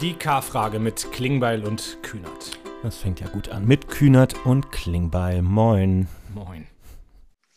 Die 0.00 0.14
K-Frage 0.14 0.80
mit 0.80 1.12
Klingbeil 1.12 1.64
und 1.64 2.02
Kühnert. 2.02 2.58
Das 2.82 2.98
fängt 2.98 3.20
ja 3.20 3.28
gut 3.28 3.48
an. 3.48 3.64
Mit 3.64 3.88
Kühnert 3.88 4.34
und 4.44 4.72
Klingbeil. 4.72 5.40
Moin. 5.40 6.08
Moin. 6.34 6.66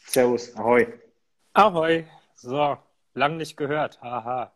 Servus, 0.06 0.56
ahoi. 0.56 0.88
Ahoi. 1.54 2.06
So, 2.36 2.78
lang 3.16 3.38
nicht 3.38 3.58
gehört. 3.58 4.00
Haha. 4.02 4.54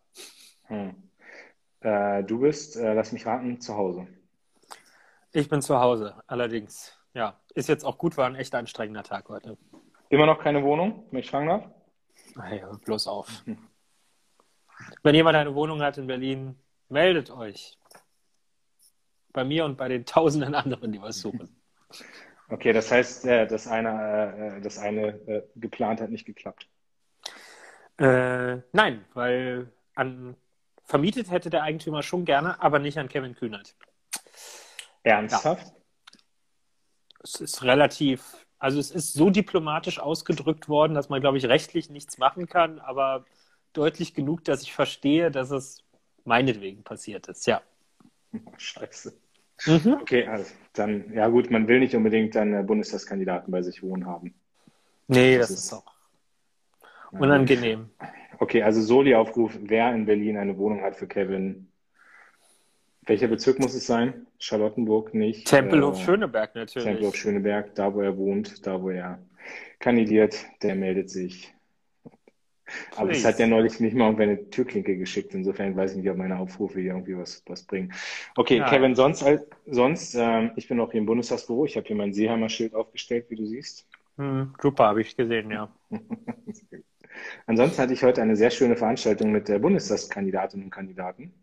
Hm. 0.68 0.96
Äh, 1.80 2.24
du 2.24 2.42
bist, 2.42 2.78
äh, 2.78 2.94
lass 2.94 3.12
mich 3.14 3.26
raten, 3.26 3.60
zu 3.60 3.76
Hause. 3.76 4.08
Ich 5.32 5.50
bin 5.50 5.64
zu 5.64 5.80
Hause, 5.80 6.22
allerdings. 6.28 6.96
Ja, 7.16 7.40
ist 7.56 7.68
jetzt 7.68 7.84
auch 7.84 7.98
gut, 7.98 8.16
war 8.16 8.28
ein 8.28 8.36
echt 8.36 8.54
anstrengender 8.54 9.04
Tag 9.04 9.28
heute. 9.28 9.58
Immer 10.10 10.28
noch 10.28 10.40
keine 10.40 10.64
Wohnung, 10.64 11.08
wenn 11.10 11.20
ich 11.20 11.32
fragen 11.32 11.48
darf? 11.48 11.66
Bloß 12.86 13.08
auf. 13.08 13.44
Wenn 15.02 15.16
jemand 15.16 15.36
eine 15.36 15.56
Wohnung 15.56 15.82
hat 15.82 15.98
in 15.98 16.06
Berlin, 16.06 16.56
meldet 16.92 17.32
euch. 17.32 17.78
Bei 19.34 19.44
mir 19.44 19.66
und 19.66 19.78
bei 19.78 19.88
den 19.88 20.06
tausenden 20.06 20.56
anderen, 20.56 20.92
die 20.92 21.02
was 21.02 21.20
suchen. 21.20 21.56
Okay, 22.50 22.74
das 22.74 22.92
heißt, 22.92 23.26
äh, 23.26 23.48
das 23.48 23.66
eine, 23.68 24.58
äh, 24.58 24.62
das 24.62 24.78
eine 24.78 25.08
äh, 25.28 25.44
geplant 25.56 26.02
hat 26.02 26.10
nicht 26.10 26.26
geklappt. 26.26 26.68
Äh, 27.98 28.58
nein, 28.74 29.06
weil 29.14 29.72
an, 29.96 30.36
vermietet 30.84 31.32
hätte 31.32 31.50
der 31.50 31.64
Eigentümer 31.64 32.04
schon 32.04 32.26
gerne, 32.26 32.62
aber 32.62 32.80
nicht 32.80 32.98
an 32.98 33.08
Kevin 33.08 33.36
Kühnert. 33.36 33.76
Ernsthaft? 35.04 35.68
Ja. 35.68 35.74
Es 37.24 37.36
ist 37.36 37.64
relativ, 37.64 38.46
also 38.60 38.80
es 38.80 38.92
ist 38.92 39.14
so 39.14 39.30
diplomatisch 39.30 40.00
ausgedrückt 40.00 40.68
worden, 40.68 40.94
dass 40.94 41.08
man, 41.08 41.22
glaube 41.22 41.38
ich, 41.38 41.46
rechtlich 41.46 41.90
nichts 41.90 42.18
machen 42.18 42.48
kann, 42.48 42.80
aber 42.80 43.26
deutlich 43.72 44.14
genug, 44.14 44.44
dass 44.44 44.64
ich 44.64 44.74
verstehe, 44.74 45.32
dass 45.32 45.52
es 45.52 45.84
meinetwegen 46.26 46.84
passiert 46.84 47.28
ist, 47.28 47.48
ja. 47.48 47.62
Scheiße. 48.58 49.14
Mhm. 49.66 49.98
Okay, 50.02 50.26
also 50.26 50.52
dann, 50.74 51.14
ja 51.14 51.28
gut, 51.28 51.52
man 51.52 51.68
will 51.68 51.80
nicht 51.80 51.96
unbedingt 51.96 52.34
dann 52.36 52.66
Bundestagskandidaten 52.66 53.52
bei 53.52 53.62
sich 53.62 53.84
wohnen 53.84 54.06
haben. 54.06 54.34
Nee, 55.08 55.38
das, 55.38 55.50
das 55.50 55.58
ist, 55.58 55.66
ist 55.66 55.74
auch 55.74 55.92
unangenehm. 57.12 57.90
Okay, 58.40 58.64
also 58.64 58.82
Soli-Aufruf, 58.82 59.58
wer 59.62 59.94
in 59.94 60.06
Berlin 60.06 60.38
eine 60.38 60.58
Wohnung 60.58 60.82
hat 60.82 60.96
für 60.96 61.08
Kevin. 61.08 61.68
Welcher 63.06 63.28
Bezirk 63.28 63.60
muss 63.60 63.74
es 63.74 63.86
sein? 63.86 64.26
Charlottenburg 64.40 65.14
nicht. 65.14 65.48
Tempelhof-Schöneberg 65.48 66.56
äh, 66.56 66.60
natürlich. 66.60 66.88
Tempelhof-Schöneberg, 66.88 67.76
da 67.76 67.94
wo 67.94 68.02
er 68.02 68.18
wohnt, 68.18 68.66
da 68.66 68.82
wo 68.82 68.90
er 68.90 69.20
kandidiert, 69.80 70.36
der 70.64 70.76
meldet 70.76 71.10
sich. 71.10 71.54
Aber 72.96 73.12
es 73.12 73.26
hat 73.26 73.40
ja 73.40 73.48
neulich 73.48 73.80
nicht 73.80 73.96
mal 73.96 74.06
irgendwie 74.06 74.24
eine 74.24 74.50
Türklinke 74.50 74.98
geschickt. 74.98 75.34
Insofern 75.34 75.76
weiß 75.76 75.92
ich 75.92 75.98
nicht, 75.98 76.10
ob 76.10 76.18
meine 76.18 76.38
Aufrufe 76.38 76.80
hier 76.80 76.94
irgendwie 76.94 77.18
was, 77.18 77.44
was 77.48 77.64
bringen. 77.64 77.94
Okay, 78.36 78.58
ja. 78.58 78.70
Kevin, 78.70 78.96
sonst, 78.96 79.26
sonst 79.66 80.16
äh, 80.16 80.50
ich 80.56 80.68
bin 80.68 80.80
auch 80.80 80.92
hier 80.92 81.00
im 81.00 81.06
Bundestagsbüro. 81.06 81.66
Ich 81.66 81.78
habe 81.78 81.88
hier 81.88 81.96
mein 81.96 82.14
Seeheimer-Schild 82.14 82.74
aufgestellt, 82.76 83.26
wie 83.30 83.36
du 83.36 83.46
siehst. 83.46 83.88
Hm, 84.18 84.54
super, 84.62 84.86
habe 84.86 85.02
ich 85.02 85.16
gesehen, 85.16 85.52
ja. 85.52 85.74
Ansonsten 87.46 87.82
hatte 87.82 87.94
ich 87.94 88.04
heute 88.04 88.22
eine 88.22 88.36
sehr 88.36 88.52
schöne 88.52 88.76
Veranstaltung 88.76 89.32
mit 89.32 89.48
der 89.48 89.60
Bundestagskandidatinnen 89.60 90.66
und 90.66 90.72
Kandidaten 90.72 91.34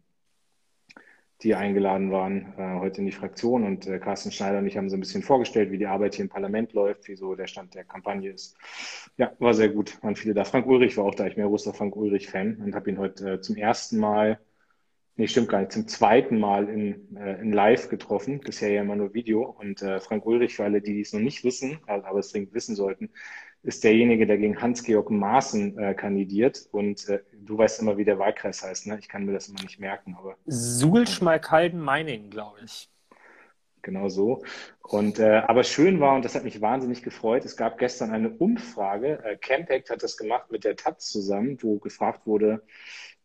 die 1.42 1.54
eingeladen 1.54 2.10
waren, 2.10 2.52
äh, 2.58 2.80
heute 2.80 2.98
in 3.00 3.06
die 3.06 3.12
Fraktion. 3.12 3.64
Und 3.64 3.86
äh, 3.86 3.98
Carsten 3.98 4.32
Schneider 4.32 4.58
und 4.58 4.66
ich 4.66 4.76
haben 4.76 4.90
so 4.90 4.96
ein 4.96 5.00
bisschen 5.00 5.22
vorgestellt, 5.22 5.70
wie 5.70 5.78
die 5.78 5.86
Arbeit 5.86 6.16
hier 6.16 6.24
im 6.24 6.28
Parlament 6.28 6.72
läuft, 6.72 7.06
wie 7.08 7.14
so 7.14 7.34
der 7.36 7.46
Stand 7.46 7.74
der 7.74 7.84
Kampagne 7.84 8.30
ist. 8.30 8.56
Ja, 9.16 9.32
war 9.38 9.54
sehr 9.54 9.68
gut. 9.68 10.02
Waren 10.02 10.16
viele 10.16 10.34
da. 10.34 10.44
Frank 10.44 10.66
Ulrich 10.66 10.96
war 10.96 11.04
auch 11.04 11.14
da. 11.14 11.26
Ich 11.26 11.36
bin 11.36 11.44
ja 11.44 11.48
großer 11.48 11.72
Frank 11.72 11.94
Ulrich-Fan 11.94 12.56
und 12.56 12.74
habe 12.74 12.90
ihn 12.90 12.98
heute 12.98 13.34
äh, 13.34 13.40
zum 13.40 13.56
ersten 13.56 13.98
Mal, 13.98 14.40
nee, 15.14 15.28
stimmt 15.28 15.48
gar 15.48 15.60
nicht, 15.60 15.72
zum 15.72 15.86
zweiten 15.86 16.40
Mal 16.40 16.68
in, 16.68 17.16
äh, 17.16 17.40
in 17.40 17.52
Live 17.52 17.88
getroffen. 17.88 18.40
Bisher 18.40 18.70
ja 18.70 18.82
immer 18.82 18.96
nur 18.96 19.14
Video. 19.14 19.42
Und 19.42 19.80
äh, 19.80 20.00
Frank 20.00 20.26
Ulrich, 20.26 20.56
für 20.56 20.64
alle, 20.64 20.80
die 20.80 21.00
es 21.00 21.12
noch 21.12 21.20
nicht 21.20 21.44
wissen, 21.44 21.78
aber 21.86 22.18
es 22.18 22.32
dringend 22.32 22.52
wissen 22.52 22.74
sollten, 22.74 23.10
ist 23.62 23.84
derjenige, 23.84 24.26
der 24.26 24.38
gegen 24.38 24.60
Hans-Georg 24.60 25.10
Maaßen 25.10 25.78
äh, 25.78 25.94
kandidiert. 25.94 26.68
Und 26.72 27.08
äh, 27.08 27.20
du 27.32 27.58
weißt 27.58 27.82
immer, 27.82 27.96
wie 27.96 28.04
der 28.04 28.18
Wahlkreis 28.18 28.62
heißt, 28.62 28.86
ne? 28.86 28.98
Ich 28.98 29.08
kann 29.08 29.24
mir 29.24 29.32
das 29.32 29.48
immer 29.48 29.62
nicht 29.62 29.80
merken, 29.80 30.16
aber. 30.18 30.36
Suhl-Schmalkalden-Meiningen, 30.46 32.30
glaube 32.30 32.58
ich. 32.64 32.88
Genau 33.82 34.08
so. 34.08 34.42
Und 34.82 35.18
äh, 35.18 35.42
aber 35.46 35.64
schön 35.64 36.00
war, 36.00 36.14
und 36.14 36.24
das 36.24 36.34
hat 36.34 36.44
mich 36.44 36.60
wahnsinnig 36.60 37.02
gefreut, 37.02 37.44
es 37.44 37.56
gab 37.56 37.78
gestern 37.78 38.10
eine 38.10 38.30
Umfrage, 38.30 39.22
äh, 39.24 39.36
Campact 39.36 39.90
hat 39.90 40.02
das 40.02 40.16
gemacht 40.16 40.50
mit 40.50 40.64
der 40.64 40.76
Taz 40.76 41.06
zusammen, 41.10 41.56
wo 41.62 41.78
gefragt 41.78 42.26
wurde, 42.26 42.62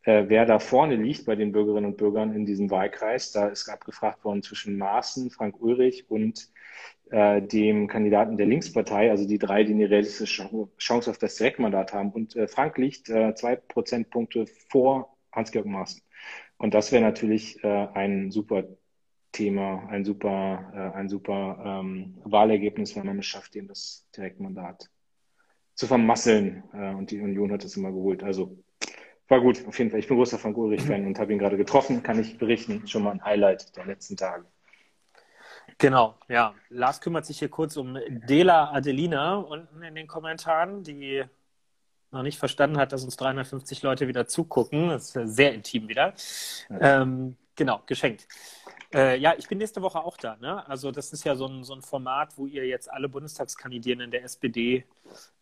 äh, 0.04 0.26
wer 0.28 0.46
da 0.46 0.60
vorne 0.60 0.96
liegt 0.96 1.26
bei 1.26 1.36
den 1.36 1.52
Bürgerinnen 1.52 1.92
und 1.92 1.98
Bürgern 1.98 2.36
in 2.36 2.46
diesem 2.46 2.70
Wahlkreis. 2.70 3.32
Da 3.32 3.48
ist 3.48 3.68
abgefragt 3.70 4.24
worden 4.24 4.44
zwischen 4.44 4.78
Maaßen, 4.78 5.32
Frank 5.32 5.60
Ulrich 5.60 6.10
und 6.10 6.50
äh, 7.14 7.44
dem 7.44 7.88
Kandidaten 7.88 8.38
der 8.38 8.48
Linkspartei, 8.48 9.12
also 9.12 9.28
die 9.28 9.38
drei, 9.38 9.64
die 9.64 9.74
eine 9.74 9.88
realistische 9.88 10.50
Chance 10.80 11.12
auf 11.12 11.20
das 11.20 11.36
Direktmandat 11.36 11.94
haben. 11.94 12.12
Und 12.12 12.36
äh, 12.36 12.48
Frank 12.48 12.80
liegt 12.80 13.08
äh, 13.10 13.36
zwei 13.36 13.56
Prozentpunkte 13.56 14.48
vor 14.48 15.16
Hans-Georg 15.32 15.68
Maaßen. 15.68 16.02
Und 16.58 16.74
das 16.74 16.92
wäre 16.92 17.04
natürlich 17.04 17.64
äh, 17.64 17.88
ein 17.94 18.32
super 18.32 18.64
Thema, 19.32 19.88
ein 19.90 20.06
super, 20.06 20.72
äh, 20.74 20.98
ein 20.98 21.08
super 21.08 21.82
ähm, 21.84 22.18
Wahlergebnis, 22.24 22.96
wenn 22.96 23.06
man 23.06 23.20
es 23.20 23.28
schafft, 23.28 23.56
ihm 23.56 23.68
das 23.68 24.08
Direktmandat 24.18 24.90
zu 25.76 25.86
vermasseln. 25.86 26.64
Äh, 26.74 26.96
und 26.96 27.12
die 27.12 27.22
Union 27.22 27.52
hat 27.52 27.64
es 27.64 27.78
immer 27.78 27.92
geholt. 27.92 28.24
Also 28.24 28.58
war 29.28 29.40
gut, 29.40 29.68
auf 29.68 29.78
jeden 29.78 29.92
Fall. 29.92 30.00
Ich 30.00 30.08
bin 30.08 30.18
großer 30.18 30.40
Frank 30.40 30.58
Ulrich-Fan 30.58 31.06
und 31.06 31.20
habe 31.20 31.32
ihn 31.32 31.40
gerade 31.40 31.58
getroffen, 31.58 32.02
kann 32.02 32.20
ich 32.20 32.40
berichten. 32.40 32.88
Schon 32.88 33.04
mal 33.04 33.12
ein 33.12 33.24
Highlight 33.24 33.76
der 33.78 33.86
letzten 33.86 34.18
Tage. 34.18 34.46
Genau, 35.78 36.16
ja. 36.28 36.54
Lars 36.70 37.02
kümmert 37.02 37.26
sich 37.26 37.40
hier 37.40 37.50
kurz 37.50 37.78
um 37.78 37.98
Dela 38.08 38.72
Adelina 38.72 39.36
unten 39.36 39.82
in 39.84 39.96
den 39.96 40.08
Kommentaren, 40.08 40.84
die 40.84 41.24
noch 42.12 42.24
nicht 42.24 42.38
verstanden 42.38 42.78
hat, 42.78 42.92
dass 42.92 43.04
uns 43.04 43.18
350 43.18 43.82
Leute 43.82 44.08
wieder 44.08 44.28
zugucken. 44.28 44.90
Das 44.90 45.16
ist 45.16 45.36
sehr 45.36 45.54
intim 45.54 45.88
wieder. 45.88 46.14
Ähm, 46.70 47.36
genau, 47.56 47.82
geschenkt. 47.86 48.28
Äh, 48.94 49.18
ja, 49.18 49.34
ich 49.36 49.48
bin 49.48 49.58
nächste 49.58 49.82
Woche 49.82 50.04
auch 50.04 50.18
da. 50.18 50.38
Ne? 50.40 50.68
Also 50.70 50.92
das 50.92 51.12
ist 51.12 51.24
ja 51.24 51.36
so 51.36 51.48
ein, 51.48 51.64
so 51.64 51.74
ein 51.74 51.82
Format, 51.82 52.38
wo 52.38 52.46
ihr 52.46 52.68
jetzt 52.68 52.92
alle 52.92 53.10
Bundestagskandidierenden 53.10 54.12
der 54.12 54.24
SPD 54.24 54.86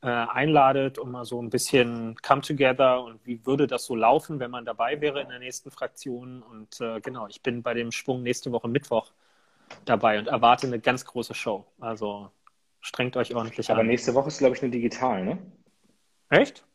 äh, 0.02 0.08
einladet, 0.08 0.98
um 0.98 1.12
mal 1.12 1.26
so 1.26 1.42
ein 1.42 1.50
bisschen 1.50 2.16
Come 2.22 2.42
Together 2.42 3.04
und 3.04 3.20
wie 3.26 3.46
würde 3.46 3.68
das 3.68 3.86
so 3.86 3.96
laufen, 3.96 4.40
wenn 4.40 4.52
man 4.52 4.64
dabei 4.64 5.02
wäre 5.02 5.22
in 5.22 5.28
der 5.28 5.40
nächsten 5.40 5.70
Fraktion. 5.70 6.42
Und 6.42 6.80
äh, 6.80 7.02
genau, 7.02 7.28
ich 7.28 7.42
bin 7.42 7.62
bei 7.62 7.74
dem 7.74 7.92
Schwung 7.92 8.24
nächste 8.24 8.54
Woche 8.54 8.70
Mittwoch 8.70 9.12
dabei 9.86 10.20
und 10.20 10.28
erwarte 10.28 10.68
eine 10.68 10.80
ganz 10.80 11.06
große 11.06 11.34
Show. 11.34 11.66
Also 11.80 12.30
strengt 12.80 13.18
euch 13.18 13.36
ordentlich 13.36 13.70
Aber 13.70 13.80
an. 13.80 13.86
Aber 13.86 13.92
nächste 13.92 14.14
Woche 14.14 14.28
ist, 14.28 14.40
glaube 14.40 14.56
ich, 14.56 14.62
eine 14.62 14.72
digital, 14.72 15.24
ne? 15.24 15.38
Echt? 16.30 16.66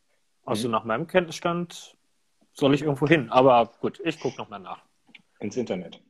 Also 0.44 0.68
mhm. 0.68 0.72
nach 0.72 0.84
meinem 0.84 1.06
Kenntnisstand 1.06 1.96
soll 2.52 2.74
ich 2.74 2.82
irgendwo 2.82 3.06
hin. 3.06 3.30
Aber 3.30 3.72
gut, 3.80 4.00
ich 4.04 4.20
gucke 4.20 4.38
nochmal 4.38 4.60
nach. 4.60 4.82
Ins 5.40 5.56
Internet. 5.56 6.00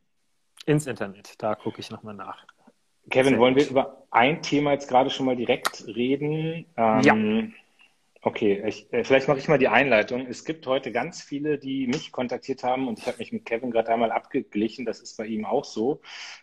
Ins 0.67 0.87
Internet, 0.87 1.35
da 1.39 1.55
gucke 1.55 1.81
ich 1.81 1.91
nochmal 1.91 2.15
nach. 2.15 2.45
Kevin, 3.11 3.35
Sehr 3.35 3.39
wollen 3.39 3.55
wir 3.55 3.69
über 3.69 4.03
ein 4.11 4.43
Thema 4.43 4.73
jetzt 4.73 4.89
gerade 4.89 5.11
schon 5.11 5.27
mal 5.27 5.37
direkt 5.37 5.87
reden? 5.87 6.67
Ähm, 6.77 7.01
ja. 7.03 7.15
Okay, 8.27 8.61
ich, 8.67 8.93
äh, 8.93 9.05
vielleicht 9.05 9.29
mache 9.29 9.39
ich 9.39 9.47
mal 9.47 9.57
die 9.57 9.69
Einleitung. 9.69 10.27
Es 10.27 10.45
gibt 10.45 10.67
heute 10.67 10.91
ganz 10.91 11.23
viele, 11.23 11.59
die 11.59 11.87
mich 11.87 12.11
kontaktiert 12.11 12.65
haben 12.65 12.89
und 12.89 12.99
ich 12.99 13.07
habe 13.07 13.19
mich 13.19 13.31
mit 13.31 13.45
Kevin 13.45 13.71
gerade 13.71 13.89
einmal 13.93 14.11
abgeglichen, 14.11 14.85
das 14.85 14.99
ist 14.99 15.17
bei 15.17 15.27
ihm 15.27 15.45
auch 15.45 15.65
so, 15.65 16.01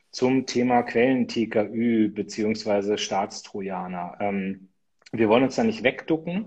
zum 0.09 0.45
Thema 0.45 0.83
Quellen-TKÜ 0.83 2.07
beziehungsweise 2.13 2.97
Staatstrojaner. 2.97 4.15
Ähm, 4.21 4.69
wir 5.11 5.27
wollen 5.27 5.43
uns 5.43 5.57
da 5.57 5.65
nicht 5.65 5.83
wegducken. 5.83 6.45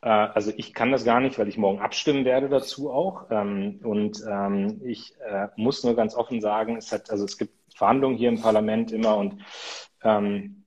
Äh, 0.00 0.08
also 0.08 0.52
ich 0.56 0.72
kann 0.72 0.90
das 0.90 1.04
gar 1.04 1.20
nicht, 1.20 1.38
weil 1.38 1.48
ich 1.48 1.58
morgen 1.58 1.80
abstimmen 1.80 2.24
werde 2.24 2.48
dazu 2.48 2.90
auch. 2.90 3.26
Ähm, 3.30 3.80
und 3.82 4.24
ähm, 4.26 4.80
ich 4.86 5.12
äh, 5.20 5.48
muss 5.56 5.84
nur 5.84 5.96
ganz 5.96 6.14
offen 6.14 6.40
sagen, 6.40 6.78
es 6.78 6.92
hat, 6.92 7.10
also 7.10 7.26
es 7.26 7.36
gibt 7.36 7.52
Verhandlungen 7.74 8.16
hier 8.16 8.30
im 8.30 8.40
Parlament 8.40 8.90
immer 8.90 9.18
und 9.18 9.42
ähm, 10.02 10.57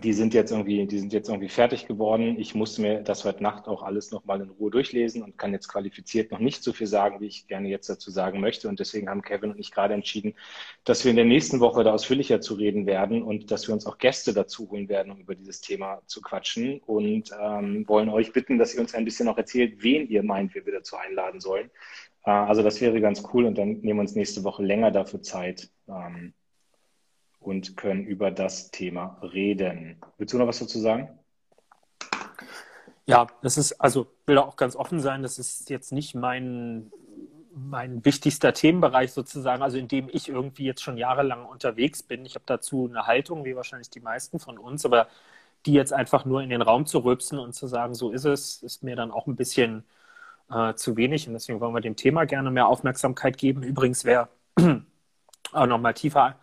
die 0.00 0.14
sind 0.14 0.32
jetzt 0.32 0.50
irgendwie, 0.50 0.86
die 0.86 0.98
sind 0.98 1.12
jetzt 1.12 1.28
irgendwie 1.28 1.50
fertig 1.50 1.86
geworden. 1.86 2.36
Ich 2.38 2.54
musste 2.54 2.80
mir 2.80 3.02
das 3.02 3.24
heute 3.24 3.42
Nacht 3.42 3.68
auch 3.68 3.82
alles 3.82 4.10
nochmal 4.10 4.40
in 4.40 4.48
Ruhe 4.48 4.70
durchlesen 4.70 5.22
und 5.22 5.36
kann 5.36 5.52
jetzt 5.52 5.68
qualifiziert 5.68 6.32
noch 6.32 6.38
nicht 6.38 6.62
so 6.62 6.72
viel 6.72 6.86
sagen, 6.86 7.20
wie 7.20 7.26
ich 7.26 7.46
gerne 7.46 7.68
jetzt 7.68 7.90
dazu 7.90 8.10
sagen 8.10 8.40
möchte. 8.40 8.68
Und 8.68 8.80
deswegen 8.80 9.10
haben 9.10 9.20
Kevin 9.20 9.50
und 9.50 9.60
ich 9.60 9.70
gerade 9.70 9.92
entschieden, 9.92 10.34
dass 10.84 11.04
wir 11.04 11.10
in 11.10 11.16
der 11.16 11.26
nächsten 11.26 11.60
Woche 11.60 11.84
da 11.84 11.92
ausführlicher 11.92 12.40
zu 12.40 12.54
reden 12.54 12.86
werden 12.86 13.22
und 13.22 13.50
dass 13.50 13.68
wir 13.68 13.74
uns 13.74 13.86
auch 13.86 13.98
Gäste 13.98 14.32
dazu 14.32 14.70
holen 14.70 14.88
werden, 14.88 15.12
um 15.12 15.20
über 15.20 15.34
dieses 15.34 15.60
Thema 15.60 16.00
zu 16.06 16.22
quatschen 16.22 16.80
und 16.80 17.30
ähm, 17.38 17.86
wollen 17.86 18.08
euch 18.08 18.32
bitten, 18.32 18.58
dass 18.58 18.74
ihr 18.74 18.80
uns 18.80 18.94
ein 18.94 19.04
bisschen 19.04 19.26
noch 19.26 19.36
erzählt, 19.36 19.82
wen 19.82 20.08
ihr 20.08 20.22
meint, 20.22 20.54
wir 20.54 20.64
wieder 20.64 20.78
dazu 20.78 20.96
einladen 20.96 21.40
sollen. 21.40 21.70
Äh, 22.24 22.30
also 22.30 22.62
das 22.62 22.80
wäre 22.80 23.00
ganz 23.02 23.22
cool 23.34 23.44
und 23.44 23.58
dann 23.58 23.80
nehmen 23.80 23.98
wir 23.98 24.02
uns 24.02 24.14
nächste 24.14 24.42
Woche 24.42 24.64
länger 24.64 24.90
dafür 24.90 25.20
Zeit. 25.20 25.70
Ähm, 25.86 26.32
und 27.42 27.76
können 27.76 28.04
über 28.04 28.30
das 28.30 28.70
Thema 28.70 29.18
reden. 29.22 29.96
Willst 30.18 30.34
du 30.34 30.38
noch 30.38 30.46
was 30.46 30.58
dazu 30.58 30.78
sagen? 30.78 31.08
Ja, 33.06 33.26
das 33.42 33.58
ist, 33.58 33.72
also 33.80 34.06
will 34.26 34.38
auch 34.38 34.56
ganz 34.56 34.76
offen 34.76 35.00
sein, 35.00 35.22
das 35.22 35.38
ist 35.38 35.70
jetzt 35.70 35.92
nicht 35.92 36.14
mein 36.14 36.90
mein 37.54 38.04
wichtigster 38.04 38.52
Themenbereich 38.52 39.12
sozusagen, 39.12 39.62
also 39.62 39.76
in 39.78 39.88
dem 39.88 40.08
ich 40.10 40.28
irgendwie 40.28 40.64
jetzt 40.64 40.82
schon 40.82 40.96
jahrelang 40.96 41.44
unterwegs 41.44 42.02
bin. 42.02 42.24
Ich 42.24 42.34
habe 42.34 42.44
dazu 42.46 42.88
eine 42.88 43.06
Haltung, 43.06 43.44
wie 43.44 43.56
wahrscheinlich 43.56 43.90
die 43.90 44.00
meisten 44.00 44.38
von 44.38 44.58
uns, 44.58 44.84
aber 44.84 45.08
die 45.66 45.72
jetzt 45.72 45.92
einfach 45.92 46.24
nur 46.24 46.42
in 46.42 46.50
den 46.50 46.62
Raum 46.62 46.86
zu 46.86 47.00
rülpsen 47.00 47.38
und 47.38 47.54
zu 47.54 47.66
sagen, 47.66 47.94
so 47.94 48.10
ist 48.10 48.24
es, 48.24 48.62
ist 48.62 48.82
mir 48.82 48.96
dann 48.96 49.10
auch 49.10 49.26
ein 49.26 49.36
bisschen 49.36 49.84
äh, 50.50 50.74
zu 50.74 50.96
wenig. 50.96 51.26
Und 51.28 51.34
deswegen 51.34 51.60
wollen 51.60 51.74
wir 51.74 51.80
dem 51.80 51.96
Thema 51.96 52.24
gerne 52.24 52.50
mehr 52.50 52.68
Aufmerksamkeit 52.68 53.38
geben. 53.38 53.62
Übrigens, 53.62 54.04
wer 54.04 54.28
auch 55.52 55.66
nochmal 55.66 55.94
tiefer 55.94 56.36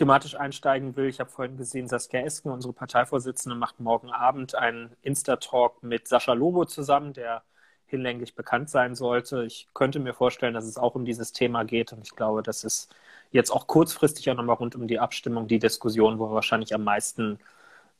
thematisch 0.00 0.34
einsteigen 0.34 0.96
will, 0.96 1.10
ich 1.10 1.20
habe 1.20 1.28
vorhin 1.28 1.58
gesehen, 1.58 1.86
Saskia 1.86 2.20
Esken, 2.20 2.50
unsere 2.50 2.72
Parteivorsitzende, 2.72 3.54
macht 3.54 3.80
morgen 3.80 4.10
Abend 4.10 4.54
einen 4.54 4.96
Insta-Talk 5.02 5.82
mit 5.82 6.08
Sascha 6.08 6.32
Lobo 6.32 6.64
zusammen, 6.64 7.12
der 7.12 7.42
hinlänglich 7.84 8.34
bekannt 8.34 8.70
sein 8.70 8.94
sollte. 8.94 9.44
Ich 9.44 9.68
könnte 9.74 9.98
mir 9.98 10.14
vorstellen, 10.14 10.54
dass 10.54 10.64
es 10.64 10.78
auch 10.78 10.94
um 10.94 11.04
dieses 11.04 11.34
Thema 11.34 11.64
geht 11.64 11.92
und 11.92 12.00
ich 12.00 12.16
glaube, 12.16 12.42
das 12.42 12.64
ist 12.64 12.88
jetzt 13.30 13.50
auch 13.50 13.66
kurzfristig 13.66 14.30
auch 14.30 14.36
nochmal 14.36 14.56
rund 14.56 14.74
um 14.74 14.88
die 14.88 14.98
Abstimmung 14.98 15.48
die 15.48 15.58
Diskussion, 15.58 16.18
wo 16.18 16.30
wahrscheinlich 16.30 16.74
am 16.74 16.84
meisten 16.84 17.38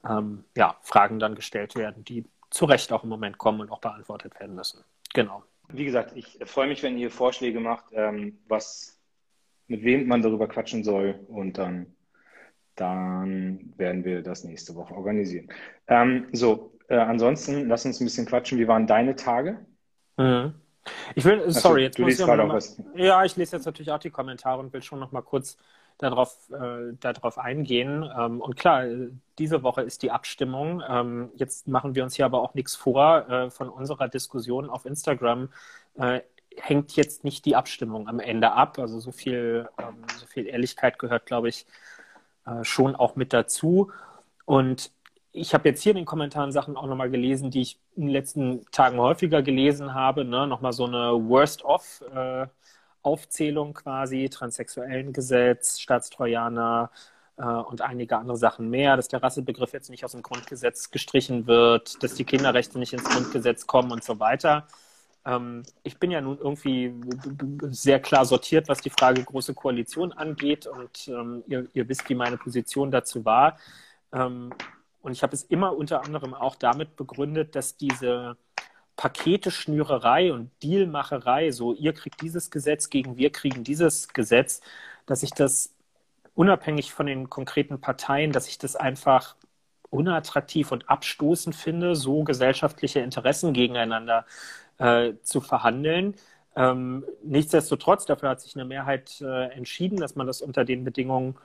ähm, 0.09 0.45
ja, 0.57 0.77
Fragen 0.81 1.19
dann 1.19 1.35
gestellt 1.35 1.77
werden, 1.77 2.03
die 2.07 2.25
zu 2.49 2.65
Recht 2.65 2.95
auch 2.95 3.03
im 3.03 3.11
Moment 3.11 3.37
kommen 3.37 3.61
und 3.61 3.71
auch 3.71 3.81
beantwortet 3.81 4.41
werden 4.41 4.57
müssen. 4.57 4.83
Genau. 5.13 5.43
Wie 5.69 5.85
gesagt, 5.85 6.17
ich 6.17 6.39
freue 6.47 6.67
mich, 6.67 6.83
wenn 6.83 6.97
ihr 6.97 7.11
Vorschläge 7.11 7.61
macht, 7.61 7.85
ähm, 7.93 8.39
was, 8.49 8.99
mit 9.71 9.85
wem 9.85 10.09
man 10.09 10.21
darüber 10.21 10.49
quatschen 10.49 10.83
soll 10.83 11.21
und 11.29 11.57
dann, 11.57 11.87
dann 12.75 13.73
werden 13.77 14.05
wir 14.05 14.23
das 14.23 14.43
nächste 14.43 14.75
Woche 14.75 14.95
organisieren. 14.95 15.49
Ähm, 15.87 16.27
so, 16.33 16.73
äh, 16.89 16.97
ansonsten 16.97 17.69
lass 17.69 17.87
uns 17.87 18.01
ein 18.01 18.05
bisschen 18.05 18.27
quatschen. 18.27 18.59
Wie 18.59 18.67
waren 18.67 18.89
deine 18.89 19.15
Tage? 19.15 19.65
Mhm. 20.17 20.55
Ich 21.15 21.25
will, 21.25 21.41
Achso, 21.41 21.61
sorry, 21.61 21.83
jetzt 21.85 21.99
du 21.99 22.03
muss 22.03 22.19
ich 22.19 22.27
gerade 22.27 22.43
auch 22.43 22.53
was. 22.53 22.83
Ja, 22.97 23.25
ich 23.25 23.37
lese 23.37 23.57
jetzt 23.57 23.65
natürlich 23.65 23.93
auch 23.93 23.99
die 23.99 24.11
Kommentare 24.11 24.59
und 24.59 24.73
will 24.73 24.83
schon 24.83 24.99
noch 24.99 25.13
mal 25.13 25.23
kurz 25.23 25.57
darauf, 25.99 26.51
äh, 26.51 26.95
darauf 26.99 27.39
eingehen. 27.39 28.11
Ähm, 28.19 28.41
und 28.41 28.57
klar, 28.57 28.85
diese 29.39 29.63
Woche 29.63 29.83
ist 29.83 30.03
die 30.03 30.11
Abstimmung. 30.11 30.83
Ähm, 30.89 31.31
jetzt 31.37 31.69
machen 31.69 31.95
wir 31.95 32.03
uns 32.03 32.17
hier 32.17 32.25
aber 32.25 32.43
auch 32.43 32.55
nichts 32.55 32.75
vor. 32.75 33.29
Äh, 33.29 33.51
von 33.51 33.69
unserer 33.69 34.09
Diskussion 34.09 34.69
auf 34.69 34.85
Instagram 34.85 35.51
äh, 35.99 36.21
hängt 36.57 36.97
jetzt 36.97 37.25
nicht 37.25 37.45
die 37.45 37.57
Abstimmung 37.57 38.09
am 38.09 38.21
Ende 38.21 38.53
ab. 38.53 38.79
Also 38.79 39.01
so 39.01 39.13
viel, 39.13 39.69
ähm, 39.79 40.05
so 40.19 40.27
viel 40.27 40.47
Ehrlichkeit 40.47 40.99
gehört, 40.99 41.27
glaube 41.27 41.49
ich, 41.49 41.67
äh, 42.47 42.65
schon 42.65 42.97
auch 42.97 43.17
mit 43.17 43.33
dazu. 43.33 43.91
Und 44.45 44.93
ich 45.33 45.55
habe 45.55 45.69
jetzt 45.69 45.83
hier 45.83 45.91
in 45.91 45.97
den 45.97 46.07
Kommentaren 46.07 46.53
Sachen 46.53 46.77
auch 46.77 46.87
nochmal 46.87 47.11
gelesen, 47.11 47.51
die 47.51 47.63
ich 47.63 47.79
in 47.97 48.03
den 48.07 48.11
letzten 48.11 48.67
Tagen 48.73 48.99
häufiger 48.99 49.43
gelesen 49.43 49.95
habe. 49.95 50.25
Ne? 50.25 50.47
Nochmal 50.47 50.73
so 50.73 50.87
eine 50.87 51.13
Worst-of- 51.29 52.03
äh, 52.15 52.47
Aufzählung 53.03 53.75
quasi, 53.75 54.29
transsexuellen 54.29 55.13
Gesetz, 55.13 55.81
Staatstrojaner 55.81 56.91
äh, 57.37 57.45
und 57.45 57.81
einige 57.81 58.19
andere 58.19 58.37
Sachen 58.37 58.69
mehr, 58.69 58.97
dass 58.97 59.09
der 59.09 59.23
Rassebegriff 59.23 59.73
jetzt 59.73 59.91
nicht 59.91 60.05
aus 60.05 60.13
dem 60.13 60.23
Grundgesetz 60.23 60.91
gestrichen 60.91 61.47
wird, 61.47 62.03
dass 62.03 62.15
die 62.15 62.25
Kinderrechte 62.25 62.79
nicht 62.79 62.93
ins 62.93 63.05
Grundgesetz 63.05 63.67
kommen 63.67 63.91
und 63.93 64.05
so 64.05 64.21
weiter. 64.21 64.67
Ähm, 65.25 65.63
ich 65.83 65.99
bin 65.99 66.11
ja 66.11 66.21
nun 66.21 66.39
irgendwie 66.39 66.95
sehr 67.71 68.01
klar 68.01 68.25
sortiert, 68.25 68.69
was 68.69 68.81
die 68.81 68.91
Frage 68.91 69.23
Große 69.23 69.55
Koalition 69.55 70.13
angeht 70.13 70.67
und 70.67 71.09
ähm, 71.09 71.45
ihr, 71.47 71.67
ihr, 71.75 71.89
wisst, 71.89 72.09
wie 72.09 72.15
meine 72.15 72.39
Position 72.39 72.91
dazu 72.91 73.25
war. 73.25 73.59
Ähm, 74.13 74.53
und 75.03 75.13
ich 75.13 75.23
habe 75.23 75.35
es 75.35 75.45
immer 75.45 75.77
unter 75.77 76.05
anderem 76.05 76.35
auch 76.35 76.57
damit 76.57 76.97
begründet, 76.97 77.55
dass 77.57 77.77
diese 77.77 78.37
Paketeschnürerei 78.97 80.33
und 80.33 80.51
Dealmacherei, 80.63 81.53
so 81.53 81.73
ihr 81.75 81.95
kriegt 81.95 82.21
dieses 82.21 82.51
Gesetz 82.51 82.91
gegen 82.91 83.17
wir 83.17 83.31
kriegen 83.33 83.65
dieses 83.65 84.09
Gesetz, 84.09 84.61
dass 85.07 85.23
ich 85.23 85.31
das 85.31 85.75
unabhängig 86.35 86.93
von 86.93 87.07
den 87.07 87.31
konkreten 87.31 87.81
Parteien, 87.81 88.33
dass 88.33 88.49
ich 88.49 88.59
das 88.59 88.77
einfach 88.77 89.37
unattraktiv 89.91 90.71
und 90.73 90.89
abstoßend 90.89 91.55
finde, 91.55 91.97
so 91.97 92.25
gesellschaftliche 92.25 93.01
Interessen 93.01 93.53
gegeneinander 93.53 94.25
äh, 94.81 95.13
zu 95.23 95.41
verhandeln. 95.41 96.17
Ähm, 96.57 97.05
nichtsdestotrotz, 97.23 98.07
dafür 98.07 98.31
hat 98.31 98.41
sich 98.41 98.57
eine 98.57 98.65
Mehrheit 98.65 99.21
äh, 99.21 99.53
entschieden, 99.53 99.99
dass 99.99 100.17
man 100.17 100.27
das 100.27 100.43
unter 100.43 100.65
den 100.65 100.85
Bedingungen 100.85 101.37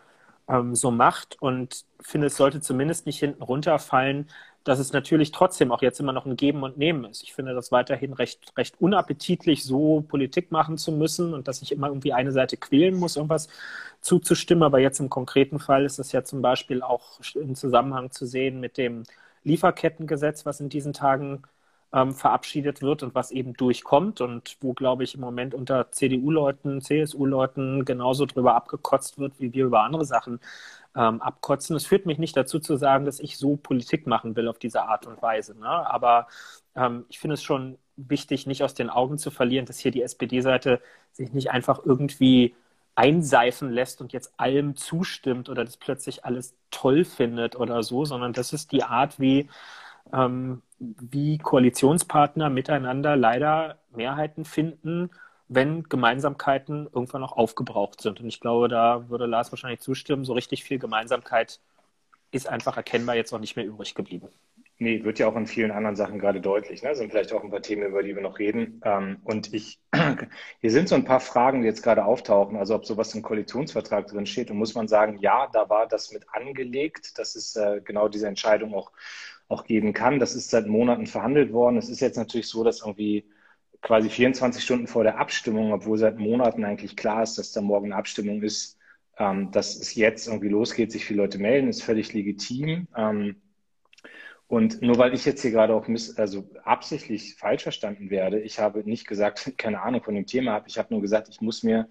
ähm, 0.47 0.75
so 0.75 0.91
macht 0.91 1.41
und 1.41 1.85
finde, 2.01 2.27
es 2.27 2.37
sollte 2.37 2.61
zumindest 2.61 3.05
nicht 3.05 3.19
hinten 3.19 3.43
runterfallen, 3.43 4.29
dass 4.63 4.79
es 4.79 4.93
natürlich 4.93 5.31
trotzdem 5.31 5.71
auch 5.71 5.83
jetzt 5.83 5.99
immer 5.99 6.11
noch 6.13 6.25
ein 6.25 6.37
Geben 6.37 6.63
und 6.63 6.77
Nehmen 6.77 7.05
ist. 7.05 7.21
Ich 7.23 7.33
finde 7.33 7.53
das 7.53 7.71
weiterhin 7.71 8.13
recht, 8.13 8.51
recht 8.57 8.75
unappetitlich, 8.81 9.63
so 9.63 10.01
Politik 10.07 10.51
machen 10.51 10.77
zu 10.77 10.91
müssen 10.91 11.35
und 11.35 11.47
dass 11.47 11.61
ich 11.61 11.71
immer 11.71 11.87
irgendwie 11.87 12.13
eine 12.13 12.31
Seite 12.31 12.57
quälen 12.57 12.95
muss, 12.95 13.15
irgendwas 13.15 13.47
zuzustimmen. 14.01 14.63
Aber 14.63 14.79
jetzt 14.79 14.99
im 14.99 15.09
konkreten 15.09 15.59
Fall 15.59 15.85
ist 15.85 15.99
es 15.99 16.11
ja 16.13 16.23
zum 16.23 16.41
Beispiel 16.41 16.81
auch 16.81 17.19
im 17.35 17.53
Zusammenhang 17.55 18.09
zu 18.11 18.25
sehen 18.25 18.59
mit 18.59 18.77
dem 18.77 19.03
Lieferkettengesetz, 19.43 20.45
was 20.47 20.59
in 20.59 20.69
diesen 20.69 20.93
Tagen 20.93 21.43
ähm, 21.95 22.13
verabschiedet 22.13 22.81
wird 22.81 23.03
und 23.03 23.15
was 23.15 23.31
eben 23.31 23.53
durchkommt 23.53 24.19
und 24.19 24.57
wo, 24.59 24.74
glaube 24.74 25.06
ich, 25.06 25.15
im 25.15 25.21
Moment 25.21 25.53
unter 25.56 25.92
CDU-Leuten, 25.92 26.81
CSU-Leuten 26.81 27.86
genauso 27.86 28.25
drüber 28.25 28.56
abgekotzt 28.56 29.18
wird, 29.18 29.39
wie 29.39 29.53
wir 29.53 29.65
über 29.65 29.83
andere 29.83 30.03
Sachen 30.03 30.42
ähm, 30.95 31.21
abkotzen. 31.21 31.75
Es 31.75 31.86
führt 31.86 32.06
mich 32.06 32.18
nicht 32.18 32.36
dazu 32.36 32.59
zu 32.59 32.75
sagen, 32.75 33.06
dass 33.06 33.21
ich 33.21 33.38
so 33.38 33.56
Politik 33.56 34.07
machen 34.07 34.36
will 34.36 34.50
auf 34.50 34.59
diese 34.59 34.83
Art 34.83 35.07
und 35.07 35.21
Weise. 35.21 35.57
Ne? 35.57 35.68
Aber 35.68 36.27
ähm, 36.75 37.06
ich 37.09 37.19
finde 37.19 37.36
es 37.36 37.44
schon 37.44 37.77
wichtig, 37.95 38.45
nicht 38.45 38.63
aus 38.63 38.74
den 38.74 38.89
Augen 38.89 39.18
zu 39.18 39.31
verlieren, 39.31 39.65
dass 39.65 39.80
hier 39.80 39.92
die 39.92 40.01
SPD-Seite 40.01 40.81
sich 41.13 41.31
nicht 41.31 41.51
einfach 41.51 41.80
irgendwie 41.86 42.56
einseifen 42.95 43.71
lässt 43.71 44.01
und 44.01 44.12
jetzt 44.13 44.33
allem 44.38 44.75
zustimmt 44.75 45.50
oder 45.50 45.63
das 45.63 45.77
plötzlich 45.77 46.25
alles 46.25 46.56
toll 46.71 47.06
findet 47.06 47.56
oder 47.56 47.83
so, 47.83 48.06
sondern 48.06 48.33
das 48.33 48.53
ist 48.53 48.71
die 48.74 48.83
Art, 48.83 49.19
wie, 49.19 49.50
ähm, 50.13 50.62
wie 50.80 51.38
Koalitionspartner 51.38 52.50
miteinander 52.50 53.16
leider 53.16 53.80
Mehrheiten 53.92 54.46
finden 54.46 55.10
wenn 55.48 55.84
Gemeinsamkeiten 55.84 56.88
irgendwann 56.92 57.22
noch 57.22 57.34
aufgebraucht 57.34 58.02
sind. 58.02 58.19
Und 58.19 58.28
ich 58.28 58.40
glaube, 58.40 58.68
da 58.68 59.10
würde 59.10 59.25
Lars 59.25 59.52
wahrscheinlich 59.52 59.81
zustimmen, 59.81 60.25
so 60.25 60.34
richtig 60.34 60.63
viel 60.63 60.80
Gemeinsamkeit 60.80 61.60
ist 62.31 62.50
einfach 62.50 62.78
erkennbar 62.78 63.16
jetzt 63.16 63.31
auch 63.34 63.40
nicht 63.40 63.56
mehr 63.56 63.66
übrig 63.66 63.96
geblieben. 63.96 64.30
Nee, 64.78 65.06
wird 65.06 65.19
ja 65.19 65.28
auch 65.28 65.38
in 65.38 65.48
vielen 65.48 65.72
anderen 65.72 65.96
Sachen 65.96 66.19
gerade 66.19 66.42
deutlich. 66.42 66.84
Ne? 66.84 66.94
Sind 66.96 67.12
vielleicht 67.12 67.31
auch 67.31 67.42
ein 67.42 67.50
paar 67.50 67.62
Themen, 67.62 67.84
über 67.84 68.04
die 68.04 68.13
wir 68.13 68.22
noch 68.22 68.40
reden. 68.40 68.81
Ähm, 68.84 69.19
und 69.24 69.54
ich, 69.54 69.80
hier 70.59 70.71
sind 70.71 70.90
so 70.90 70.95
ein 70.95 71.06
paar 71.06 71.21
Fragen, 71.21 71.62
die 71.62 71.68
jetzt 71.68 71.81
gerade 71.81 72.04
auftauchen. 72.04 72.57
Also 72.57 72.76
ob 72.76 72.85
sowas 72.85 73.16
im 73.16 73.21
Koalitionsvertrag 73.21 74.07
drin 74.07 74.26
steht. 74.26 74.52
Und 74.52 74.57
muss 74.57 74.76
man 74.76 74.90
sagen, 74.90 75.18
ja, 75.19 75.47
da 75.54 75.69
war 75.69 75.88
das 75.88 76.12
mit 76.12 76.26
angelegt, 76.33 77.18
dass 77.18 77.35
es 77.35 77.56
äh, 77.56 77.80
genau 77.85 78.09
diese 78.09 78.28
Entscheidung 78.28 78.74
auch, 78.74 78.92
auch 79.47 79.66
geben 79.66 79.94
kann. 79.94 80.19
Das 80.19 80.35
ist 80.35 80.49
seit 80.49 80.68
Monaten 80.68 81.07
verhandelt 81.07 81.54
worden. 81.54 81.78
Es 81.78 81.90
ist 81.90 81.99
jetzt 81.99 82.18
natürlich 82.18 82.47
so, 82.47 82.64
dass 82.64 82.81
irgendwie 82.81 83.25
quasi 83.81 84.09
24 84.09 84.64
Stunden 84.64 84.87
vor 84.87 85.04
der 85.04 85.19
Abstimmung, 85.19 85.71
obwohl 85.71 85.97
seit 85.97 86.18
Monaten 86.18 86.64
eigentlich 86.64 86.95
klar 86.95 87.23
ist, 87.23 87.37
dass 87.37 87.52
da 87.52 87.61
morgen 87.61 87.87
eine 87.87 87.95
Abstimmung 87.95 88.42
ist, 88.42 88.78
ähm, 89.18 89.52
dass 89.52 89.75
es 89.75 89.95
jetzt 89.95 90.28
irgendwie 90.28 90.49
losgeht, 90.49 90.92
sich 90.92 91.06
viele 91.06 91.21
Leute 91.21 91.37
melden, 91.37 91.69
ist 91.69 91.83
völlig 91.83 92.14
legitim. 92.14 92.87
Ähm, 92.97 93.35
und 94.47 94.81
nur 94.81 94.97
weil 94.97 95.14
ich 95.14 95.25
jetzt 95.25 95.42
hier 95.42 95.52
gerade 95.52 95.73
auch 95.73 95.87
miss, 95.87 96.18
also 96.18 96.49
absichtlich 96.64 97.35
falsch 97.35 97.64
verstanden 97.64 98.09
werde, 98.09 98.40
ich 98.40 98.59
habe 98.59 98.83
nicht 98.87 99.07
gesagt, 99.07 99.54
keine 99.57 99.81
Ahnung 99.81 100.04
von 100.04 100.16
dem 100.16 100.25
Thema 100.25 100.54
habe, 100.54 100.68
ich 100.68 100.78
habe 100.78 100.94
nur 100.94 101.02
gesagt, 101.02 101.30
ich 101.30 101.42
muss 101.42 101.64
mir 101.64 101.87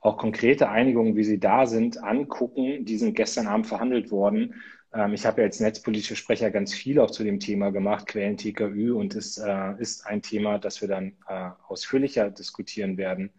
auch 0.00 0.16
konkrete 0.16 0.68
Einigungen, 0.68 1.16
wie 1.16 1.24
sie 1.24 1.40
da 1.40 1.66
sind, 1.66 2.02
angucken. 2.02 2.84
Die 2.84 2.98
sind 2.98 3.14
gestern 3.14 3.46
Abend 3.48 3.66
verhandelt 3.66 4.10
worden. 4.10 4.54
Ähm, 4.92 5.14
ich 5.14 5.26
habe 5.26 5.40
ja 5.40 5.46
als 5.46 5.60
netzpolitischer 5.60 6.16
Sprecher 6.16 6.50
ganz 6.50 6.74
viel 6.74 6.98
auch 7.00 7.10
zu 7.10 7.24
dem 7.24 7.40
Thema 7.40 7.70
gemacht, 7.70 8.06
Quellen 8.06 8.36
TKÜ, 8.36 8.92
und 8.92 9.14
es 9.14 9.38
äh, 9.38 9.74
ist 9.78 10.06
ein 10.06 10.22
Thema, 10.22 10.58
das 10.58 10.80
wir 10.80 10.88
dann 10.88 11.16
äh, 11.28 11.50
ausführlicher 11.68 12.30
diskutieren 12.30 12.96
werden. 12.96 13.30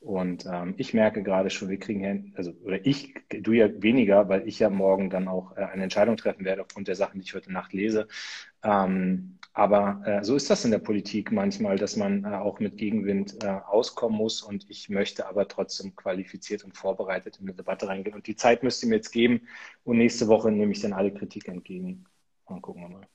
Und 0.00 0.46
ähm, 0.46 0.74
ich 0.76 0.94
merke 0.94 1.22
gerade 1.22 1.50
schon, 1.50 1.68
wir 1.68 1.78
kriegen 1.78 2.32
also 2.36 2.52
oder 2.62 2.84
ich, 2.86 3.14
du 3.28 3.52
ja 3.52 3.68
weniger, 3.82 4.28
weil 4.28 4.46
ich 4.46 4.58
ja 4.58 4.70
morgen 4.70 5.10
dann 5.10 5.26
auch 5.26 5.56
äh, 5.56 5.64
eine 5.64 5.82
Entscheidung 5.84 6.16
treffen 6.16 6.44
werde 6.44 6.62
aufgrund 6.62 6.86
der 6.88 6.94
Sachen, 6.94 7.18
die 7.20 7.26
ich 7.26 7.34
heute 7.34 7.52
Nacht 7.52 7.72
lese. 7.72 8.06
Ähm, 8.66 9.38
aber 9.52 10.02
äh, 10.04 10.22
so 10.22 10.36
ist 10.36 10.50
das 10.50 10.64
in 10.66 10.70
der 10.70 10.80
Politik 10.80 11.32
manchmal, 11.32 11.78
dass 11.78 11.96
man 11.96 12.24
äh, 12.24 12.36
auch 12.36 12.60
mit 12.60 12.76
Gegenwind 12.76 13.42
äh, 13.42 13.46
auskommen 13.66 14.18
muss. 14.18 14.42
Und 14.42 14.68
ich 14.68 14.90
möchte 14.90 15.26
aber 15.26 15.48
trotzdem 15.48 15.96
qualifiziert 15.96 16.62
und 16.64 16.76
vorbereitet 16.76 17.38
in 17.40 17.46
eine 17.46 17.54
Debatte 17.54 17.88
reingehen. 17.88 18.14
Und 18.14 18.26
die 18.26 18.36
Zeit 18.36 18.62
müsste 18.62 18.86
mir 18.86 18.96
jetzt 18.96 19.12
geben. 19.12 19.48
Und 19.84 19.96
nächste 19.96 20.28
Woche 20.28 20.50
nehme 20.50 20.72
ich 20.72 20.80
dann 20.80 20.92
alle 20.92 21.10
Kritik 21.10 21.48
entgegen. 21.48 22.04
Dann 22.48 22.60
gucken 22.60 22.82
wir 22.82 22.88
mal. 22.88 23.06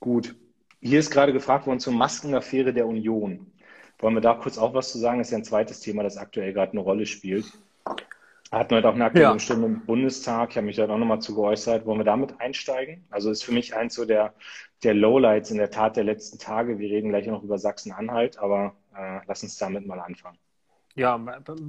Gut. 0.00 0.34
Hier 0.80 0.98
ist 0.98 1.10
gerade 1.10 1.32
gefragt 1.32 1.66
worden 1.66 1.80
zur 1.80 1.92
Maskenaffäre 1.92 2.72
der 2.72 2.86
Union. 2.86 3.52
Wollen 4.00 4.14
wir 4.14 4.20
da 4.20 4.34
kurz 4.34 4.58
auch 4.58 4.74
was 4.74 4.90
zu 4.90 4.98
sagen? 4.98 5.18
Das 5.18 5.28
ist 5.28 5.32
ja 5.32 5.38
ein 5.38 5.44
zweites 5.44 5.80
Thema, 5.80 6.02
das 6.02 6.16
aktuell 6.16 6.52
gerade 6.52 6.72
eine 6.72 6.80
Rolle 6.80 7.06
spielt. 7.06 7.52
Hatten 8.50 8.74
heute 8.76 8.88
auch 8.88 8.94
eine 8.94 9.04
aktuelle 9.04 9.32
ja. 9.32 9.38
Stunde 9.38 9.66
im 9.66 9.84
Bundestag. 9.84 10.50
Ich 10.50 10.56
habe 10.56 10.66
mich 10.66 10.76
da 10.76 10.88
auch 10.88 10.98
nochmal 10.98 11.20
zu 11.20 11.34
geäußert. 11.34 11.84
Wollen 11.84 12.00
wir 12.00 12.04
damit 12.04 12.40
einsteigen? 12.40 13.04
Also 13.10 13.30
ist 13.30 13.44
für 13.44 13.52
mich 13.52 13.76
eins 13.76 13.94
so 13.94 14.06
der, 14.06 14.34
der 14.82 14.94
Lowlights 14.94 15.50
in 15.50 15.58
der 15.58 15.70
Tat 15.70 15.96
der 15.96 16.04
letzten 16.04 16.38
Tage. 16.38 16.78
Wir 16.78 16.90
reden 16.90 17.10
gleich 17.10 17.26
noch 17.26 17.42
über 17.42 17.58
Sachsen-Anhalt, 17.58 18.38
aber 18.38 18.74
äh, 18.96 19.20
lass 19.26 19.42
uns 19.42 19.56
damit 19.58 19.86
mal 19.86 20.00
anfangen. 20.00 20.38
Ja, 20.94 21.20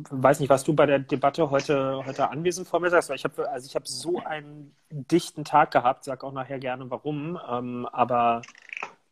weiß 0.09 0.39
nicht, 0.39 0.49
was 0.49 0.63
du 0.63 0.73
bei 0.73 0.87
der 0.87 0.97
Debatte 0.97 1.51
heute, 1.51 2.03
heute 2.03 2.29
anwesend 2.31 2.67
vor 2.67 2.79
mir 2.79 2.89
sagst, 2.89 3.09
weil 3.09 3.15
ich 3.15 3.23
habe 3.23 3.47
also 3.47 3.67
ich 3.67 3.75
habe 3.75 3.87
so 3.87 4.19
einen 4.23 4.75
dichten 4.89 5.43
Tag 5.43 5.69
gehabt, 5.69 6.03
sag 6.03 6.23
auch 6.23 6.31
nachher 6.31 6.57
gerne 6.57 6.89
warum, 6.89 7.39
ähm, 7.47 7.85
aber 7.91 8.41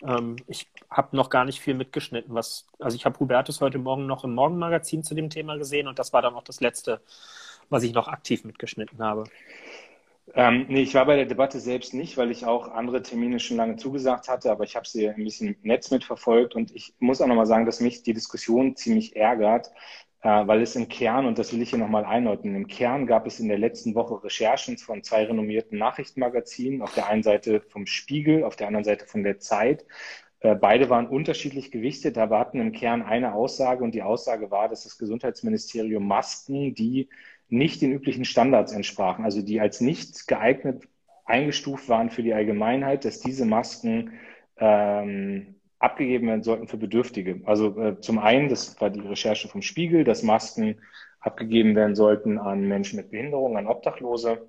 ähm, 0.01 0.38
ich 0.48 0.72
habe 0.89 1.16
noch 1.16 1.30
gar 1.30 1.46
nicht 1.46 1.60
viel 1.60 1.75
mitgeschnitten. 1.75 2.34
Was, 2.34 2.66
also 2.80 2.96
ich 2.96 3.06
habe 3.06 3.20
Hubertus 3.20 3.62
heute 3.62 3.77
Morgen 3.77 4.08
noch 4.08 4.24
im 4.24 4.34
Morgenmagazin 4.34 5.04
zu 5.04 5.13
dem 5.13 5.30
Thema 5.30 5.56
gesehen 5.58 5.88
und 5.88 6.00
das 6.00 6.13
war 6.13 6.24
dann 6.24 6.34
auch 6.34 6.44
das 6.44 6.62
letzte, 6.62 7.00
was 7.70 7.84
ich 7.84 7.94
noch 7.94 8.08
aktiv 8.08 8.44
mitgeschnitten 8.44 9.04
habe. 9.04 9.25
Ähm, 10.34 10.66
nee, 10.68 10.82
ich 10.82 10.94
war 10.94 11.06
bei 11.06 11.16
der 11.16 11.26
Debatte 11.26 11.60
selbst 11.60 11.94
nicht, 11.94 12.18
weil 12.18 12.32
ich 12.32 12.46
auch 12.46 12.68
andere 12.68 13.02
Termine 13.02 13.40
schon 13.40 13.58
lange 13.58 13.78
zugesagt 13.78 14.28
hatte, 14.28 14.52
aber 14.52 14.66
ich 14.66 14.76
habe 14.76 14.88
sie 14.88 15.08
ein 15.10 15.24
bisschen 15.24 15.48
im 15.48 15.56
Netz 15.64 15.90
mitverfolgt 15.90 16.54
und 16.54 16.72
ich 16.76 16.94
muss 17.00 17.22
auch 17.22 17.28
nochmal 17.28 17.46
sagen, 17.46 17.66
dass 17.66 17.80
mich 17.80 18.04
die 18.04 18.14
Diskussion 18.14 18.76
ziemlich 18.76 19.16
ärgert, 19.16 19.72
äh, 20.22 20.46
weil 20.46 20.62
es 20.62 20.76
im 20.76 20.90
Kern, 20.90 21.26
und 21.26 21.40
das 21.40 21.54
will 21.54 21.62
ich 21.62 21.70
hier 21.70 21.80
nochmal 21.80 22.04
einordnen, 22.06 22.56
im 22.56 22.68
Kern 22.68 23.08
gab 23.08 23.26
es 23.26 23.40
in 23.40 23.48
der 23.48 23.58
letzten 23.58 23.96
Woche 23.96 24.22
Recherchen 24.22 24.78
von 24.78 25.02
zwei 25.02 25.24
renommierten 25.26 25.78
Nachrichtenmagazinen, 25.78 26.82
auf 26.82 26.94
der 26.94 27.08
einen 27.08 27.24
Seite 27.24 27.62
vom 27.62 27.86
Spiegel, 27.86 28.44
auf 28.44 28.58
der 28.58 28.68
anderen 28.68 28.84
Seite 28.84 29.06
von 29.06 29.24
der 29.24 29.40
Zeit. 29.40 29.86
Äh, 30.42 30.56
beide 30.56 30.90
waren 30.90 31.08
unterschiedlich 31.08 31.72
gewichtet, 31.72 32.18
aber 32.18 32.40
hatten 32.40 32.60
im 32.60 32.74
Kern 32.74 33.02
eine 33.02 33.34
Aussage 33.34 33.84
und 33.84 33.96
die 33.96 34.04
Aussage 34.04 34.52
war, 34.52 34.68
dass 34.68 34.84
das 34.84 34.98
Gesundheitsministerium 34.98 36.06
Masken, 36.06 36.76
die 36.76 37.10
nicht 37.50 37.82
den 37.82 37.92
üblichen 37.92 38.25
Standards 38.25 38.72
entsprachen, 38.72 39.25
also 39.25 39.42
die 39.42 39.60
als 39.60 39.82
nicht 39.82 40.27
geeignet 40.27 40.88
eingestuft 41.25 41.89
waren 41.89 42.10
für 42.10 42.24
die 42.24 42.34
Allgemeinheit, 42.34 43.06
dass 43.06 43.20
diese 43.20 43.46
Masken 43.46 44.13
ähm, 44.58 45.56
abgegeben 45.80 46.27
werden 46.27 46.44
sollten 46.44 46.68
für 46.68 46.77
Bedürftige. 46.77 47.42
Also 47.46 47.80
äh, 47.80 48.00
zum 48.00 48.20
einen, 48.20 48.50
das 48.50 48.80
war 48.82 48.89
die 48.89 49.01
Recherche 49.01 49.48
vom 49.48 49.62
Spiegel, 49.62 50.04
dass 50.04 50.24
Masken 50.24 50.82
abgegeben 51.20 51.75
werden 51.75 51.96
sollten 51.96 52.38
an 52.38 52.68
Menschen 52.68 52.98
mit 52.98 53.12
Behinderung, 53.12 53.58
an 53.58 53.68
Obdachlose. 53.68 54.48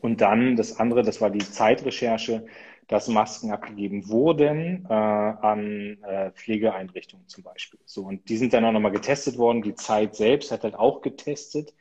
Und 0.00 0.20
dann 0.20 0.56
das 0.56 0.78
andere, 0.78 1.02
das 1.02 1.20
war 1.20 1.30
die 1.30 1.38
Zeitrecherche, 1.38 2.46
dass 2.86 3.08
Masken 3.08 3.52
abgegeben 3.52 4.08
wurden 4.08 4.84
äh, 4.88 4.92
an 4.92 5.98
äh, 6.02 6.32
Pflegeeinrichtungen 6.32 7.28
zum 7.28 7.44
Beispiel. 7.44 7.78
So, 7.84 8.02
und 8.02 8.28
die 8.28 8.36
sind 8.36 8.52
dann 8.52 8.64
auch 8.64 8.72
nochmal 8.72 8.90
getestet 8.92 9.38
worden. 9.38 9.62
Die 9.62 9.74
Zeit 9.74 10.16
selbst 10.16 10.50
hat 10.50 10.64
halt 10.64 10.74
auch 10.74 11.00
getestet. 11.00 11.72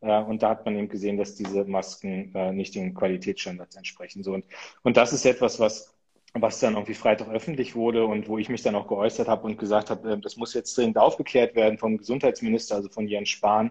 Äh, 0.00 0.22
und 0.22 0.42
da 0.42 0.50
hat 0.50 0.64
man 0.64 0.76
eben 0.76 0.88
gesehen, 0.88 1.16
dass 1.16 1.34
diese 1.34 1.64
Masken 1.64 2.34
äh, 2.34 2.52
nicht 2.52 2.74
den 2.74 2.94
Qualitätsstandards 2.94 3.76
entsprechen. 3.76 4.24
Und, 4.26 4.44
und 4.82 4.96
das 4.96 5.12
ist 5.12 5.26
etwas, 5.26 5.60
was 5.60 5.92
was 6.38 6.60
dann 6.60 6.74
irgendwie 6.74 6.92
Freitag 6.92 7.30
öffentlich 7.30 7.74
wurde 7.76 8.04
und 8.04 8.28
wo 8.28 8.36
ich 8.36 8.50
mich 8.50 8.60
dann 8.60 8.74
auch 8.74 8.88
geäußert 8.88 9.26
habe 9.26 9.46
und 9.46 9.58
gesagt 9.58 9.88
habe, 9.88 10.12
äh, 10.12 10.18
das 10.18 10.36
muss 10.36 10.52
jetzt 10.52 10.76
dringend 10.76 10.98
aufgeklärt 10.98 11.54
werden 11.54 11.78
vom 11.78 11.96
Gesundheitsminister, 11.96 12.74
also 12.74 12.90
von 12.90 13.08
Jens 13.08 13.30
Spahn. 13.30 13.70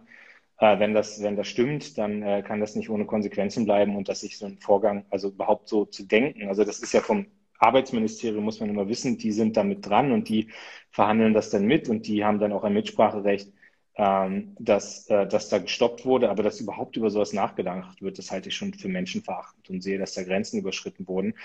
Wenn, 0.57 0.93
das, 0.93 1.21
wenn 1.21 1.35
das 1.35 1.49
stimmt, 1.49 1.97
dann 1.97 2.43
kann 2.45 2.61
das 2.61 2.77
nicht 2.77 2.89
ohne 2.89 3.05
Konsequenzen 3.05 3.65
bleiben 3.65 3.97
und 3.97 4.07
dass 4.07 4.21
sich 4.21 4.37
so 4.37 4.45
ein 4.45 4.57
Vorgang, 4.57 5.03
also 5.09 5.27
überhaupt 5.27 5.67
so 5.67 5.83
zu 5.83 6.03
denken, 6.03 6.47
also 6.47 6.63
das 6.63 6.79
ist 6.79 6.93
ja 6.93 7.01
vom 7.01 7.25
Arbeitsministerium, 7.59 8.43
muss 8.43 8.61
man 8.61 8.69
immer 8.69 8.87
wissen, 8.87 9.17
die 9.17 9.33
sind 9.33 9.57
damit 9.57 9.85
dran 9.85 10.13
und 10.13 10.29
die 10.29 10.49
verhandeln 10.91 11.33
das 11.33 11.49
dann 11.49 11.65
mit 11.65 11.89
und 11.89 12.07
die 12.07 12.23
haben 12.23 12.39
dann 12.39 12.53
auch 12.53 12.63
ein 12.63 12.73
Mitspracherecht 12.73 13.51
ähm, 13.97 14.55
dass, 14.59 15.09
äh, 15.09 15.25
dass 15.27 15.49
da 15.49 15.57
gestoppt 15.59 16.05
wurde, 16.05 16.29
aber 16.29 16.43
dass 16.43 16.59
überhaupt 16.59 16.97
über 16.97 17.09
sowas 17.09 17.31
nachgedacht 17.31 18.01
wird, 18.01 18.17
das 18.17 18.29
halte 18.31 18.49
ich 18.49 18.55
schon 18.55 18.73
für 18.73 18.89
menschenverachtend 18.89 19.69
und 19.69 19.81
sehe, 19.81 19.97
dass 19.97 20.13
da 20.13 20.23
Grenzen 20.23 20.59
überschritten 20.59 21.07
wurden. 21.07 21.35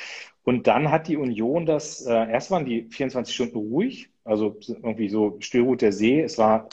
Und 0.43 0.67
dann 0.67 0.91
hat 0.91 1.07
die 1.09 1.17
Union 1.17 1.65
das, 1.65 2.05
äh, 2.07 2.13
erst 2.13 2.51
waren 2.51 2.65
die 2.65 2.89
24 2.91 3.35
Stunden 3.35 3.59
ruhig, 3.59 4.11
also 4.25 4.59
irgendwie 4.69 5.09
so 5.09 5.37
Stillruht 5.41 5.83
der 5.83 5.93
See, 5.93 6.21
es 6.21 6.39
war, 6.39 6.69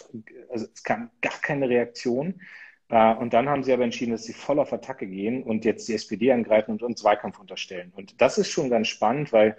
also 0.49 0.65
es 0.73 0.83
kam 0.83 1.11
gar 1.21 1.39
keine 1.41 1.69
Reaktion. 1.69 2.41
Äh, 2.89 3.13
und 3.15 3.33
dann 3.33 3.49
haben 3.49 3.63
sie 3.63 3.73
aber 3.73 3.83
entschieden, 3.83 4.11
dass 4.11 4.23
sie 4.23 4.33
voll 4.33 4.59
auf 4.59 4.73
Attacke 4.73 5.07
gehen 5.07 5.43
und 5.43 5.65
jetzt 5.65 5.87
die 5.87 5.93
SPD 5.93 6.31
angreifen 6.31 6.71
und 6.71 6.83
uns 6.83 7.01
Zweikampf 7.01 7.39
unterstellen. 7.39 7.91
Und 7.95 8.19
das 8.21 8.37
ist 8.37 8.49
schon 8.49 8.69
ganz 8.69 8.87
spannend, 8.87 9.31
weil 9.31 9.57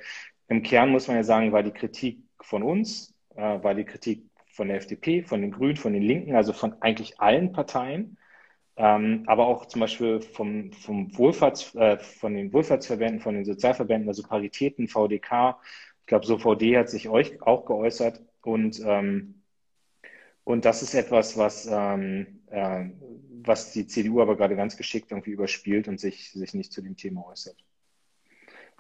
im 0.49 0.63
Kern 0.63 0.91
muss 0.91 1.07
man 1.09 1.17
ja 1.17 1.25
sagen, 1.25 1.53
war 1.53 1.63
die 1.63 1.73
Kritik 1.73 2.19
von 2.41 2.63
uns, 2.63 3.15
äh, 3.37 3.63
war 3.63 3.75
die 3.75 3.85
Kritik 3.85 4.28
von 4.59 4.69
der 4.69 4.79
FDP, 4.79 5.23
von 5.23 5.41
den 5.41 5.53
Grünen, 5.53 5.77
von 5.77 5.93
den 5.93 6.03
Linken, 6.03 6.35
also 6.35 6.53
von 6.53 6.75
eigentlich 6.83 7.21
allen 7.21 7.53
Parteien, 7.53 8.19
ähm, 8.77 9.23
aber 9.27 9.47
auch 9.47 9.67
zum 9.67 9.81
Beispiel 9.83 10.21
vom, 10.21 10.73
vom 10.73 11.17
Wohlfahrts, 11.17 11.77
äh, 11.77 11.99
von 11.99 12.35
den 12.35 12.53
Wohlfahrtsverbänden, 12.53 13.21
von 13.21 13.37
den 13.37 13.45
Sozialverbänden, 13.45 14.09
also 14.09 14.25
Paritäten, 14.25 14.89
VDK. 14.89 15.61
Ich 16.01 16.07
glaube, 16.07 16.27
so 16.27 16.39
VD 16.39 16.77
hat 16.77 16.91
sich 16.91 17.09
euch 17.09 17.41
auch 17.41 17.67
geäußert 17.67 18.21
und 18.43 18.81
ähm, 18.85 19.43
und 20.43 20.65
das 20.65 20.83
ist 20.83 20.95
etwas, 20.95 21.37
was, 21.37 21.69
ähm, 21.71 22.41
äh, 22.47 22.87
was 23.43 23.73
die 23.73 23.87
CDU 23.87 24.23
aber 24.23 24.37
gerade 24.37 24.57
ganz 24.57 24.77
geschickt 24.77 25.13
irgendwie 25.13 25.33
überspielt 25.33 25.87
und 25.87 26.01
sich, 26.01 26.33
sich 26.33 26.55
nicht 26.55 26.73
zu 26.73 26.83
dem 26.83 26.97
Thema 26.97 27.27
äußert. 27.27 27.68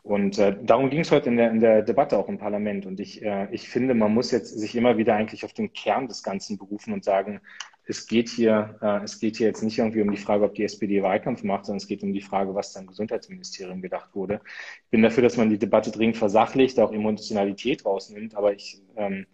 Und 0.08 0.38
äh, 0.38 0.56
darum 0.62 0.88
ging 0.88 1.00
es 1.00 1.10
heute 1.10 1.28
in 1.28 1.36
der, 1.36 1.50
in 1.50 1.60
der 1.60 1.82
Debatte 1.82 2.16
auch 2.16 2.30
im 2.30 2.38
Parlament. 2.38 2.86
Und 2.86 2.98
ich, 2.98 3.22
äh, 3.22 3.46
ich 3.52 3.68
finde, 3.68 3.92
man 3.92 4.14
muss 4.14 4.30
jetzt 4.30 4.58
sich 4.58 4.74
immer 4.74 4.96
wieder 4.96 5.14
eigentlich 5.14 5.44
auf 5.44 5.52
den 5.52 5.74
Kern 5.74 6.08
des 6.08 6.22
Ganzen 6.22 6.56
berufen 6.56 6.94
und 6.94 7.04
sagen, 7.04 7.42
es 7.84 8.06
geht 8.06 8.30
hier, 8.30 8.78
äh, 8.80 9.04
es 9.04 9.20
geht 9.20 9.36
hier 9.36 9.48
jetzt 9.48 9.62
nicht 9.62 9.78
irgendwie 9.78 10.00
um 10.00 10.10
die 10.10 10.16
Frage, 10.16 10.44
ob 10.46 10.54
die 10.54 10.64
SPD 10.64 11.02
Wahlkampf 11.02 11.42
macht, 11.42 11.66
sondern 11.66 11.76
es 11.76 11.86
geht 11.86 12.02
um 12.02 12.14
die 12.14 12.22
Frage, 12.22 12.54
was 12.54 12.72
da 12.72 12.80
im 12.80 12.86
Gesundheitsministerium 12.86 13.82
gedacht 13.82 14.14
wurde. 14.14 14.40
Ich 14.84 14.90
bin 14.90 15.02
dafür, 15.02 15.22
dass 15.22 15.36
man 15.36 15.50
die 15.50 15.58
Debatte 15.58 15.90
dringend 15.90 16.16
versachlicht, 16.16 16.78
auch 16.80 16.92
Emotionalität 16.92 17.84
rausnimmt, 17.84 18.34
aber 18.34 18.54
ich, 18.54 18.80
ähm, 18.96 19.26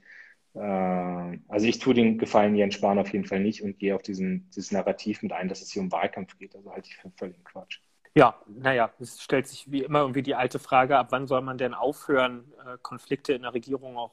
äh, 0.55 1.39
also 1.49 1.67
ich 1.69 1.79
tue 1.79 1.95
den 1.95 2.19
Gefallen 2.19 2.57
Jens 2.57 2.75
Spahn 2.75 2.99
auf 2.99 3.13
jeden 3.13 3.27
Fall 3.27 3.41
nicht 3.41 3.63
und 3.63 3.79
gehe 3.79 3.95
auf 3.95 4.03
diesen, 4.03 4.51
dieses 4.51 4.73
Narrativ 4.73 5.23
mit 5.23 5.33
ein, 5.33 5.49
dass 5.49 5.63
es 5.63 5.71
hier 5.71 5.83
um 5.83 5.93
Wahlkampf 5.93 6.37
geht. 6.37 6.57
Also 6.57 6.73
halte 6.73 6.89
ich 6.89 6.97
für 6.97 7.13
völligen 7.17 7.45
Quatsch. 7.45 7.79
Ja, 8.17 8.41
naja, 8.47 8.93
es 9.01 9.21
stellt 9.21 9.49
sich 9.49 9.71
wie 9.73 9.83
immer 9.83 10.01
irgendwie 10.01 10.23
die 10.23 10.37
alte 10.37 10.61
Frage, 10.61 10.99
ab 10.99 11.09
wann 11.11 11.27
soll 11.27 11.41
man 11.41 11.59
denn 11.59 11.75
aufhören, 11.75 12.53
äh, 12.65 12.79
Konflikte 12.81 13.33
in 13.33 13.43
der 13.43 13.55
Regierung 13.55 13.97
auch 13.97 14.13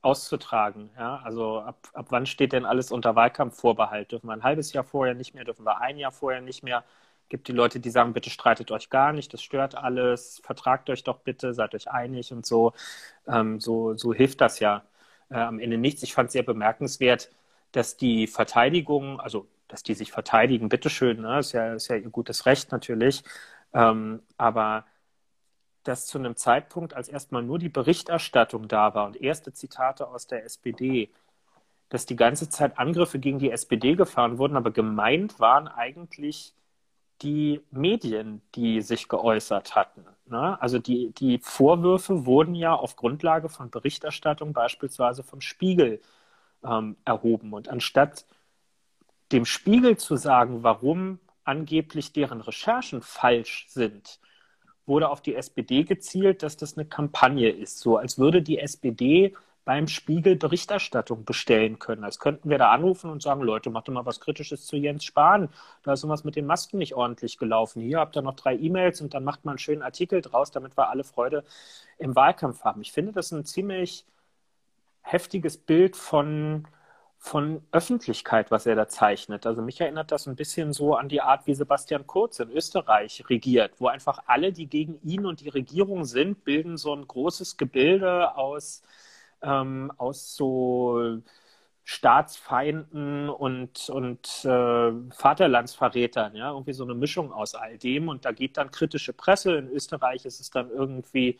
auszutragen? 0.00 0.90
Ja? 0.96 1.16
Also 1.22 1.60
ab, 1.60 1.88
ab 1.92 2.06
wann 2.08 2.24
steht 2.24 2.52
denn 2.54 2.64
alles 2.64 2.90
unter 2.90 3.14
Wahlkampfvorbehalt? 3.14 4.10
Dürfen 4.10 4.28
wir 4.28 4.32
ein 4.32 4.42
halbes 4.42 4.72
Jahr 4.72 4.84
vorher 4.84 5.14
nicht 5.14 5.34
mehr, 5.34 5.44
dürfen 5.44 5.66
wir 5.66 5.82
ein 5.82 5.98
Jahr 5.98 6.12
vorher 6.12 6.40
nicht 6.40 6.62
mehr? 6.62 6.82
Gibt 7.28 7.46
die 7.46 7.52
Leute, 7.52 7.78
die 7.78 7.90
sagen, 7.90 8.14
bitte 8.14 8.30
streitet 8.30 8.70
euch 8.70 8.88
gar 8.88 9.12
nicht, 9.12 9.32
das 9.34 9.42
stört 9.42 9.74
alles, 9.74 10.40
vertragt 10.42 10.88
euch 10.88 11.04
doch 11.04 11.18
bitte, 11.20 11.52
seid 11.52 11.74
euch 11.74 11.90
einig 11.90 12.32
und 12.32 12.46
so. 12.46 12.72
Ähm, 13.26 13.60
so, 13.60 13.94
so 13.96 14.12
hilft 14.14 14.40
das 14.40 14.60
ja 14.60 14.82
äh, 15.30 15.34
am 15.36 15.58
Ende 15.60 15.78
nichts. 15.78 16.02
Ich 16.02 16.14
fand 16.14 16.30
sehr 16.30 16.42
bemerkenswert, 16.42 17.30
dass 17.72 17.96
die 17.96 18.26
Verteidigung, 18.26 19.20
also 19.20 19.46
dass 19.72 19.82
die 19.82 19.94
sich 19.94 20.12
verteidigen, 20.12 20.68
bitteschön, 20.68 21.22
ne? 21.22 21.38
ist, 21.38 21.52
ja, 21.52 21.72
ist 21.72 21.88
ja 21.88 21.96
ihr 21.96 22.10
gutes 22.10 22.44
Recht 22.44 22.72
natürlich. 22.72 23.24
Ähm, 23.72 24.22
aber 24.36 24.84
dass 25.82 26.06
zu 26.06 26.18
einem 26.18 26.36
Zeitpunkt, 26.36 26.94
als 26.94 27.08
erstmal 27.08 27.42
nur 27.42 27.58
die 27.58 27.70
Berichterstattung 27.70 28.68
da 28.68 28.94
war 28.94 29.06
und 29.06 29.20
erste 29.20 29.52
Zitate 29.54 30.06
aus 30.08 30.26
der 30.26 30.44
SPD, 30.44 31.10
dass 31.88 32.04
die 32.04 32.16
ganze 32.16 32.50
Zeit 32.50 32.78
Angriffe 32.78 33.18
gegen 33.18 33.38
die 33.38 33.50
SPD 33.50 33.94
gefahren 33.94 34.36
wurden, 34.38 34.56
aber 34.56 34.72
gemeint 34.72 35.40
waren 35.40 35.68
eigentlich 35.68 36.54
die 37.22 37.62
Medien, 37.70 38.42
die 38.54 38.82
sich 38.82 39.08
geäußert 39.08 39.74
hatten. 39.74 40.04
Ne? 40.26 40.60
Also 40.60 40.78
die, 40.78 41.12
die 41.12 41.38
Vorwürfe 41.38 42.26
wurden 42.26 42.54
ja 42.54 42.74
auf 42.74 42.96
Grundlage 42.96 43.48
von 43.48 43.70
Berichterstattung 43.70 44.52
beispielsweise 44.52 45.22
vom 45.22 45.40
Spiegel 45.40 46.02
ähm, 46.62 46.96
erhoben. 47.06 47.54
Und 47.54 47.68
anstatt 47.68 48.26
dem 49.32 49.44
Spiegel 49.44 49.96
zu 49.96 50.16
sagen, 50.16 50.62
warum 50.62 51.18
angeblich 51.44 52.12
deren 52.12 52.40
Recherchen 52.40 53.02
falsch 53.02 53.66
sind, 53.68 54.20
wurde 54.86 55.08
auf 55.08 55.20
die 55.22 55.34
SPD 55.34 55.84
gezielt, 55.84 56.42
dass 56.42 56.56
das 56.56 56.76
eine 56.76 56.86
Kampagne 56.86 57.50
ist. 57.50 57.78
So 57.80 57.96
als 57.96 58.18
würde 58.18 58.42
die 58.42 58.58
SPD 58.58 59.34
beim 59.64 59.86
Spiegel 59.86 60.36
Berichterstattung 60.36 61.24
bestellen 61.24 61.78
können. 61.78 62.02
Als 62.02 62.18
könnten 62.18 62.50
wir 62.50 62.58
da 62.58 62.72
anrufen 62.72 63.10
und 63.10 63.22
sagen, 63.22 63.42
Leute, 63.42 63.70
macht 63.70 63.86
doch 63.86 63.92
mal 63.92 64.06
was 64.06 64.20
Kritisches 64.20 64.66
zu 64.66 64.76
Jens 64.76 65.04
Spahn. 65.04 65.48
Da 65.84 65.92
ist 65.92 66.02
irgendwas 66.02 66.24
mit 66.24 66.34
den 66.34 66.46
Masken 66.46 66.78
nicht 66.78 66.94
ordentlich 66.94 67.38
gelaufen. 67.38 67.80
Hier 67.80 68.00
habt 68.00 68.16
ihr 68.16 68.22
noch 68.22 68.34
drei 68.34 68.56
E-Mails 68.56 69.00
und 69.00 69.14
dann 69.14 69.22
macht 69.22 69.44
man 69.44 69.52
einen 69.52 69.58
schönen 69.58 69.82
Artikel 69.82 70.20
draus, 70.20 70.50
damit 70.50 70.76
wir 70.76 70.90
alle 70.90 71.04
Freude 71.04 71.44
im 71.98 72.16
Wahlkampf 72.16 72.64
haben. 72.64 72.80
Ich 72.80 72.90
finde 72.90 73.12
das 73.12 73.30
ein 73.30 73.44
ziemlich 73.44 74.04
heftiges 75.02 75.58
Bild 75.58 75.96
von 75.96 76.66
von 77.24 77.62
Öffentlichkeit, 77.70 78.50
was 78.50 78.66
er 78.66 78.74
da 78.74 78.88
zeichnet. 78.88 79.46
Also 79.46 79.62
mich 79.62 79.80
erinnert 79.80 80.10
das 80.10 80.26
ein 80.26 80.34
bisschen 80.34 80.72
so 80.72 80.96
an 80.96 81.08
die 81.08 81.20
Art, 81.20 81.46
wie 81.46 81.54
Sebastian 81.54 82.04
Kurz 82.04 82.40
in 82.40 82.50
Österreich 82.50 83.24
regiert, 83.30 83.74
wo 83.78 83.86
einfach 83.86 84.18
alle, 84.26 84.52
die 84.52 84.66
gegen 84.66 85.00
ihn 85.02 85.24
und 85.24 85.40
die 85.40 85.48
Regierung 85.48 86.04
sind, 86.04 86.44
bilden 86.44 86.76
so 86.76 86.92
ein 86.94 87.06
großes 87.06 87.56
Gebilde 87.56 88.34
aus, 88.36 88.82
ähm, 89.40 89.92
aus 89.98 90.34
so 90.34 91.20
Staatsfeinden 91.84 93.28
und, 93.28 93.88
und 93.88 94.44
äh, 94.44 94.92
Vaterlandsverrätern, 95.12 96.34
ja, 96.34 96.50
irgendwie 96.50 96.72
so 96.72 96.82
eine 96.84 96.94
Mischung 96.94 97.32
aus 97.32 97.54
all 97.54 97.78
dem. 97.78 98.08
Und 98.08 98.24
da 98.24 98.32
geht 98.32 98.56
dann 98.56 98.72
kritische 98.72 99.12
Presse. 99.12 99.54
In 99.56 99.68
Österreich 99.68 100.24
ist 100.24 100.40
es 100.40 100.50
dann 100.50 100.70
irgendwie 100.70 101.38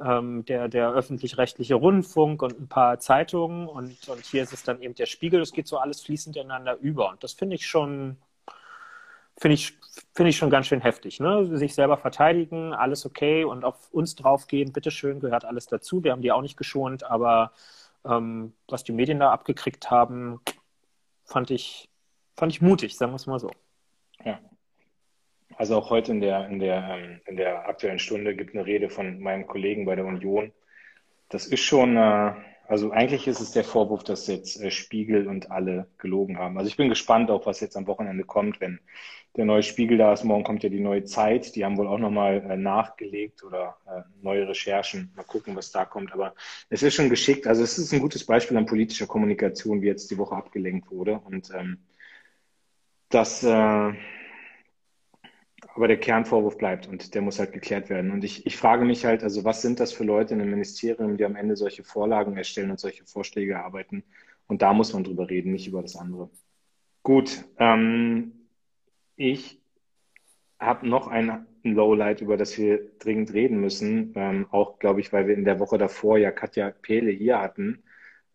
ähm, 0.00 0.44
der, 0.46 0.68
der 0.68 0.92
öffentlich-rechtliche 0.92 1.74
Rundfunk 1.74 2.42
und 2.42 2.58
ein 2.58 2.68
paar 2.68 2.98
Zeitungen 2.98 3.68
und, 3.68 4.08
und 4.08 4.24
hier 4.24 4.42
ist 4.42 4.52
es 4.52 4.62
dann 4.62 4.80
eben 4.82 4.94
der 4.94 5.06
Spiegel. 5.06 5.40
Das 5.40 5.52
geht 5.52 5.68
so 5.68 5.78
alles 5.78 6.02
fließend 6.02 6.36
ineinander 6.36 6.76
über. 6.78 7.10
Und 7.10 7.22
das 7.22 7.32
finde 7.32 7.56
ich 7.56 7.66
schon, 7.66 8.16
finde 9.36 9.54
ich, 9.54 9.78
finde 10.14 10.30
ich 10.30 10.36
schon 10.36 10.50
ganz 10.50 10.66
schön 10.66 10.80
heftig. 10.80 11.20
Ne? 11.20 11.56
Sich 11.56 11.74
selber 11.74 11.96
verteidigen, 11.96 12.72
alles 12.72 13.06
okay 13.06 13.44
und 13.44 13.64
auf 13.64 13.92
uns 13.92 14.14
draufgehen, 14.16 14.72
bitteschön, 14.72 15.20
gehört 15.20 15.44
alles 15.44 15.66
dazu. 15.66 16.02
Wir 16.02 16.12
haben 16.12 16.22
die 16.22 16.32
auch 16.32 16.42
nicht 16.42 16.56
geschont, 16.56 17.04
aber 17.04 17.52
ähm, 18.04 18.52
was 18.68 18.84
die 18.84 18.92
Medien 18.92 19.20
da 19.20 19.30
abgekriegt 19.30 19.90
haben, 19.90 20.40
fand 21.24 21.50
ich, 21.50 21.88
fand 22.36 22.52
ich 22.52 22.60
mutig, 22.60 22.96
sagen 22.96 23.12
wir 23.12 23.16
es 23.16 23.26
mal 23.26 23.38
so. 23.38 23.50
Also 25.56 25.76
auch 25.76 25.90
heute 25.90 26.12
in 26.12 26.20
der, 26.20 26.48
in 26.48 26.58
der, 26.58 26.88
ähm, 26.90 27.20
in 27.26 27.36
der 27.36 27.68
aktuellen 27.68 27.98
Stunde 27.98 28.34
gibt 28.34 28.54
eine 28.54 28.66
Rede 28.66 28.88
von 28.90 29.20
meinem 29.20 29.46
Kollegen 29.46 29.84
bei 29.84 29.94
der 29.94 30.06
Union. 30.06 30.52
Das 31.28 31.46
ist 31.46 31.60
schon, 31.60 31.96
äh, 31.96 32.32
also 32.66 32.90
eigentlich 32.90 33.26
ist 33.26 33.40
es 33.40 33.52
der 33.52 33.64
Vorwurf, 33.64 34.04
dass 34.04 34.26
jetzt 34.26 34.60
äh, 34.60 34.70
Spiegel 34.70 35.28
und 35.28 35.50
alle 35.50 35.86
gelogen 35.98 36.38
haben. 36.38 36.58
Also 36.58 36.68
ich 36.68 36.76
bin 36.76 36.88
gespannt 36.88 37.30
auch, 37.30 37.46
was 37.46 37.60
jetzt 37.60 37.76
am 37.76 37.86
Wochenende 37.86 38.24
kommt, 38.24 38.60
wenn 38.60 38.80
der 39.36 39.44
neue 39.44 39.62
Spiegel 39.62 39.98
da 39.98 40.12
ist. 40.12 40.24
Morgen 40.24 40.44
kommt 40.44 40.62
ja 40.62 40.68
die 40.68 40.80
neue 40.80 41.04
Zeit. 41.04 41.56
Die 41.56 41.64
haben 41.64 41.76
wohl 41.76 41.88
auch 41.88 41.98
nochmal 41.98 42.44
äh, 42.48 42.56
nachgelegt 42.56 43.42
oder 43.44 43.76
neue 44.22 44.48
Recherchen. 44.48 45.12
Mal 45.16 45.24
gucken, 45.24 45.56
was 45.56 45.70
da 45.70 45.84
kommt. 45.84 46.12
Aber 46.12 46.34
es 46.70 46.82
ist 46.82 46.94
schon 46.94 47.10
geschickt. 47.10 47.46
Also 47.46 47.62
es 47.62 47.78
ist 47.78 47.92
ein 47.92 48.00
gutes 48.00 48.24
Beispiel 48.24 48.56
an 48.56 48.66
politischer 48.66 49.06
Kommunikation, 49.06 49.82
wie 49.82 49.86
jetzt 49.86 50.10
die 50.10 50.18
Woche 50.18 50.36
abgelenkt 50.36 50.90
wurde. 50.90 51.20
Und 51.24 51.50
ähm, 51.54 51.78
das, 53.08 53.42
äh, 53.42 53.92
aber 55.74 55.88
der 55.88 55.98
Kernvorwurf 55.98 56.56
bleibt 56.56 56.86
und 56.86 57.14
der 57.14 57.22
muss 57.22 57.38
halt 57.38 57.52
geklärt 57.52 57.90
werden. 57.90 58.12
Und 58.12 58.22
ich, 58.22 58.46
ich 58.46 58.56
frage 58.56 58.84
mich 58.84 59.04
halt, 59.04 59.24
also 59.24 59.44
was 59.44 59.60
sind 59.60 59.80
das 59.80 59.92
für 59.92 60.04
Leute 60.04 60.34
in 60.34 60.40
einem 60.40 60.50
Ministerium, 60.50 61.16
die 61.16 61.24
am 61.24 61.36
Ende 61.36 61.56
solche 61.56 61.82
Vorlagen 61.82 62.36
erstellen 62.36 62.70
und 62.70 62.78
solche 62.78 63.04
Vorschläge 63.04 63.54
erarbeiten? 63.54 64.04
Und 64.46 64.62
da 64.62 64.72
muss 64.72 64.92
man 64.92 65.04
drüber 65.04 65.28
reden, 65.28 65.52
nicht 65.52 65.66
über 65.66 65.82
das 65.82 65.96
andere. 65.96 66.30
Gut, 67.02 67.44
ähm, 67.58 68.32
ich 69.16 69.60
habe 70.60 70.88
noch 70.88 71.08
ein 71.08 71.46
Lowlight, 71.64 72.20
über 72.20 72.36
das 72.36 72.56
wir 72.56 72.90
dringend 72.98 73.32
reden 73.32 73.60
müssen. 73.60 74.12
Ähm, 74.14 74.46
auch, 74.50 74.78
glaube 74.78 75.00
ich, 75.00 75.12
weil 75.12 75.26
wir 75.26 75.34
in 75.34 75.44
der 75.44 75.58
Woche 75.58 75.78
davor 75.78 76.18
ja 76.18 76.30
Katja 76.30 76.70
Pehle 76.70 77.10
hier 77.10 77.40
hatten. 77.40 77.82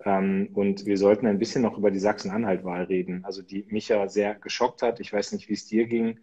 Ähm, 0.03 0.49
und 0.53 0.85
wir 0.85 0.97
sollten 0.97 1.27
ein 1.27 1.39
bisschen 1.39 1.61
noch 1.61 1.77
über 1.77 1.91
die 1.91 1.99
Sachsen-Anhalt-Wahl 1.99 2.83
reden, 2.83 3.25
also 3.25 3.41
die 3.41 3.65
mich 3.69 3.89
ja 3.89 4.07
sehr 4.07 4.35
geschockt 4.35 4.81
hat. 4.81 4.99
Ich 4.99 5.11
weiß 5.11 5.33
nicht, 5.33 5.49
wie 5.49 5.53
es 5.53 5.67
dir 5.67 5.87
ging. 5.87 6.19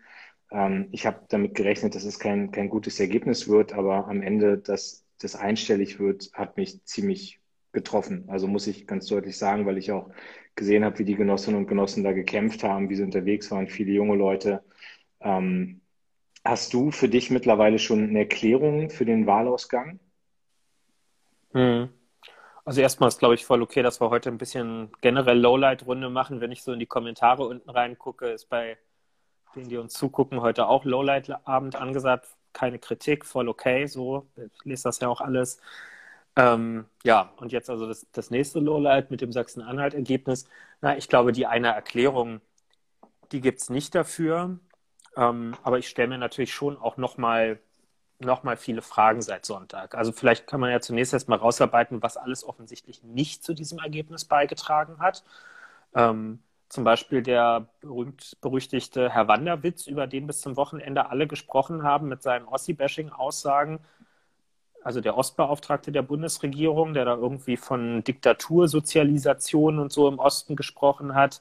Ähm, 0.50 0.88
ich 0.92 1.06
habe 1.06 1.20
damit 1.28 1.54
gerechnet, 1.54 1.94
dass 1.94 2.04
es 2.04 2.18
kein, 2.18 2.50
kein 2.52 2.68
gutes 2.68 3.00
Ergebnis 3.00 3.48
wird, 3.48 3.72
aber 3.72 4.08
am 4.08 4.22
Ende, 4.22 4.58
dass 4.58 5.04
das 5.20 5.36
einstellig 5.36 5.98
wird, 5.98 6.30
hat 6.34 6.56
mich 6.56 6.84
ziemlich 6.84 7.40
getroffen. 7.72 8.24
Also 8.28 8.46
muss 8.46 8.66
ich 8.66 8.86
ganz 8.86 9.06
deutlich 9.06 9.36
sagen, 9.36 9.66
weil 9.66 9.78
ich 9.78 9.92
auch 9.92 10.10
gesehen 10.54 10.84
habe, 10.84 10.98
wie 10.98 11.04
die 11.04 11.16
Genossinnen 11.16 11.60
und 11.60 11.68
Genossen 11.68 12.04
da 12.04 12.12
gekämpft 12.12 12.64
haben, 12.64 12.88
wie 12.88 12.96
sie 12.96 13.02
unterwegs 13.02 13.50
waren, 13.50 13.68
viele 13.68 13.92
junge 13.92 14.16
Leute. 14.16 14.62
Ähm, 15.20 15.82
hast 16.44 16.72
du 16.72 16.90
für 16.90 17.08
dich 17.08 17.30
mittlerweile 17.30 17.78
schon 17.78 18.08
eine 18.08 18.20
Erklärung 18.20 18.90
für 18.90 19.04
den 19.04 19.26
Wahlausgang? 19.26 20.00
Hm. 21.52 21.90
Also 22.64 22.80
erstmal 22.80 23.08
ist, 23.08 23.18
glaube 23.18 23.34
ich, 23.34 23.44
voll 23.44 23.62
okay, 23.62 23.82
dass 23.82 24.00
wir 24.00 24.10
heute 24.10 24.28
ein 24.28 24.38
bisschen 24.38 24.90
generell 25.00 25.38
Lowlight-Runde 25.38 26.10
machen. 26.10 26.40
Wenn 26.40 26.50
ich 26.50 26.62
so 26.62 26.72
in 26.72 26.80
die 26.80 26.86
Kommentare 26.86 27.46
unten 27.46 27.70
reingucke, 27.70 28.26
ist 28.26 28.48
bei 28.48 28.76
denen, 29.54 29.68
die 29.68 29.76
uns 29.76 29.94
zugucken, 29.94 30.40
heute 30.40 30.66
auch 30.66 30.84
Lowlight-Abend 30.84 31.76
angesagt. 31.76 32.28
Keine 32.52 32.78
Kritik, 32.78 33.26
voll 33.26 33.48
okay, 33.48 33.86
so. 33.86 34.26
Ich 34.36 34.64
lese 34.64 34.84
das 34.84 35.00
ja 35.00 35.08
auch 35.08 35.20
alles. 35.20 35.60
Ähm, 36.36 36.86
ja, 37.04 37.32
und 37.38 37.52
jetzt 37.52 37.70
also 37.70 37.86
das, 37.86 38.06
das 38.12 38.30
nächste 38.30 38.60
Lowlight 38.60 39.10
mit 39.10 39.20
dem 39.20 39.32
Sachsen-Anhalt-Ergebnis. 39.32 40.46
Na, 40.80 40.96
ich 40.96 41.08
glaube, 41.08 41.32
die 41.32 41.46
eine 41.46 41.68
Erklärung, 41.68 42.40
die 43.32 43.40
gibt 43.40 43.60
es 43.60 43.70
nicht 43.70 43.94
dafür. 43.94 44.58
Ähm, 45.16 45.56
aber 45.62 45.78
ich 45.78 45.88
stelle 45.88 46.08
mir 46.08 46.18
natürlich 46.18 46.52
schon 46.54 46.76
auch 46.76 46.96
nochmal 46.98 47.60
noch 48.18 48.42
mal 48.44 48.56
viele 48.56 48.82
Fragen 48.82 49.20
seit 49.22 49.44
Sonntag. 49.44 49.94
Also 49.94 50.12
vielleicht 50.12 50.46
kann 50.46 50.60
man 50.60 50.70
ja 50.70 50.80
zunächst 50.80 51.12
erstmal 51.12 51.38
rausarbeiten, 51.38 52.02
was 52.02 52.16
alles 52.16 52.44
offensichtlich 52.44 53.02
nicht 53.02 53.44
zu 53.44 53.54
diesem 53.54 53.78
Ergebnis 53.78 54.24
beigetragen 54.24 54.98
hat. 55.00 55.22
Ähm, 55.94 56.42
zum 56.68 56.84
Beispiel 56.84 57.22
der 57.22 57.68
berühmt-berüchtigte 57.80 59.10
Herr 59.10 59.28
Wanderwitz, 59.28 59.86
über 59.86 60.06
den 60.06 60.26
bis 60.26 60.40
zum 60.40 60.56
Wochenende 60.56 61.10
alle 61.10 61.26
gesprochen 61.26 61.82
haben 61.82 62.08
mit 62.08 62.22
seinen 62.22 62.46
Ossi-Bashing-Aussagen. 62.46 63.80
Also 64.82 65.00
der 65.00 65.16
Ostbeauftragte 65.16 65.92
der 65.92 66.02
Bundesregierung, 66.02 66.94
der 66.94 67.04
da 67.04 67.14
irgendwie 67.16 67.56
von 67.56 68.04
Diktatursozialisation 68.04 69.78
und 69.78 69.92
so 69.92 70.08
im 70.08 70.18
Osten 70.18 70.56
gesprochen 70.56 71.14
hat. 71.14 71.40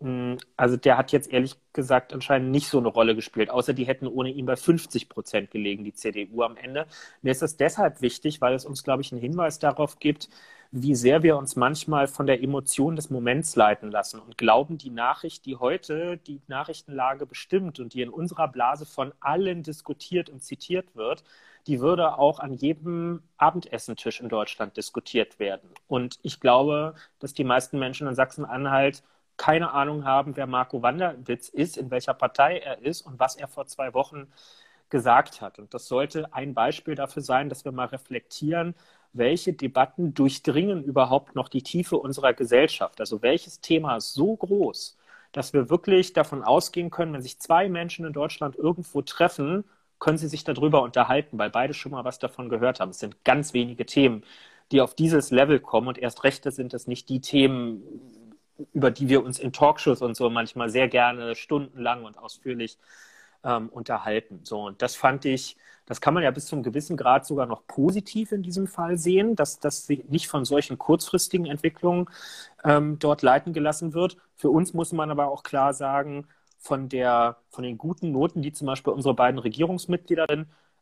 Hm, 0.00 0.36
also 0.56 0.76
der 0.76 0.98
hat 0.98 1.12
jetzt 1.12 1.32
ehrlich 1.32 1.56
gesagt 1.72 2.12
anscheinend 2.12 2.50
nicht 2.50 2.68
so 2.68 2.78
eine 2.78 2.88
Rolle 2.88 3.14
gespielt, 3.14 3.50
außer 3.50 3.72
die 3.72 3.86
hätten 3.86 4.06
ohne 4.06 4.30
ihn 4.30 4.46
bei 4.46 4.56
50 4.56 5.08
Prozent 5.08 5.50
gelegen, 5.50 5.84
die 5.84 5.94
CDU 5.94 6.42
am 6.42 6.56
Ende. 6.56 6.86
Mir 7.22 7.30
ist 7.32 7.42
das 7.42 7.56
deshalb 7.56 8.00
wichtig, 8.02 8.40
weil 8.40 8.54
es 8.54 8.66
uns, 8.66 8.84
glaube 8.84 9.02
ich, 9.02 9.12
einen 9.12 9.20
Hinweis 9.20 9.58
darauf 9.58 9.98
gibt, 9.98 10.28
wie 10.70 10.94
sehr 10.94 11.22
wir 11.22 11.36
uns 11.36 11.56
manchmal 11.56 12.06
von 12.08 12.26
der 12.26 12.42
Emotion 12.42 12.96
des 12.96 13.10
Moments 13.10 13.56
leiten 13.56 13.90
lassen 13.90 14.20
und 14.20 14.38
glauben, 14.38 14.78
die 14.78 14.90
Nachricht, 14.90 15.46
die 15.46 15.56
heute 15.56 16.16
die 16.18 16.40
Nachrichtenlage 16.48 17.26
bestimmt 17.26 17.80
und 17.80 17.94
die 17.94 18.02
in 18.02 18.10
unserer 18.10 18.48
Blase 18.48 18.86
von 18.86 19.12
allen 19.20 19.62
diskutiert 19.62 20.28
und 20.30 20.42
zitiert 20.42 20.96
wird, 20.96 21.24
die 21.66 21.80
würde 21.80 22.18
auch 22.18 22.38
an 22.38 22.52
jedem 22.52 23.22
Abendessentisch 23.36 24.20
in 24.20 24.28
Deutschland 24.28 24.76
diskutiert 24.76 25.38
werden. 25.38 25.70
Und 25.88 26.18
ich 26.22 26.40
glaube, 26.40 26.94
dass 27.18 27.34
die 27.34 27.44
meisten 27.44 27.78
Menschen 27.78 28.06
in 28.06 28.14
Sachsen-Anhalt 28.14 29.02
keine 29.36 29.72
Ahnung 29.72 30.04
haben, 30.04 30.36
wer 30.36 30.46
Marco 30.46 30.82
Wanderwitz 30.82 31.48
ist, 31.48 31.76
in 31.76 31.90
welcher 31.90 32.14
Partei 32.14 32.58
er 32.58 32.82
ist 32.82 33.02
und 33.02 33.18
was 33.18 33.36
er 33.36 33.48
vor 33.48 33.66
zwei 33.66 33.92
Wochen 33.94 34.28
gesagt 34.88 35.40
hat. 35.40 35.58
Und 35.58 35.74
das 35.74 35.88
sollte 35.88 36.32
ein 36.32 36.54
Beispiel 36.54 36.94
dafür 36.94 37.22
sein, 37.22 37.48
dass 37.48 37.64
wir 37.64 37.72
mal 37.72 37.86
reflektieren, 37.86 38.74
welche 39.18 39.52
Debatten 39.52 40.14
durchdringen 40.14 40.82
überhaupt 40.84 41.34
noch 41.34 41.48
die 41.48 41.62
Tiefe 41.62 41.96
unserer 41.96 42.32
Gesellschaft? 42.34 43.00
Also 43.00 43.22
welches 43.22 43.60
Thema 43.60 43.96
ist 43.96 44.14
so 44.14 44.36
groß, 44.36 44.96
dass 45.32 45.52
wir 45.52 45.70
wirklich 45.70 46.12
davon 46.12 46.42
ausgehen 46.42 46.90
können, 46.90 47.12
wenn 47.12 47.22
sich 47.22 47.38
zwei 47.38 47.68
Menschen 47.68 48.06
in 48.06 48.12
Deutschland 48.12 48.56
irgendwo 48.56 49.02
treffen, 49.02 49.64
können 49.98 50.18
sie 50.18 50.28
sich 50.28 50.44
darüber 50.44 50.82
unterhalten, 50.82 51.38
weil 51.38 51.50
beide 51.50 51.74
schon 51.74 51.92
mal 51.92 52.04
was 52.04 52.18
davon 52.18 52.48
gehört 52.48 52.80
haben. 52.80 52.90
Es 52.90 52.98
sind 52.98 53.24
ganz 53.24 53.54
wenige 53.54 53.86
Themen, 53.86 54.24
die 54.72 54.80
auf 54.80 54.94
dieses 54.94 55.30
Level 55.30 55.60
kommen 55.60 55.88
und 55.88 55.98
erst 55.98 56.24
rechte 56.24 56.50
sind 56.50 56.74
es 56.74 56.86
nicht 56.86 57.08
die 57.08 57.20
Themen, 57.20 57.82
über 58.72 58.90
die 58.90 59.08
wir 59.08 59.24
uns 59.24 59.38
in 59.38 59.52
Talkshows 59.52 60.02
und 60.02 60.16
so 60.16 60.30
manchmal 60.30 60.70
sehr 60.70 60.88
gerne 60.88 61.34
stundenlang 61.34 62.04
und 62.04 62.18
ausführlich 62.18 62.78
ähm, 63.46 63.68
unterhalten. 63.68 64.40
So, 64.42 64.66
und 64.66 64.82
das 64.82 64.96
fand 64.96 65.24
ich, 65.24 65.56
das 65.86 66.00
kann 66.00 66.14
man 66.14 66.24
ja 66.24 66.30
bis 66.32 66.46
zum 66.46 66.62
gewissen 66.62 66.96
Grad 66.96 67.24
sogar 67.24 67.46
noch 67.46 67.66
positiv 67.66 68.32
in 68.32 68.42
diesem 68.42 68.66
Fall 68.66 68.98
sehen, 68.98 69.36
dass 69.36 69.60
das 69.60 69.88
nicht 69.88 70.26
von 70.28 70.44
solchen 70.44 70.78
kurzfristigen 70.78 71.46
Entwicklungen 71.46 72.08
ähm, 72.64 72.98
dort 72.98 73.22
leiten 73.22 73.52
gelassen 73.52 73.94
wird. 73.94 74.16
Für 74.34 74.50
uns 74.50 74.74
muss 74.74 74.92
man 74.92 75.10
aber 75.10 75.28
auch 75.28 75.44
klar 75.44 75.72
sagen, 75.72 76.26
von, 76.58 76.88
der, 76.88 77.36
von 77.50 77.62
den 77.62 77.78
guten 77.78 78.10
Noten, 78.10 78.42
die 78.42 78.52
zum 78.52 78.66
Beispiel 78.66 78.92
unsere 78.92 79.14
beiden 79.14 79.38
Regierungsmitglieder, 79.38 80.26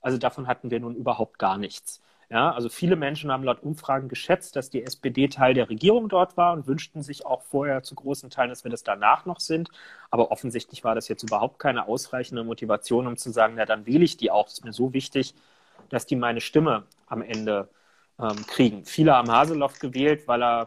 also 0.01 0.19
davon 0.19 0.47
hatten 0.47 0.71
wir 0.71 0.81
nun 0.81 0.95
überhaupt 0.97 1.39
gar 1.39 1.59
nichts. 1.59 2.01
Ja, 2.35 2.51
also 2.51 2.69
viele 2.69 2.97
Menschen 2.97 3.31
haben 3.31 3.45
laut 3.45 3.63
Umfragen 3.63 4.09
geschätzt, 4.09 4.57
dass 4.57 4.69
die 4.69 4.83
SPD 4.83 5.29
Teil 5.29 5.55
der 5.55 5.71
Regierung 5.71 6.09
dort 6.09 6.37
war 6.37 6.53
und 6.53 6.67
wünschten 6.67 7.01
sich 7.01 7.25
auch 7.25 7.43
vorher 7.43 7.85
zu 7.85 7.95
großen 7.95 8.29
Teilen, 8.29 8.51
dass 8.51 8.65
wir 8.65 8.73
das 8.73 8.83
danach 8.83 9.25
noch 9.25 9.39
sind. 9.39 9.69
Aber 10.11 10.33
offensichtlich 10.33 10.83
war 10.83 10.97
das 10.97 11.07
jetzt 11.07 11.23
überhaupt 11.23 11.61
keine 11.61 11.87
ausreichende 11.87 12.43
Motivation, 12.43 13.07
um 13.07 13.17
zu 13.17 13.31
sagen, 13.31 13.55
na 13.57 13.67
dann 13.67 13.87
wähle 13.87 14.03
ich 14.05 14.17
die 14.17 14.33
auch. 14.33 14.49
Es 14.49 14.55
ist 14.55 14.65
mir 14.65 14.73
so 14.73 14.93
wichtig, 14.93 15.33
dass 15.91 16.07
die 16.07 16.17
meine 16.17 16.41
Stimme 16.41 16.87
am 17.07 17.23
Ende 17.23 17.69
ähm, 18.19 18.45
kriegen. 18.49 18.85
Viele 18.85 19.15
haben 19.15 19.31
Haseloff 19.31 19.79
gewählt, 19.79 20.27
weil 20.27 20.43
er 20.43 20.67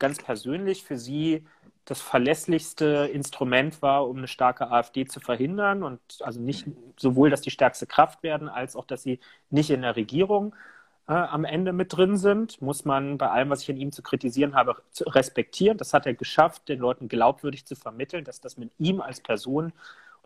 ganz 0.00 0.18
persönlich 0.18 0.82
für 0.82 0.98
sie 0.98 1.46
das 1.84 2.00
verlässlichste 2.00 3.08
Instrument 3.12 3.80
war, 3.80 4.08
um 4.08 4.18
eine 4.18 4.28
starke 4.28 4.72
AfD 4.72 5.04
zu 5.06 5.20
verhindern 5.20 5.84
und 5.84 6.00
also 6.20 6.40
nicht 6.40 6.66
sowohl, 6.96 7.30
dass 7.30 7.42
die 7.42 7.50
stärkste 7.52 7.86
Kraft 7.86 8.24
werden, 8.24 8.48
als 8.48 8.74
auch, 8.74 8.86
dass 8.86 9.04
sie 9.04 9.20
nicht 9.50 9.70
in 9.70 9.82
der 9.82 9.94
Regierung 9.94 10.52
äh, 10.52 10.79
am 11.10 11.44
Ende 11.44 11.72
mit 11.72 11.96
drin 11.96 12.16
sind, 12.16 12.62
muss 12.62 12.84
man 12.84 13.18
bei 13.18 13.28
allem, 13.28 13.50
was 13.50 13.62
ich 13.62 13.68
in 13.68 13.76
ihm 13.76 13.92
zu 13.92 14.02
kritisieren 14.02 14.54
habe, 14.54 14.76
zu 14.90 15.04
respektieren. 15.04 15.78
Das 15.78 15.92
hat 15.92 16.06
er 16.06 16.14
geschafft, 16.14 16.68
den 16.68 16.78
Leuten 16.78 17.08
glaubwürdig 17.08 17.66
zu 17.66 17.74
vermitteln, 17.74 18.24
dass 18.24 18.40
das 18.40 18.56
mit 18.56 18.70
ihm 18.78 19.00
als 19.00 19.20
Person 19.20 19.72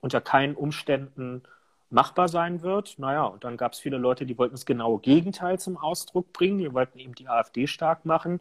unter 0.00 0.20
keinen 0.20 0.54
Umständen 0.54 1.42
machbar 1.90 2.28
sein 2.28 2.62
wird. 2.62 2.98
Naja, 2.98 3.24
und 3.24 3.44
dann 3.44 3.56
gab 3.56 3.72
es 3.72 3.78
viele 3.78 3.96
Leute, 3.96 4.26
die 4.26 4.36
wollten 4.36 4.54
das 4.54 4.66
genaue 4.66 5.00
Gegenteil 5.00 5.58
zum 5.58 5.76
Ausdruck 5.78 6.32
bringen. 6.32 6.58
Die 6.58 6.72
wollten 6.74 6.98
eben 6.98 7.14
die 7.14 7.28
AfD 7.28 7.66
stark 7.66 8.04
machen. 8.04 8.40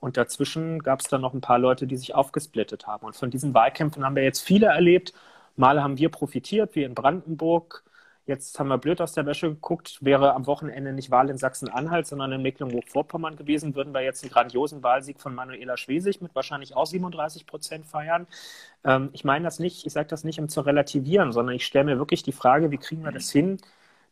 Und 0.00 0.16
dazwischen 0.16 0.80
gab 0.80 1.00
es 1.00 1.08
dann 1.08 1.20
noch 1.20 1.34
ein 1.34 1.40
paar 1.40 1.58
Leute, 1.58 1.86
die 1.86 1.96
sich 1.96 2.14
aufgesplittet 2.14 2.86
haben. 2.86 3.06
Und 3.06 3.16
von 3.16 3.30
diesen 3.30 3.52
Wahlkämpfen 3.54 4.04
haben 4.04 4.16
wir 4.16 4.22
jetzt 4.22 4.40
viele 4.40 4.66
erlebt. 4.66 5.12
Mal 5.56 5.82
haben 5.82 5.98
wir 5.98 6.08
profitiert, 6.08 6.74
wie 6.74 6.84
in 6.84 6.94
Brandenburg. 6.94 7.84
Jetzt 8.26 8.58
haben 8.58 8.68
wir 8.68 8.78
blöd 8.78 9.02
aus 9.02 9.12
der 9.12 9.26
Wäsche 9.26 9.50
geguckt, 9.50 9.98
wäre 10.00 10.32
am 10.32 10.46
Wochenende 10.46 10.94
nicht 10.94 11.10
Wahl 11.10 11.28
in 11.28 11.36
Sachsen-Anhalt, 11.36 12.06
sondern 12.06 12.32
in 12.32 12.40
Mecklenburg-Vorpommern 12.42 13.36
gewesen, 13.36 13.74
würden 13.74 13.92
wir 13.92 14.00
jetzt 14.00 14.22
einen 14.22 14.32
grandiosen 14.32 14.82
Wahlsieg 14.82 15.20
von 15.20 15.34
Manuela 15.34 15.76
Schwesig 15.76 16.22
mit 16.22 16.34
wahrscheinlich 16.34 16.74
auch 16.74 16.86
37 16.86 17.46
Prozent 17.46 17.84
feiern. 17.84 18.26
Ähm, 18.82 19.10
ich 19.12 19.24
meine 19.24 19.44
das 19.44 19.58
nicht, 19.58 19.84
ich 19.84 19.92
sage 19.92 20.08
das 20.08 20.24
nicht, 20.24 20.38
um 20.40 20.48
zu 20.48 20.62
relativieren, 20.62 21.32
sondern 21.32 21.54
ich 21.54 21.66
stelle 21.66 21.84
mir 21.84 21.98
wirklich 21.98 22.22
die 22.22 22.32
Frage, 22.32 22.70
wie 22.70 22.78
kriegen 22.78 23.04
wir 23.04 23.12
das 23.12 23.30
hin, 23.30 23.58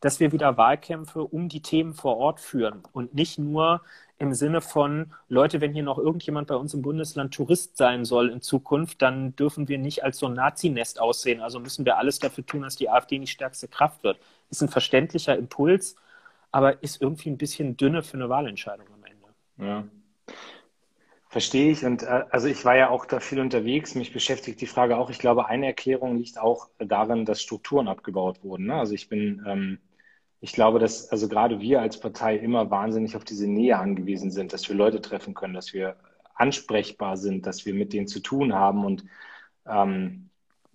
dass 0.01 0.20
wir 0.20 0.33
wieder 0.33 0.59
Wahlkämpfe 0.59 1.22
um 1.22 1.48
die 1.48 1.62
Themen 1.62 1.94
vor 1.94 2.18
Ort 2.18 2.40
führen 2.40 2.83
und 2.92 3.14
nicht 3.14 3.38
nur 3.38 3.81
im 4.23 4.35
Sinne 4.35 4.61
von, 4.61 5.13
Leute, 5.29 5.61
wenn 5.61 5.73
hier 5.73 5.83
noch 5.83 5.99
irgendjemand 5.99 6.47
bei 6.47 6.55
uns 6.55 6.73
im 6.75 6.81
Bundesland 6.81 7.35
Tourist 7.35 7.77
sein 7.77 8.05
soll 8.05 8.31
in 8.31 8.41
Zukunft, 8.41 9.03
dann 9.03 9.35
dürfen 9.35 9.67
wir 9.67 9.79
nicht 9.79 10.05
als 10.05 10.19
so 10.19 10.27
ein 10.27 10.35
Nazi-Nest 10.35 11.01
aussehen. 11.01 11.41
Also 11.41 11.59
müssen 11.59 11.85
wir 11.85 11.99
alles 11.99 12.21
dafür 12.21 12.47
tun, 12.47 12.63
dass 12.63 12.77
die 12.77 12.89
AfD 12.89 13.19
nicht 13.19 13.33
stärkste 13.33 13.67
Kraft 13.67 14.05
wird. 14.05 14.21
Ist 14.49 14.63
ein 14.63 14.69
verständlicher 14.69 15.37
Impuls, 15.37 15.97
aber 16.53 16.85
ist 16.85 17.03
irgendwie 17.03 17.31
ein 17.31 17.37
bisschen 17.37 17.77
dünne 17.77 18.05
für 18.05 18.17
eine 18.17 18.29
Wahlentscheidung 18.29 18.87
am 18.95 19.05
Ende. 19.05 19.27
Ja. 19.59 19.85
Verstehe 21.29 21.73
ich. 21.73 21.85
Und 21.85 22.05
äh, 22.05 22.25
also 22.31 22.47
ich 22.47 22.65
war 22.65 22.77
ja 22.77 22.91
auch 22.91 23.07
da 23.07 23.19
viel 23.19 23.41
unterwegs. 23.41 23.97
Mich 23.97 24.13
beschäftigt 24.13 24.61
die 24.61 24.67
Frage 24.67 24.99
auch. 24.99 25.11
Ich 25.11 25.19
glaube, 25.19 25.47
eine 25.47 25.67
Erklärung 25.67 26.17
liegt 26.17 26.39
auch 26.39 26.69
darin, 26.79 27.25
dass 27.25 27.43
Strukturen 27.43 27.89
abgebaut 27.89 28.45
wurden. 28.45 28.67
Ne? 28.67 28.75
Also 28.77 28.95
ich 28.95 29.09
bin 29.09 29.43
ähm, 29.49 29.79
ich 30.42 30.52
glaube, 30.52 30.81
dass 30.81 31.09
also 31.09 31.28
gerade 31.28 31.61
wir 31.61 31.81
als 31.81 32.00
Partei 32.00 32.37
immer 32.37 32.68
wahnsinnig 32.68 33.14
auf 33.14 33.22
diese 33.22 33.46
Nähe 33.46 33.78
angewiesen 33.78 34.33
sind, 34.33 34.52
dass 34.52 34.68
wir 34.68 34.74
Leute 34.74 35.00
treffen 35.00 35.35
können, 35.35 35.55
dass 35.55 35.72
wir 35.72 35.96
ansprechbar 36.35 37.16
sind, 37.16 37.46
dass 37.46 37.64
wir 37.64 37.74
mit 37.74 37.92
denen 37.92 38.09
zu 38.09 38.18
tun 38.18 38.52
haben. 38.52 38.85
Und 38.85 39.05
ähm, 39.66 40.31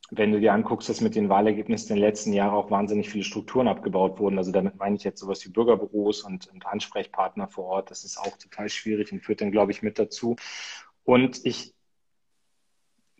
wenn 0.09 0.31
du 0.31 0.39
dir 0.39 0.53
anguckst, 0.53 0.87
dass 0.87 1.01
mit 1.01 1.15
den 1.15 1.27
Wahlergebnissen 1.27 1.89
den 1.89 2.01
letzten 2.01 2.31
Jahren 2.31 2.53
auch 2.53 2.71
wahnsinnig 2.71 3.09
viele 3.09 3.25
Strukturen 3.25 3.67
abgebaut 3.67 4.19
wurden, 4.19 4.37
also 4.37 4.53
damit 4.53 4.77
meine 4.77 4.95
ich 4.95 5.03
jetzt 5.03 5.19
sowas 5.19 5.45
wie 5.45 5.51
Bürgerbüros 5.51 6.21
und, 6.21 6.47
und 6.47 6.65
Ansprechpartner 6.65 7.49
vor 7.49 7.65
Ort, 7.65 7.91
das 7.91 8.05
ist 8.05 8.17
auch 8.17 8.37
total 8.37 8.69
schwierig 8.69 9.11
und 9.11 9.19
führt 9.19 9.41
dann, 9.41 9.51
glaube 9.51 9.73
ich, 9.73 9.83
mit 9.83 9.99
dazu. 9.99 10.37
Und 11.03 11.45
ich 11.45 11.73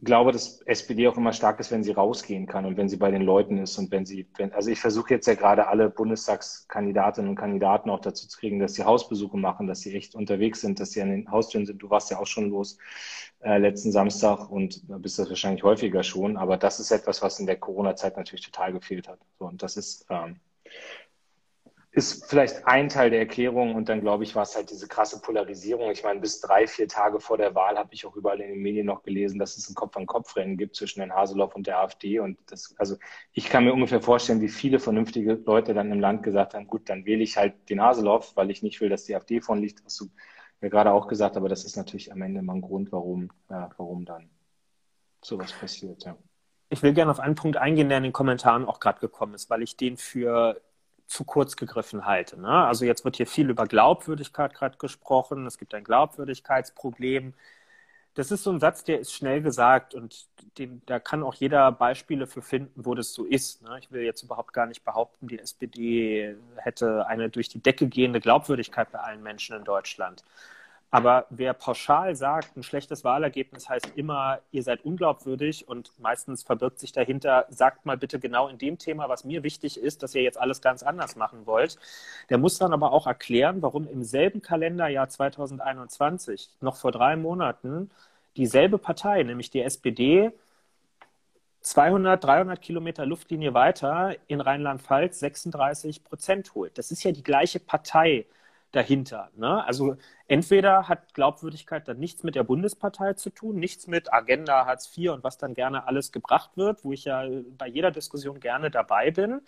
glaube, 0.03 0.31
dass 0.31 0.61
SPD 0.61 1.07
auch 1.07 1.17
immer 1.17 1.33
stark 1.33 1.59
ist, 1.59 1.71
wenn 1.71 1.83
sie 1.83 1.91
rausgehen 1.91 2.45
kann 2.45 2.65
und 2.65 2.77
wenn 2.77 2.87
sie 2.87 2.97
bei 2.97 3.09
den 3.09 3.23
Leuten 3.23 3.57
ist 3.57 3.77
und 3.77 3.91
wenn 3.91 4.05
sie, 4.05 4.27
wenn, 4.37 4.53
also 4.53 4.69
ich 4.69 4.79
versuche 4.79 5.13
jetzt 5.13 5.25
ja 5.25 5.33
gerade 5.33 5.67
alle 5.67 5.89
Bundestagskandidatinnen 5.89 7.29
und 7.29 7.35
Kandidaten 7.35 7.89
auch 7.89 7.99
dazu 7.99 8.27
zu 8.27 8.37
kriegen, 8.37 8.59
dass 8.59 8.75
sie 8.75 8.83
Hausbesuche 8.83 9.37
machen, 9.37 9.65
dass 9.65 9.81
sie 9.81 9.95
echt 9.95 10.13
unterwegs 10.13 10.61
sind, 10.61 10.79
dass 10.79 10.91
sie 10.91 11.01
an 11.01 11.09
den 11.09 11.31
Haustüren 11.31 11.65
sind. 11.65 11.81
Du 11.81 11.89
warst 11.89 12.11
ja 12.11 12.19
auch 12.19 12.27
schon 12.27 12.49
los 12.49 12.77
äh, 13.41 13.57
letzten 13.57 13.91
Samstag 13.91 14.51
und 14.51 14.81
bist 15.01 15.17
das 15.17 15.29
wahrscheinlich 15.29 15.63
häufiger 15.63 16.03
schon, 16.03 16.37
aber 16.37 16.57
das 16.57 16.79
ist 16.79 16.91
etwas, 16.91 17.23
was 17.23 17.39
in 17.39 17.47
der 17.47 17.57
Corona-Zeit 17.57 18.17
natürlich 18.17 18.45
total 18.45 18.73
gefehlt 18.73 19.07
hat. 19.07 19.19
So, 19.39 19.45
und 19.45 19.63
das 19.63 19.77
ist 19.77 20.05
ähm, 20.09 20.39
ist 21.91 22.25
vielleicht 22.29 22.67
ein 22.67 22.89
Teil 22.89 23.09
der 23.09 23.19
Erklärung 23.19 23.73
und 23.73 23.89
dann 23.89 24.01
glaube 24.01 24.23
ich, 24.23 24.35
war 24.35 24.43
es 24.43 24.55
halt 24.55 24.69
diese 24.69 24.87
krasse 24.87 25.21
Polarisierung. 25.21 25.89
Ich 25.89 26.03
meine, 26.03 26.19
bis 26.19 26.41
drei, 26.41 26.67
vier 26.67 26.87
Tage 26.87 27.19
vor 27.19 27.37
der 27.37 27.55
Wahl 27.55 27.77
habe 27.77 27.93
ich 27.93 28.05
auch 28.05 28.15
überall 28.15 28.39
in 28.41 28.49
den 28.49 28.61
Medien 28.61 28.85
noch 28.85 29.03
gelesen, 29.03 29.39
dass 29.39 29.57
es 29.57 29.69
ein 29.69 29.73
Kopf-an-Kopf-Rennen 29.73 30.57
gibt 30.57 30.75
zwischen 30.75 30.99
Herrn 30.99 31.13
Haseloff 31.13 31.55
und 31.55 31.65
der 31.65 31.79
AfD. 31.79 32.19
Und 32.19 32.37
das, 32.51 32.75
also 32.77 32.97
ich 33.31 33.49
kann 33.49 33.63
mir 33.63 33.73
ungefähr 33.73 34.01
vorstellen, 34.01 34.41
wie 34.41 34.49
viele 34.49 34.79
vernünftige 34.79 35.33
Leute 35.45 35.73
dann 35.73 35.91
im 35.91 35.99
Land 35.99 36.23
gesagt 36.23 36.53
haben, 36.53 36.67
gut, 36.67 36.87
dann 36.89 37.05
wähle 37.05 37.23
ich 37.23 37.37
halt 37.37 37.69
den 37.69 37.81
Haseloff, 37.81 38.35
weil 38.35 38.51
ich 38.51 38.61
nicht 38.61 38.79
will, 38.81 38.89
dass 38.89 39.05
die 39.05 39.15
AfD 39.15 39.41
von 39.41 39.59
liegt, 39.61 39.83
was 39.83 39.95
du 39.97 40.09
ja 40.61 40.69
gerade 40.69 40.91
auch 40.91 41.07
gesagt 41.07 41.31
hast, 41.31 41.37
aber 41.37 41.49
das 41.49 41.63
ist 41.63 41.77
natürlich 41.77 42.11
am 42.11 42.21
Ende 42.21 42.41
mal 42.41 42.55
ein 42.55 42.61
Grund, 42.61 42.91
warum, 42.91 43.29
ja, 43.49 43.69
warum 43.77 44.05
dann 44.05 44.29
sowas 45.23 45.51
passiert, 45.53 46.03
ja. 46.03 46.17
Ich 46.69 46.83
will 46.83 46.93
gerne 46.93 47.11
auf 47.11 47.21
einen 47.21 47.35
Punkt 47.35 47.55
eingehen, 47.55 47.87
der 47.87 47.99
in 47.99 48.03
den 48.03 48.13
Kommentaren 48.13 48.65
auch 48.65 48.81
gerade 48.81 48.99
gekommen 48.99 49.33
ist, 49.33 49.49
weil 49.49 49.63
ich 49.63 49.77
den 49.77 49.95
für 49.95 50.61
zu 51.07 51.23
kurz 51.23 51.55
gegriffen 51.55 52.05
halte. 52.05 52.39
Ne? 52.39 52.49
Also 52.49 52.85
jetzt 52.85 53.05
wird 53.05 53.15
hier 53.15 53.27
viel 53.27 53.49
über 53.49 53.65
Glaubwürdigkeit 53.65 54.53
gerade 54.53 54.77
gesprochen. 54.77 55.45
Es 55.45 55.57
gibt 55.57 55.73
ein 55.73 55.83
Glaubwürdigkeitsproblem. 55.83 57.33
Das 58.13 58.31
ist 58.31 58.43
so 58.43 58.51
ein 58.51 58.59
Satz, 58.59 58.83
der 58.83 58.99
ist 58.99 59.13
schnell 59.13 59.41
gesagt 59.41 59.93
und 59.93 60.27
den, 60.57 60.81
da 60.87 60.99
kann 60.99 61.23
auch 61.23 61.35
jeder 61.35 61.71
Beispiele 61.71 62.25
für 62.27 62.41
finden, 62.41 62.85
wo 62.85 62.95
das 62.95 63.13
so 63.13 63.25
ist. 63.25 63.61
Ne? 63.61 63.77
Ich 63.79 63.91
will 63.91 64.01
jetzt 64.01 64.23
überhaupt 64.23 64.53
gar 64.53 64.65
nicht 64.65 64.83
behaupten, 64.83 65.27
die 65.27 65.39
SPD 65.39 66.35
hätte 66.55 67.05
eine 67.07 67.29
durch 67.29 67.47
die 67.47 67.61
Decke 67.61 67.87
gehende 67.87 68.19
Glaubwürdigkeit 68.19 68.91
bei 68.91 68.99
allen 68.99 69.21
Menschen 69.21 69.55
in 69.55 69.63
Deutschland. 69.63 70.23
Aber 70.89 71.25
wer 71.29 71.53
pauschal 71.53 72.15
sagt, 72.15 72.55
ein 72.55 72.63
schlechtes 72.63 73.03
Wahlergebnis 73.03 73.67
heißt 73.67 73.91
immer, 73.97 74.39
ihr 74.51 74.63
seid 74.63 74.85
unglaubwürdig 74.85 75.67
und 75.67 75.91
meistens 75.99 76.43
verbirgt 76.43 76.79
sich 76.79 76.93
dahinter, 76.93 77.45
sagt 77.49 77.85
mal 77.85 77.97
bitte 77.97 78.19
genau 78.19 78.47
in 78.47 78.57
dem 78.57 78.77
Thema, 78.77 79.09
was 79.09 79.25
mir 79.25 79.43
wichtig 79.43 79.77
ist, 79.79 80.01
dass 80.01 80.15
ihr 80.15 80.21
jetzt 80.21 80.39
alles 80.39 80.61
ganz 80.61 80.83
anders 80.83 81.17
machen 81.17 81.45
wollt. 81.45 81.77
Der 82.29 82.37
muss 82.37 82.57
dann 82.57 82.71
aber 82.71 82.93
auch 82.93 83.05
erklären, 83.05 83.61
warum 83.61 83.85
im 83.85 84.03
selben 84.03 84.41
Kalenderjahr 84.41 85.09
2021, 85.09 86.51
noch 86.61 86.77
vor 86.77 86.93
drei 86.93 87.17
Monaten, 87.17 87.91
dieselbe 88.37 88.77
Partei, 88.77 89.23
nämlich 89.23 89.49
die 89.49 89.61
SPD, 89.61 90.31
200, 91.61 92.23
300 92.23 92.61
Kilometer 92.61 93.05
Luftlinie 93.05 93.53
weiter 93.53 94.15
in 94.27 94.39
Rheinland-Pfalz 94.39 95.19
36 95.19 96.05
Prozent 96.05 96.55
holt. 96.55 96.77
Das 96.77 96.91
ist 96.91 97.03
ja 97.03 97.11
die 97.11 97.23
gleiche 97.23 97.59
Partei 97.59 98.25
dahinter. 98.71 99.31
Ne? 99.35 99.63
Also 99.65 99.95
entweder 100.27 100.87
hat 100.87 101.13
Glaubwürdigkeit 101.13 101.87
dann 101.87 101.99
nichts 101.99 102.23
mit 102.23 102.35
der 102.35 102.43
Bundespartei 102.43 103.13
zu 103.13 103.29
tun, 103.29 103.55
nichts 103.57 103.87
mit 103.87 104.13
Agenda 104.13 104.65
Hartz 104.65 104.91
IV 104.95 105.11
und 105.11 105.23
was 105.23 105.37
dann 105.37 105.53
gerne 105.53 105.87
alles 105.87 106.11
gebracht 106.11 106.51
wird, 106.55 106.83
wo 106.83 106.93
ich 106.93 107.05
ja 107.05 107.23
bei 107.57 107.67
jeder 107.67 107.91
Diskussion 107.91 108.39
gerne 108.39 108.69
dabei 108.69 109.11
bin. 109.11 109.41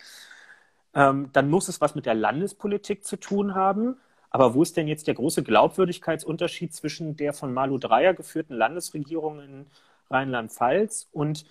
Ähm, 0.94 1.30
dann 1.32 1.50
muss 1.50 1.68
es 1.68 1.80
was 1.80 1.94
mit 1.94 2.06
der 2.06 2.14
Landespolitik 2.14 3.04
zu 3.04 3.16
tun 3.16 3.54
haben. 3.54 3.96
Aber 4.30 4.54
wo 4.54 4.62
ist 4.62 4.76
denn 4.76 4.88
jetzt 4.88 5.06
der 5.08 5.14
große 5.14 5.42
Glaubwürdigkeitsunterschied 5.42 6.72
zwischen 6.74 7.16
der 7.16 7.32
von 7.32 7.52
Malu 7.52 7.78
Dreyer 7.78 8.14
geführten 8.14 8.54
Landesregierung 8.54 9.40
in 9.40 9.66
Rheinland-Pfalz 10.08 11.08
und 11.12 11.44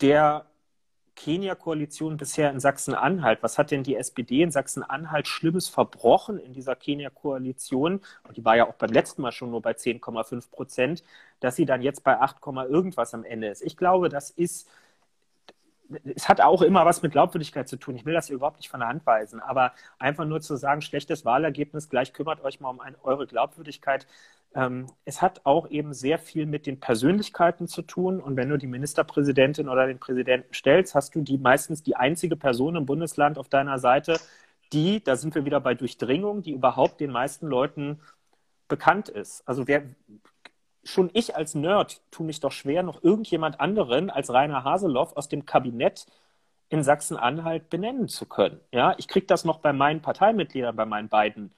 der 0.00 0.46
Kenia-Koalition 1.16 2.16
bisher 2.16 2.50
in 2.50 2.60
Sachsen-Anhalt? 2.60 3.42
Was 3.42 3.58
hat 3.58 3.72
denn 3.72 3.82
die 3.82 3.96
SPD 3.96 4.42
in 4.42 4.52
Sachsen-Anhalt 4.52 5.26
Schlimmes 5.26 5.68
verbrochen 5.68 6.38
in 6.38 6.52
dieser 6.52 6.76
Kenia-Koalition? 6.76 8.00
Die 8.36 8.44
war 8.44 8.56
ja 8.56 8.68
auch 8.68 8.74
beim 8.74 8.90
letzten 8.92 9.22
Mal 9.22 9.32
schon 9.32 9.50
nur 9.50 9.62
bei 9.62 9.72
10,5 9.72 10.50
Prozent, 10.50 11.02
dass 11.40 11.56
sie 11.56 11.64
dann 11.64 11.82
jetzt 11.82 12.04
bei 12.04 12.20
8, 12.20 12.36
irgendwas 12.68 13.14
am 13.14 13.24
Ende 13.24 13.48
ist. 13.48 13.62
Ich 13.62 13.76
glaube, 13.76 14.08
das 14.08 14.30
ist 14.30 14.68
es 16.14 16.28
hat 16.28 16.40
auch 16.40 16.62
immer 16.62 16.84
was 16.84 17.02
mit 17.02 17.12
Glaubwürdigkeit 17.12 17.68
zu 17.68 17.76
tun. 17.76 17.96
Ich 17.96 18.04
will 18.04 18.14
das 18.14 18.30
überhaupt 18.30 18.58
nicht 18.58 18.68
von 18.68 18.80
der 18.80 18.88
Hand 18.88 19.06
weisen, 19.06 19.40
aber 19.40 19.72
einfach 19.98 20.24
nur 20.24 20.40
zu 20.40 20.56
sagen, 20.56 20.82
schlechtes 20.82 21.24
Wahlergebnis, 21.24 21.88
gleich 21.88 22.12
kümmert 22.12 22.42
euch 22.42 22.60
mal 22.60 22.70
um 22.70 22.80
eine, 22.80 22.96
eure 23.04 23.26
Glaubwürdigkeit, 23.26 24.06
ähm, 24.54 24.86
es 25.04 25.20
hat 25.22 25.42
auch 25.44 25.68
eben 25.70 25.92
sehr 25.92 26.18
viel 26.18 26.46
mit 26.46 26.66
den 26.66 26.80
Persönlichkeiten 26.80 27.68
zu 27.68 27.82
tun. 27.82 28.20
Und 28.20 28.36
wenn 28.36 28.48
du 28.48 28.56
die 28.56 28.66
Ministerpräsidentin 28.66 29.68
oder 29.68 29.86
den 29.86 29.98
Präsidenten 29.98 30.52
stellst, 30.54 30.94
hast 30.94 31.14
du 31.14 31.22
die 31.22 31.38
meistens 31.38 31.82
die 31.82 31.96
einzige 31.96 32.36
Person 32.36 32.76
im 32.76 32.86
Bundesland 32.86 33.38
auf 33.38 33.48
deiner 33.48 33.78
Seite, 33.78 34.18
die, 34.72 35.02
da 35.02 35.16
sind 35.16 35.34
wir 35.34 35.44
wieder 35.44 35.60
bei 35.60 35.74
Durchdringung, 35.74 36.42
die 36.42 36.52
überhaupt 36.52 37.00
den 37.00 37.10
meisten 37.10 37.46
Leuten 37.46 38.00
bekannt 38.68 39.08
ist. 39.08 39.46
Also 39.46 39.68
wer, 39.68 39.82
schon 40.84 41.10
ich 41.12 41.36
als 41.36 41.54
Nerd 41.54 42.00
tue 42.10 42.26
mich 42.26 42.40
doch 42.40 42.52
schwer, 42.52 42.82
noch 42.82 43.02
irgendjemand 43.02 43.60
anderen 43.60 44.10
als 44.10 44.32
Rainer 44.32 44.64
Haseloff 44.64 45.16
aus 45.16 45.28
dem 45.28 45.46
Kabinett 45.46 46.06
in 46.68 46.82
Sachsen-Anhalt 46.82 47.70
benennen 47.70 48.08
zu 48.08 48.26
können. 48.26 48.60
Ja, 48.72 48.94
ich 48.98 49.06
kriege 49.08 49.26
das 49.26 49.44
noch 49.44 49.58
bei 49.58 49.72
meinen 49.72 50.02
Parteimitgliedern, 50.02 50.74
bei 50.74 50.86
meinen 50.86 51.08
beiden 51.08 51.52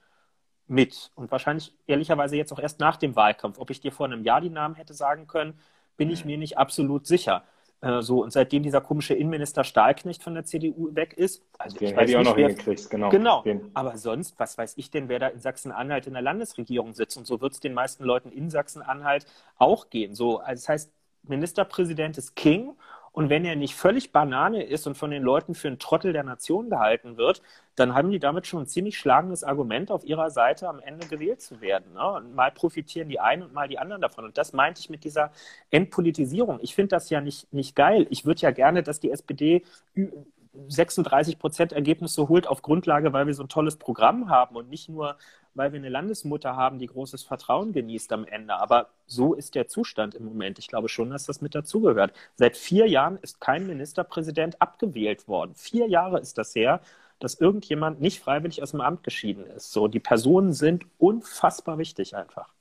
mit. 0.69 1.11
Und 1.15 1.31
wahrscheinlich 1.31 1.73
ehrlicherweise 1.87 2.37
jetzt 2.37 2.51
auch 2.51 2.59
erst 2.59 2.79
nach 2.79 2.97
dem 2.97 3.15
Wahlkampf. 3.15 3.59
Ob 3.59 3.69
ich 3.69 3.81
dir 3.81 3.91
vor 3.91 4.05
einem 4.05 4.23
Jahr 4.23 4.41
die 4.41 4.49
Namen 4.49 4.75
hätte 4.75 4.93
sagen 4.93 5.27
können, 5.27 5.59
bin 5.97 6.09
ich 6.09 6.25
mir 6.25 6.37
nicht 6.37 6.57
absolut 6.57 7.07
sicher. 7.07 7.43
Äh, 7.81 8.01
so, 8.01 8.23
und 8.23 8.31
seitdem 8.31 8.63
dieser 8.63 8.81
komische 8.81 9.13
Innenminister 9.13 9.63
Stahlknecht 9.63 10.21
von 10.21 10.33
der 10.33 10.43
CDU 10.43 10.93
weg 10.95 11.13
ist, 11.13 11.43
also 11.57 11.77
Den 11.77 11.89
ich 11.89 11.95
weiß 11.95 12.07
nicht, 12.07 12.17
auch 12.17 12.23
noch 12.23 12.35
hingekriegt, 12.35 12.89
genau. 12.89 13.09
Genau. 13.09 13.41
Den. 13.43 13.71
Aber 13.73 13.97
sonst, 13.97 14.37
was 14.39 14.57
weiß 14.57 14.73
ich 14.77 14.91
denn, 14.91 15.07
wer 15.07 15.19
da 15.19 15.27
in 15.27 15.39
Sachsen-Anhalt 15.39 16.07
in 16.07 16.13
der 16.13 16.21
Landesregierung 16.21 16.93
sitzt? 16.93 17.17
Und 17.17 17.25
so 17.25 17.39
wird 17.41 17.53
es 17.53 17.59
den 17.59 17.73
meisten 17.73 18.03
Leuten 18.03 18.31
in 18.31 18.49
Sachsen-Anhalt 18.49 19.25
auch 19.57 19.89
gehen. 19.89 20.13
So, 20.13 20.39
also 20.39 20.59
das 20.61 20.69
heißt, 20.69 20.91
Ministerpräsident 21.23 22.17
ist 22.17 22.35
King 22.35 22.75
und 23.19 23.29
wenn 23.29 23.43
er 23.43 23.57
nicht 23.57 23.75
völlig 23.75 24.13
Banane 24.13 24.63
ist 24.63 24.87
und 24.87 24.95
von 24.95 25.11
den 25.11 25.23
Leuten 25.23 25.53
für 25.53 25.67
einen 25.67 25.77
Trottel 25.77 26.13
der 26.13 26.23
Nation 26.23 26.69
gehalten 26.69 27.17
wird, 27.17 27.41
dann 27.75 27.93
haben 27.93 28.11
die 28.11 28.19
damit 28.19 28.47
schon 28.47 28.61
ein 28.61 28.65
ziemlich 28.65 28.97
schlagendes 28.97 29.43
Argument 29.43 29.91
auf 29.91 30.05
ihrer 30.05 30.29
Seite 30.29 30.69
am 30.69 30.79
Ende 30.79 31.05
gewählt 31.05 31.41
zu 31.41 31.59
werden. 31.59 31.95
Ne? 31.95 32.11
Und 32.13 32.33
mal 32.33 32.49
profitieren 32.49 33.09
die 33.09 33.19
einen 33.19 33.43
und 33.43 33.53
mal 33.53 33.67
die 33.67 33.77
anderen 33.77 34.01
davon. 34.01 34.23
Und 34.23 34.37
das 34.37 34.53
meinte 34.53 34.79
ich 34.79 34.89
mit 34.89 35.03
dieser 35.03 35.33
Entpolitisierung. 35.69 36.59
Ich 36.61 36.75
finde 36.75 36.95
das 36.95 37.09
ja 37.09 37.19
nicht, 37.19 37.51
nicht 37.51 37.75
geil. 37.75 38.07
Ich 38.09 38.25
würde 38.25 38.39
ja 38.39 38.51
gerne, 38.51 38.83
dass 38.83 39.01
die 39.01 39.11
SPD 39.11 39.65
36 40.69 41.39
Prozent 41.39 41.73
Ergebnisse 41.73 42.29
holt 42.29 42.47
auf 42.47 42.61
Grundlage, 42.61 43.11
weil 43.11 43.27
wir 43.27 43.33
so 43.33 43.43
ein 43.43 43.49
tolles 43.49 43.75
Programm 43.75 44.29
haben 44.29 44.55
und 44.55 44.69
nicht 44.69 44.87
nur, 44.87 45.17
weil 45.59 45.73
wir 45.73 45.79
eine 45.79 45.89
Landesmutter 45.89 46.55
haben, 46.55 46.79
die 46.79 46.87
großes 46.87 47.23
Vertrauen 47.23 47.73
genießt 47.73 48.11
am 48.13 48.25
Ende. 48.25 48.55
Aber 48.55 48.89
so 49.05 49.35
ist 49.35 49.55
der 49.55 49.67
Zustand 49.67 50.15
im 50.15 50.25
Moment. 50.25 50.57
Ich 50.57 50.67
glaube 50.69 50.89
schon, 50.89 51.11
dass 51.11 51.25
das 51.25 51.41
mit 51.41 51.53
dazugehört. 51.53 52.13
Seit 52.35 52.57
vier 52.57 52.87
Jahren 52.87 53.17
ist 53.21 53.41
kein 53.41 53.67
Ministerpräsident 53.67 54.61
abgewählt 54.61 55.27
worden. 55.27 55.53
Vier 55.55 55.87
Jahre 55.87 56.19
ist 56.19 56.37
das 56.37 56.55
her. 56.55 56.81
dass 57.19 57.35
irgendjemand 57.35 58.01
nicht 58.01 58.21
freiwillig 58.21 58.63
aus 58.63 58.71
dem 58.71 58.81
Amt 58.81 59.03
geschieden 59.03 59.45
ist. 59.45 59.71
So, 59.71 59.87
die 59.87 59.99
Personen 59.99 60.53
sind 60.53 60.85
unfassbar 60.97 61.77
wichtig 61.77 62.15
einfach. 62.15 62.53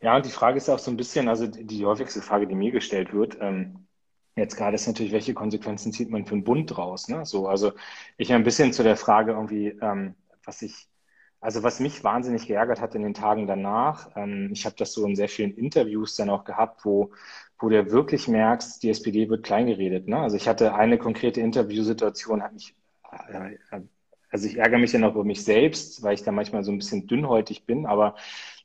Ja, 0.00 0.16
und 0.16 0.26
die 0.26 0.30
Frage 0.30 0.58
ist 0.58 0.68
auch 0.68 0.78
so 0.78 0.90
ein 0.90 0.96
bisschen, 0.96 1.28
also 1.28 1.46
die 1.46 1.84
häufigste 1.86 2.22
Frage, 2.22 2.46
die 2.46 2.54
mir 2.54 2.70
gestellt 2.70 3.12
wird, 3.12 3.38
ähm, 3.40 3.86
jetzt 4.36 4.56
gerade 4.56 4.74
ist 4.74 4.86
natürlich, 4.86 5.12
welche 5.12 5.34
Konsequenzen 5.34 5.92
zieht 5.92 6.10
man 6.10 6.26
für 6.26 6.34
den 6.34 6.44
Bund 6.44 6.76
draus? 6.76 7.08
Ne? 7.08 7.24
So, 7.26 7.48
also 7.48 7.72
ich 8.16 8.32
ein 8.32 8.44
bisschen 8.44 8.72
zu 8.72 8.82
der 8.82 8.96
Frage 8.96 9.32
irgendwie, 9.32 9.68
ähm, 9.80 10.14
was 10.44 10.62
ich, 10.62 10.88
also 11.40 11.62
was 11.62 11.80
mich 11.80 12.02
wahnsinnig 12.04 12.46
geärgert 12.46 12.80
hat 12.80 12.94
in 12.94 13.02
den 13.02 13.14
Tagen 13.14 13.46
danach, 13.46 14.10
ähm, 14.16 14.50
ich 14.52 14.64
habe 14.64 14.76
das 14.78 14.92
so 14.92 15.04
in 15.06 15.16
sehr 15.16 15.28
vielen 15.28 15.54
Interviews 15.54 16.16
dann 16.16 16.30
auch 16.30 16.44
gehabt, 16.44 16.84
wo, 16.84 17.12
wo 17.58 17.68
du 17.68 17.90
wirklich 17.90 18.28
merkst, 18.28 18.82
die 18.82 18.90
SPD 18.90 19.28
wird 19.28 19.44
kleingeredet. 19.44 20.08
Ne? 20.08 20.18
Also 20.18 20.36
ich 20.36 20.48
hatte 20.48 20.74
eine 20.74 20.98
konkrete 20.98 21.40
Interviewsituation, 21.40 22.42
hat 22.42 22.54
mich, 22.54 22.74
äh, 23.28 23.80
also 24.30 24.46
ich 24.46 24.56
ärgere 24.56 24.78
mich 24.78 24.92
ja 24.92 24.98
noch 24.98 25.14
über 25.14 25.24
mich 25.24 25.44
selbst, 25.44 26.02
weil 26.02 26.14
ich 26.14 26.24
da 26.24 26.32
manchmal 26.32 26.64
so 26.64 26.72
ein 26.72 26.78
bisschen 26.78 27.06
dünnhäutig 27.06 27.66
bin, 27.66 27.86
aber 27.86 28.16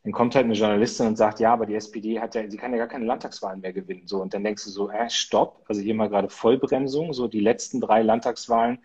dann 0.04 0.14
kommt 0.14 0.34
halt 0.36 0.46
eine 0.46 0.54
Journalistin 0.54 1.08
und 1.08 1.18
sagt, 1.18 1.40
ja, 1.40 1.52
aber 1.52 1.66
die 1.66 1.76
SPD 1.76 2.20
hat 2.20 2.34
ja, 2.34 2.50
sie 2.50 2.58
kann 2.58 2.72
ja 2.72 2.78
gar 2.78 2.88
keine 2.88 3.06
Landtagswahlen 3.06 3.60
mehr 3.60 3.74
gewinnen. 3.74 4.08
So, 4.08 4.22
und 4.22 4.34
dann 4.34 4.44
denkst 4.44 4.64
du 4.64 4.70
so, 4.70 4.90
äh, 4.90 5.10
stopp, 5.10 5.66
also 5.68 5.82
hier 5.82 5.94
mal 5.94 6.10
gerade 6.10 6.30
Vollbremsung, 6.30 7.14
so 7.14 7.28
die 7.28 7.42
letzten 7.42 7.82
drei 7.82 8.02
Landtagswahlen. 8.02 8.80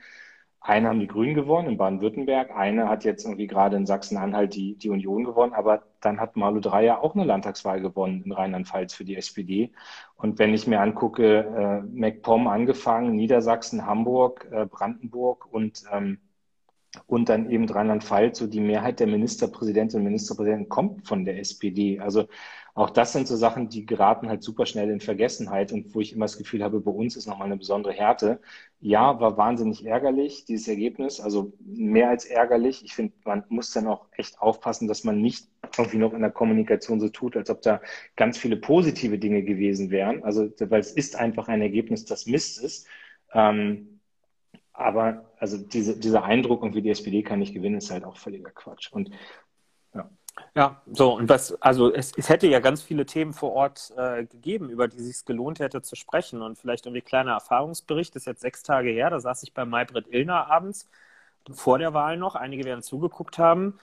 Eine 0.66 0.88
haben 0.88 1.00
die 1.00 1.06
Grünen 1.06 1.34
gewonnen 1.34 1.68
in 1.68 1.76
Baden-Württemberg, 1.76 2.50
eine 2.56 2.88
hat 2.88 3.04
jetzt 3.04 3.26
irgendwie 3.26 3.46
gerade 3.46 3.76
in 3.76 3.84
Sachsen-Anhalt 3.84 4.54
die, 4.54 4.76
die 4.78 4.88
Union 4.88 5.24
gewonnen, 5.24 5.52
aber 5.52 5.82
dann 6.00 6.18
hat 6.18 6.36
Malu 6.36 6.58
Dreyer 6.60 7.02
auch 7.02 7.14
eine 7.14 7.24
Landtagswahl 7.24 7.82
gewonnen 7.82 8.22
in 8.24 8.32
Rheinland-Pfalz 8.32 8.94
für 8.94 9.04
die 9.04 9.14
SPD. 9.14 9.72
Und 10.16 10.38
wenn 10.38 10.54
ich 10.54 10.66
mir 10.66 10.80
angucke, 10.80 11.40
äh, 11.40 11.80
MacPom 11.82 12.48
angefangen, 12.48 13.14
Niedersachsen, 13.14 13.84
Hamburg, 13.84 14.48
äh, 14.52 14.64
Brandenburg 14.64 15.46
und 15.52 15.84
ähm, 15.92 16.18
und 17.06 17.28
dann 17.28 17.50
eben 17.50 17.68
Rheinland-Pfalz, 17.68 18.38
so 18.38 18.46
die 18.46 18.60
Mehrheit 18.60 19.00
der 19.00 19.08
Ministerpräsidentinnen 19.08 20.00
und 20.02 20.12
Ministerpräsidenten 20.12 20.68
kommt 20.68 21.06
von 21.08 21.24
der 21.24 21.40
SPD. 21.40 21.98
Also 21.98 22.28
auch 22.74 22.90
das 22.90 23.12
sind 23.12 23.28
so 23.28 23.36
Sachen, 23.36 23.68
die 23.68 23.86
geraten 23.86 24.28
halt 24.28 24.42
super 24.42 24.66
schnell 24.66 24.90
in 24.90 25.00
Vergessenheit 25.00 25.70
und 25.70 25.94
wo 25.94 26.00
ich 26.00 26.12
immer 26.12 26.24
das 26.24 26.36
Gefühl 26.38 26.64
habe, 26.64 26.80
bei 26.80 26.90
uns 26.90 27.14
ist 27.16 27.26
nochmal 27.26 27.46
eine 27.46 27.56
besondere 27.56 27.92
Härte. 27.92 28.40
Ja, 28.80 29.20
war 29.20 29.36
wahnsinnig 29.36 29.86
ärgerlich, 29.86 30.44
dieses 30.44 30.66
Ergebnis, 30.66 31.20
also 31.20 31.52
mehr 31.64 32.08
als 32.08 32.24
ärgerlich. 32.24 32.84
Ich 32.84 32.94
finde, 32.94 33.14
man 33.24 33.44
muss 33.48 33.72
dann 33.72 33.86
auch 33.86 34.06
echt 34.16 34.40
aufpassen, 34.40 34.88
dass 34.88 35.04
man 35.04 35.20
nicht 35.20 35.46
irgendwie 35.78 35.98
noch 35.98 36.12
in 36.14 36.20
der 36.20 36.32
Kommunikation 36.32 36.98
so 36.98 37.08
tut, 37.08 37.36
als 37.36 37.48
ob 37.48 37.62
da 37.62 37.80
ganz 38.16 38.38
viele 38.38 38.56
positive 38.56 39.18
Dinge 39.18 39.44
gewesen 39.44 39.90
wären. 39.90 40.24
Also, 40.24 40.50
weil 40.58 40.80
es 40.80 40.90
ist 40.90 41.14
einfach 41.14 41.46
ein 41.46 41.62
Ergebnis, 41.62 42.04
das 42.04 42.26
Mist 42.26 42.60
ist. 42.60 42.88
Ähm, 43.32 44.00
aber 44.72 45.32
also 45.38 45.58
diese, 45.58 45.98
dieser 45.98 46.24
Eindruck, 46.24 46.62
irgendwie 46.62 46.82
die 46.82 46.90
SPD 46.90 47.22
kann 47.22 47.38
nicht 47.38 47.54
gewinnen, 47.54 47.76
ist 47.78 47.92
halt 47.92 48.04
auch 48.04 48.16
völliger 48.16 48.50
Quatsch. 48.50 48.92
Und 48.92 49.10
ja. 49.94 50.10
Ja, 50.56 50.82
so 50.86 51.14
und 51.16 51.28
was, 51.28 51.60
also 51.62 51.92
es, 51.92 52.12
es 52.16 52.28
hätte 52.28 52.46
ja 52.46 52.60
ganz 52.60 52.82
viele 52.82 53.06
Themen 53.06 53.32
vor 53.32 53.52
Ort 53.52 53.92
äh, 53.96 54.24
gegeben, 54.24 54.68
über 54.70 54.88
die 54.88 54.98
es 54.98 55.04
sich 55.06 55.24
gelohnt 55.24 55.58
hätte 55.60 55.82
zu 55.82 55.96
sprechen. 55.96 56.42
Und 56.42 56.58
vielleicht 56.58 56.86
irgendwie 56.86 57.02
kleiner 57.02 57.32
Erfahrungsbericht, 57.32 58.14
das 58.14 58.22
ist 58.22 58.26
jetzt 58.26 58.40
sechs 58.42 58.62
Tage 58.62 58.90
her, 58.90 59.10
da 59.10 59.20
saß 59.20 59.42
ich 59.42 59.52
bei 59.54 59.64
Maybrit 59.64 60.06
Illner 60.08 60.50
abends, 60.50 60.88
vor 61.50 61.78
der 61.78 61.94
Wahl 61.94 62.16
noch, 62.16 62.34
einige 62.36 62.64
werden 62.64 62.82
zugeguckt 62.82 63.38
haben. 63.38 63.78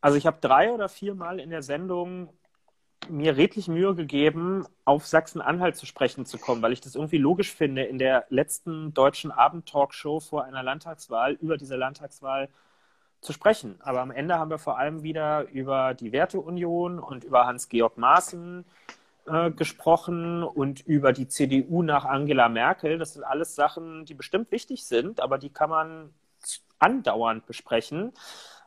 Also 0.00 0.18
ich 0.18 0.26
habe 0.26 0.38
drei 0.40 0.72
oder 0.72 0.88
vier 0.88 1.14
Mal 1.14 1.40
in 1.40 1.50
der 1.50 1.62
Sendung 1.62 2.30
mir 3.08 3.36
redlich 3.36 3.68
Mühe 3.68 3.94
gegeben, 3.94 4.66
auf 4.84 5.06
Sachsen-Anhalt 5.06 5.76
zu 5.76 5.86
sprechen 5.86 6.26
zu 6.26 6.38
kommen, 6.38 6.62
weil 6.62 6.72
ich 6.72 6.80
das 6.80 6.94
irgendwie 6.94 7.18
logisch 7.18 7.52
finde, 7.54 7.84
in 7.84 7.98
der 7.98 8.26
letzten 8.30 8.94
deutschen 8.94 9.30
Abend-Talkshow 9.30 10.20
vor 10.20 10.44
einer 10.44 10.62
Landtagswahl 10.62 11.32
über 11.34 11.56
diese 11.58 11.76
Landtagswahl 11.76 12.48
zu 13.24 13.32
sprechen. 13.32 13.76
Aber 13.80 14.00
am 14.00 14.10
Ende 14.10 14.38
haben 14.38 14.50
wir 14.50 14.58
vor 14.58 14.78
allem 14.78 15.02
wieder 15.02 15.48
über 15.50 15.94
die 15.94 16.12
Werteunion 16.12 16.98
und 16.98 17.24
über 17.24 17.46
Hans-Georg 17.46 17.98
Maaßen 17.98 18.64
äh, 19.26 19.50
gesprochen 19.50 20.42
und 20.42 20.86
über 20.86 21.12
die 21.12 21.28
CDU 21.28 21.82
nach 21.82 22.04
Angela 22.04 22.48
Merkel. 22.48 22.98
Das 22.98 23.14
sind 23.14 23.24
alles 23.24 23.54
Sachen, 23.54 24.04
die 24.04 24.14
bestimmt 24.14 24.50
wichtig 24.52 24.84
sind, 24.84 25.20
aber 25.20 25.38
die 25.38 25.50
kann 25.50 25.70
man 25.70 26.10
andauernd 26.78 27.46
besprechen. 27.46 28.12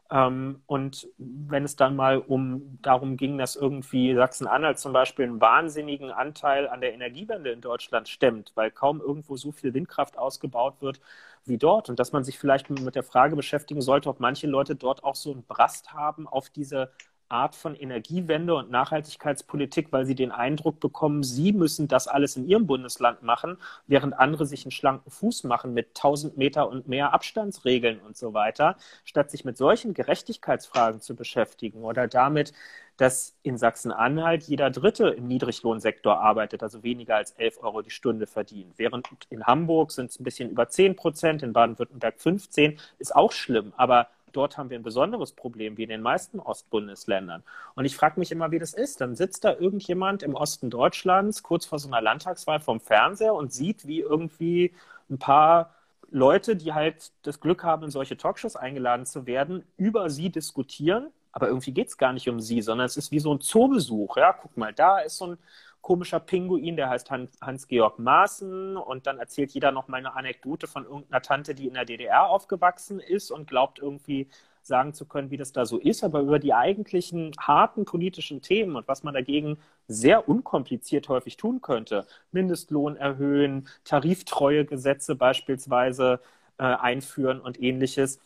Ähm, 0.09 0.61
und 0.65 1.07
wenn 1.17 1.63
es 1.63 1.75
dann 1.75 1.95
mal 1.95 2.17
um 2.17 2.79
darum 2.81 3.17
ging, 3.17 3.37
dass 3.37 3.55
irgendwie 3.55 4.15
Sachsen-Anhalt 4.15 4.79
zum 4.79 4.93
Beispiel 4.93 5.25
einen 5.25 5.41
wahnsinnigen 5.41 6.11
Anteil 6.11 6.67
an 6.67 6.81
der 6.81 6.93
Energiewende 6.93 7.51
in 7.51 7.61
Deutschland 7.61 8.07
stemmt, 8.07 8.51
weil 8.55 8.71
kaum 8.71 9.01
irgendwo 9.01 9.35
so 9.35 9.51
viel 9.51 9.73
Windkraft 9.73 10.17
ausgebaut 10.17 10.75
wird 10.79 11.01
wie 11.47 11.57
dort 11.57 11.89
und 11.89 11.99
dass 11.99 12.11
man 12.11 12.23
sich 12.23 12.39
vielleicht 12.39 12.69
mit 12.69 12.95
der 12.95 13.03
Frage 13.03 13.35
beschäftigen 13.35 13.81
sollte, 13.81 14.09
ob 14.09 14.19
manche 14.19 14.47
Leute 14.47 14.75
dort 14.75 15.03
auch 15.03 15.15
so 15.15 15.31
einen 15.31 15.43
Brast 15.45 15.93
haben 15.93 16.27
auf 16.27 16.49
diese 16.49 16.91
Art 17.29 17.55
von 17.55 17.75
Energiewende 17.75 18.55
und 18.55 18.71
Nachhaltigkeitspolitik, 18.71 19.91
weil 19.91 20.05
sie 20.05 20.15
den 20.15 20.31
Eindruck 20.31 20.79
bekommen, 20.79 21.23
sie 21.23 21.51
müssen 21.51 21.87
das 21.87 22.07
alles 22.07 22.37
in 22.37 22.47
ihrem 22.47 22.67
Bundesland 22.67 23.21
machen, 23.21 23.57
während 23.85 24.17
andere 24.17 24.45
sich 24.45 24.63
einen 24.63 24.71
schlanken 24.71 25.11
Fuß 25.11 25.43
machen 25.43 25.73
mit 25.73 25.89
1000 25.89 26.37
Meter 26.37 26.69
und 26.69 26.87
mehr 26.87 27.13
Abstandsregeln 27.13 27.99
und 27.99 28.15
so 28.15 28.33
weiter, 28.33 28.77
statt 29.03 29.29
sich 29.31 29.43
mit 29.43 29.57
solchen 29.57 29.93
Gerechtigkeitsfragen 29.93 31.01
zu 31.01 31.15
beschäftigen 31.15 31.83
oder 31.83 32.07
damit, 32.07 32.53
dass 32.97 33.35
in 33.43 33.57
Sachsen-Anhalt 33.57 34.43
jeder 34.43 34.71
Dritte 34.71 35.09
im 35.09 35.27
Niedriglohnsektor 35.27 36.19
arbeitet, 36.19 36.63
also 36.63 36.83
weniger 36.83 37.15
als 37.15 37.31
11 37.31 37.63
Euro 37.63 37.81
die 37.81 37.91
Stunde 37.91 38.25
verdient. 38.25 38.73
Während 38.77 39.07
in 39.29 39.45
Hamburg 39.45 39.91
sind 39.91 40.09
es 40.09 40.19
ein 40.19 40.23
bisschen 40.23 40.49
über 40.49 40.67
10 40.67 40.95
Prozent, 40.95 41.43
in 41.43 41.53
Baden-Württemberg 41.53 42.19
15, 42.19 42.79
ist 42.97 43.15
auch 43.15 43.31
schlimm. 43.31 43.71
Aber 43.77 44.07
dort 44.31 44.57
haben 44.57 44.69
wir 44.69 44.79
ein 44.79 44.83
besonderes 44.83 45.31
Problem, 45.31 45.77
wie 45.77 45.83
in 45.83 45.89
den 45.89 46.01
meisten 46.01 46.39
Ostbundesländern. 46.39 47.43
Und 47.75 47.85
ich 47.85 47.95
frage 47.95 48.19
mich 48.19 48.31
immer, 48.31 48.51
wie 48.51 48.59
das 48.59 48.73
ist. 48.73 48.99
Dann 48.99 49.15
sitzt 49.15 49.45
da 49.45 49.53
irgendjemand 49.53 50.23
im 50.23 50.33
Osten 50.33 50.69
Deutschlands 50.69 51.43
kurz 51.43 51.65
vor 51.65 51.79
so 51.79 51.87
einer 51.87 52.01
Landtagswahl 52.01 52.59
vom 52.59 52.79
Fernseher 52.79 53.35
und 53.35 53.53
sieht, 53.53 53.87
wie 53.87 53.99
irgendwie 53.99 54.73
ein 55.09 55.19
paar 55.19 55.73
Leute, 56.09 56.55
die 56.55 56.73
halt 56.73 57.11
das 57.23 57.39
Glück 57.39 57.63
haben, 57.63 57.83
in 57.83 57.91
solche 57.91 58.17
Talkshows 58.17 58.55
eingeladen 58.55 59.05
zu 59.05 59.25
werden, 59.25 59.63
über 59.75 60.09
sie 60.09 60.29
diskutieren. 60.29 61.11
Aber 61.37 61.49
irgendwie 61.49 61.71
geht 61.71 61.89
es 61.89 61.97
gar 61.99 62.13
nicht 62.13 62.27
um 62.29 62.39
sie, 62.39 62.63
sondern 62.63 62.87
es 62.87 62.97
ist 62.97 63.11
wie 63.11 63.19
so 63.19 63.31
ein 63.31 63.41
Zoobesuch. 63.41 64.17
Ja, 64.17 64.33
guck 64.33 64.57
mal, 64.57 64.73
da 64.73 64.97
ist 65.01 65.17
so 65.19 65.27
ein 65.27 65.37
komischer 65.81 66.19
Pinguin, 66.19 66.75
der 66.75 66.89
heißt 66.89 67.11
Hans-Georg 67.11 67.99
Maaßen 67.99 68.75
und 68.75 69.05
dann 69.05 69.19
erzählt 69.19 69.51
jeder 69.51 69.71
noch 69.71 69.87
mal 69.87 69.97
eine 69.97 70.15
Anekdote 70.15 70.65
von 70.65 70.85
irgendeiner 70.85 71.21
Tante, 71.21 71.53
die 71.53 71.67
in 71.67 71.75
der 71.75 71.85
DDR 71.85 72.27
aufgewachsen 72.27 72.99
ist 72.99 73.29
und 73.29 73.47
glaubt 73.47 73.77
irgendwie 73.77 74.27
sagen 74.63 74.95
zu 74.95 75.05
können, 75.05 75.29
wie 75.29 75.37
das 75.37 75.51
da 75.53 75.67
so 75.67 75.77
ist, 75.77 76.03
aber 76.03 76.21
über 76.21 76.39
die 76.39 76.55
eigentlichen 76.55 77.33
harten 77.39 77.85
politischen 77.85 78.41
Themen 78.41 78.75
und 78.75 78.87
was 78.87 79.03
man 79.03 79.13
dagegen 79.13 79.59
sehr 79.87 80.27
unkompliziert 80.27 81.07
häufig 81.07 81.37
tun 81.37 81.61
könnte, 81.61 82.07
Mindestlohn 82.31 82.95
erhöhen, 82.95 83.67
Tariftreuegesetze 83.83 85.13
beispielsweise 85.13 86.19
äh, 86.57 86.63
einführen 86.63 87.39
und 87.39 87.61
ähnliches, 87.61 88.19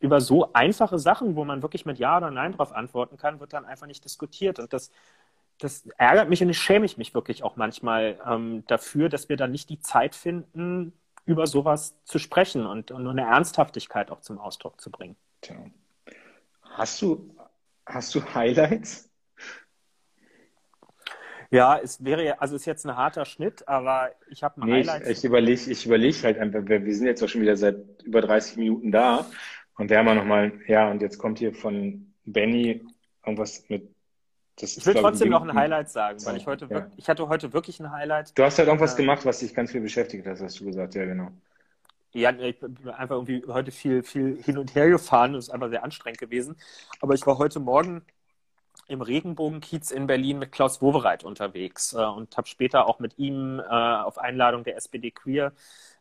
über 0.00 0.20
so 0.20 0.52
einfache 0.52 0.98
Sachen, 0.98 1.36
wo 1.36 1.44
man 1.44 1.62
wirklich 1.62 1.84
mit 1.84 1.98
Ja 1.98 2.16
oder 2.16 2.30
Nein 2.30 2.52
darauf 2.52 2.72
antworten 2.72 3.16
kann, 3.16 3.40
wird 3.40 3.52
dann 3.52 3.66
einfach 3.66 3.86
nicht 3.86 4.04
diskutiert. 4.04 4.58
Und 4.58 4.72
das 4.72 4.90
das 5.60 5.86
ärgert 5.98 6.28
mich 6.28 6.42
und 6.42 6.48
ich 6.48 6.58
schäme 6.58 6.86
ich 6.86 6.96
mich 6.96 7.14
wirklich 7.14 7.42
auch 7.42 7.56
manchmal 7.56 8.18
ähm, 8.26 8.64
dafür, 8.66 9.08
dass 9.08 9.28
wir 9.28 9.36
da 9.36 9.46
nicht 9.46 9.68
die 9.68 9.80
Zeit 9.80 10.14
finden, 10.14 10.92
über 11.26 11.46
sowas 11.46 11.94
zu 12.04 12.18
sprechen 12.18 12.66
und, 12.66 12.90
und 12.90 13.06
eine 13.06 13.22
Ernsthaftigkeit 13.22 14.10
auch 14.10 14.20
zum 14.20 14.38
Ausdruck 14.38 14.80
zu 14.80 14.90
bringen. 14.90 15.16
Tja. 15.42 15.56
Hast 16.62 17.02
du, 17.02 17.34
hast 17.86 18.14
du 18.14 18.22
Highlights? 18.34 19.09
Ja, 21.50 21.78
es 21.82 22.04
wäre 22.04 22.24
ja, 22.24 22.34
also 22.38 22.54
ist 22.54 22.64
jetzt 22.64 22.86
ein 22.86 22.96
harter 22.96 23.24
Schnitt, 23.24 23.66
aber 23.66 24.10
ich 24.28 24.42
habe 24.44 24.62
ein 24.62 24.68
nee, 24.68 24.74
Highlight. 24.78 25.02
Ich, 25.02 25.18
ich 25.18 25.24
überlege 25.24 25.70
ich 25.70 25.84
überleg 25.84 26.22
halt 26.22 26.38
einfach, 26.38 26.60
wir 26.64 26.94
sind 26.94 27.06
jetzt 27.06 27.22
auch 27.22 27.28
schon 27.28 27.42
wieder 27.42 27.56
seit 27.56 27.76
über 28.04 28.20
30 28.20 28.56
Minuten 28.56 28.92
da 28.92 29.26
und 29.76 29.90
wir 29.90 29.98
haben 29.98 30.06
ja 30.06 30.14
nochmal, 30.14 30.52
ja, 30.68 30.90
und 30.90 31.02
jetzt 31.02 31.18
kommt 31.18 31.40
hier 31.40 31.52
von 31.52 32.12
Benny 32.24 32.82
irgendwas 33.24 33.64
mit 33.68 33.90
das 34.60 34.76
ich 34.76 34.84
will 34.84 34.94
trotzdem 34.94 35.30
noch 35.30 35.42
ein 35.42 35.54
Highlight 35.54 35.88
sagen, 35.88 36.18
weil 36.24 36.36
ich 36.36 36.46
heute 36.46 36.66
ja. 36.66 36.70
wirklich, 36.70 36.98
ich 36.98 37.08
hatte 37.08 37.26
heute 37.28 37.52
wirklich 37.52 37.80
ein 37.80 37.90
Highlight. 37.90 38.36
Du 38.38 38.42
hast 38.42 38.58
halt 38.58 38.68
irgendwas 38.68 38.94
äh, 38.94 38.98
gemacht, 38.98 39.24
was 39.24 39.38
dich 39.38 39.54
ganz 39.54 39.72
viel 39.72 39.80
beschäftigt 39.80 40.26
hat, 40.26 40.38
hast 40.38 40.60
du 40.60 40.66
gesagt, 40.66 40.94
ja 40.94 41.06
genau. 41.06 41.30
Ja, 42.12 42.30
ich 42.32 42.58
bin 42.58 42.76
einfach 42.90 43.14
irgendwie 43.14 43.42
heute 43.46 43.70
viel, 43.70 44.02
viel 44.02 44.42
hin 44.42 44.58
und 44.58 44.74
her 44.74 44.88
gefahren. 44.90 45.32
Das 45.34 45.44
ist 45.46 45.50
einfach 45.50 45.70
sehr 45.70 45.84
anstrengend 45.84 46.18
gewesen. 46.18 46.56
Aber 47.00 47.14
ich 47.14 47.24
war 47.24 47.38
heute 47.38 47.60
Morgen 47.60 48.02
im 48.90 49.02
Regenbogenkiez 49.02 49.90
in 49.90 50.06
Berlin 50.06 50.38
mit 50.38 50.52
Klaus 50.52 50.82
Wowereit 50.82 51.24
unterwegs 51.24 51.92
äh, 51.92 52.04
und 52.04 52.36
habe 52.36 52.48
später 52.48 52.86
auch 52.86 52.98
mit 52.98 53.18
ihm 53.18 53.60
äh, 53.60 53.62
auf 53.62 54.18
Einladung 54.18 54.64
der 54.64 54.76
SPD 54.76 55.10
Queer 55.10 55.52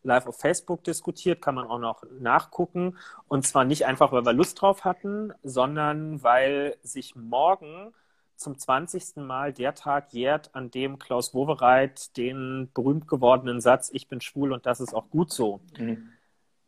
live 0.04 0.28
auf 0.28 0.40
Facebook 0.40 0.84
diskutiert, 0.84 1.42
kann 1.42 1.56
man 1.56 1.68
auch 1.68 1.80
noch 1.80 2.04
nachgucken. 2.20 2.98
Und 3.28 3.46
zwar 3.46 3.66
nicht 3.66 3.86
einfach, 3.86 4.12
weil 4.12 4.26
wir 4.26 4.34
Lust 4.34 4.62
drauf 4.62 4.86
hatten, 4.86 5.34
sondern 5.44 6.24
weil 6.24 6.78
sich 6.84 7.16
morgen 7.16 7.94
zum 8.36 8.58
20. 8.58 9.18
Mal 9.18 9.52
der 9.52 9.76
Tag 9.76 10.14
jährt, 10.14 10.56
an 10.56 10.72
dem 10.72 10.98
Klaus 10.98 11.34
Wowereit 11.34 12.16
den 12.16 12.70
berühmt 12.74 13.08
gewordenen 13.08 13.60
Satz 13.60 13.90
Ich 13.94 14.08
bin 14.08 14.22
schwul 14.22 14.54
und 14.54 14.66
das 14.66 14.80
ist 14.80 14.94
auch 14.94 15.10
gut 15.10 15.32
so 15.32 15.60
mhm. 15.78 16.12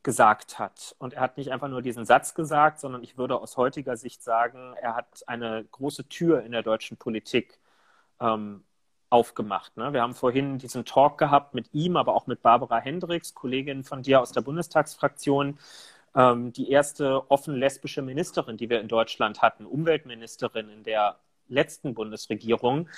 Gesagt 0.03 0.59
hat. 0.59 0.95
Und 0.99 1.13
er 1.13 1.21
hat 1.21 1.37
nicht 1.37 1.51
einfach 1.51 1.67
nur 1.67 1.81
diesen 1.81 2.05
Satz 2.05 2.33
gesagt, 2.33 2.79
sondern 2.79 3.03
ich 3.03 3.17
würde 3.17 3.39
aus 3.39 3.57
heutiger 3.57 3.97
Sicht 3.97 4.23
sagen, 4.23 4.73
er 4.81 4.95
hat 4.95 5.23
eine 5.27 5.65
große 5.71 6.07
Tür 6.09 6.43
in 6.43 6.51
der 6.51 6.63
deutschen 6.63 6.97
Politik 6.97 7.59
ähm, 8.19 8.63
aufgemacht. 9.09 9.77
Ne? 9.77 9.93
Wir 9.93 10.01
haben 10.01 10.15
vorhin 10.15 10.57
diesen 10.57 10.85
Talk 10.85 11.17
gehabt 11.17 11.53
mit 11.53 11.73
ihm, 11.73 11.97
aber 11.97 12.15
auch 12.15 12.27
mit 12.27 12.41
Barbara 12.41 12.79
Hendricks, 12.79 13.35
Kollegin 13.35 13.83
von 13.83 14.01
dir 14.01 14.21
aus 14.21 14.31
der 14.31 14.41
Bundestagsfraktion, 14.41 15.59
ähm, 16.15 16.53
die 16.53 16.71
erste 16.71 17.29
offen 17.29 17.55
lesbische 17.55 18.01
Ministerin, 18.01 18.57
die 18.57 18.69
wir 18.69 18.81
in 18.81 18.87
Deutschland 18.87 19.41
hatten, 19.41 19.65
Umweltministerin 19.65 20.69
in 20.69 20.83
der 20.83 21.17
letzten 21.47 21.93
Bundesregierung, 21.93 22.89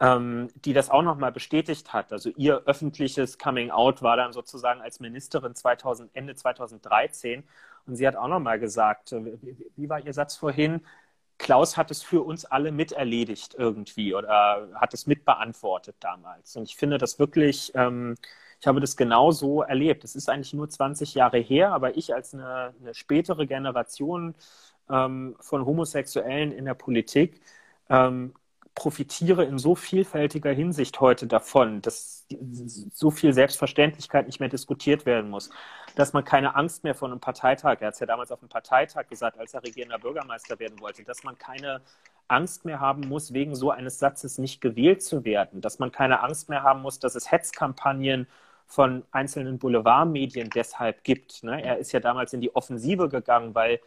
ähm, 0.00 0.48
die 0.64 0.72
das 0.72 0.90
auch 0.90 1.02
nochmal 1.02 1.32
bestätigt 1.32 1.92
hat. 1.92 2.12
Also 2.12 2.30
ihr 2.36 2.62
öffentliches 2.66 3.38
Coming 3.38 3.70
Out 3.70 4.02
war 4.02 4.16
dann 4.16 4.32
sozusagen 4.32 4.80
als 4.80 5.00
Ministerin 5.00 5.54
2000, 5.54 6.10
Ende 6.14 6.34
2013. 6.34 7.44
Und 7.86 7.96
sie 7.96 8.06
hat 8.06 8.16
auch 8.16 8.28
nochmal 8.28 8.58
gesagt, 8.58 9.12
äh, 9.12 9.38
wie 9.76 9.88
war 9.88 10.04
ihr 10.04 10.12
Satz 10.12 10.36
vorhin? 10.36 10.82
Klaus 11.38 11.76
hat 11.76 11.90
es 11.90 12.02
für 12.02 12.22
uns 12.22 12.44
alle 12.44 12.72
miterledigt 12.72 13.54
irgendwie 13.58 14.14
oder 14.14 14.68
hat 14.74 14.94
es 14.94 15.06
mitbeantwortet 15.06 15.96
damals. 16.00 16.56
Und 16.56 16.64
ich 16.64 16.76
finde 16.76 16.98
das 16.98 17.18
wirklich, 17.18 17.72
ähm, 17.74 18.14
ich 18.60 18.66
habe 18.66 18.80
das 18.80 18.96
genau 18.96 19.30
so 19.32 19.62
erlebt. 19.62 20.04
Es 20.04 20.16
ist 20.16 20.28
eigentlich 20.30 20.54
nur 20.54 20.68
20 20.68 21.14
Jahre 21.14 21.38
her, 21.38 21.72
aber 21.72 21.96
ich 21.96 22.14
als 22.14 22.34
eine, 22.34 22.74
eine 22.80 22.94
spätere 22.94 23.46
Generation 23.46 24.34
ähm, 24.90 25.36
von 25.40 25.66
Homosexuellen 25.66 26.52
in 26.52 26.64
der 26.64 26.74
Politik 26.74 27.40
ähm, 27.90 28.34
profitiere 28.76 29.44
in 29.44 29.58
so 29.58 29.74
vielfältiger 29.74 30.52
Hinsicht 30.52 31.00
heute 31.00 31.26
davon, 31.26 31.82
dass 31.82 32.26
so 32.92 33.10
viel 33.10 33.32
Selbstverständlichkeit 33.32 34.26
nicht 34.26 34.38
mehr 34.38 34.50
diskutiert 34.50 35.06
werden 35.06 35.30
muss, 35.30 35.50
dass 35.96 36.12
man 36.12 36.24
keine 36.24 36.54
Angst 36.54 36.84
mehr 36.84 36.94
vor 36.94 37.08
einem 37.08 37.18
Parteitag, 37.18 37.78
er 37.80 37.88
hat 37.88 37.94
es 37.94 38.00
ja 38.00 38.06
damals 38.06 38.30
auf 38.30 38.38
dem 38.40 38.50
Parteitag 38.50 39.08
gesagt, 39.08 39.38
als 39.38 39.54
er 39.54 39.64
regierender 39.64 39.98
Bürgermeister 39.98 40.58
werden 40.58 40.78
wollte, 40.78 41.02
dass 41.02 41.24
man 41.24 41.38
keine 41.38 41.80
Angst 42.28 42.64
mehr 42.66 42.78
haben 42.78 43.08
muss, 43.08 43.32
wegen 43.32 43.54
so 43.54 43.70
eines 43.70 43.98
Satzes 43.98 44.36
nicht 44.38 44.60
gewählt 44.60 45.02
zu 45.02 45.24
werden, 45.24 45.62
dass 45.62 45.78
man 45.78 45.90
keine 45.90 46.22
Angst 46.22 46.50
mehr 46.50 46.62
haben 46.62 46.82
muss, 46.82 46.98
dass 46.98 47.14
es 47.14 47.32
Hetzkampagnen 47.32 48.28
von 48.66 49.04
einzelnen 49.10 49.58
Boulevardmedien 49.58 50.50
deshalb 50.50 51.02
gibt. 51.02 51.42
Ne? 51.44 51.62
Er 51.62 51.78
ist 51.78 51.92
ja 51.92 52.00
damals 52.00 52.34
in 52.34 52.42
die 52.42 52.54
Offensive 52.54 53.08
gegangen, 53.08 53.54
weil 53.54 53.80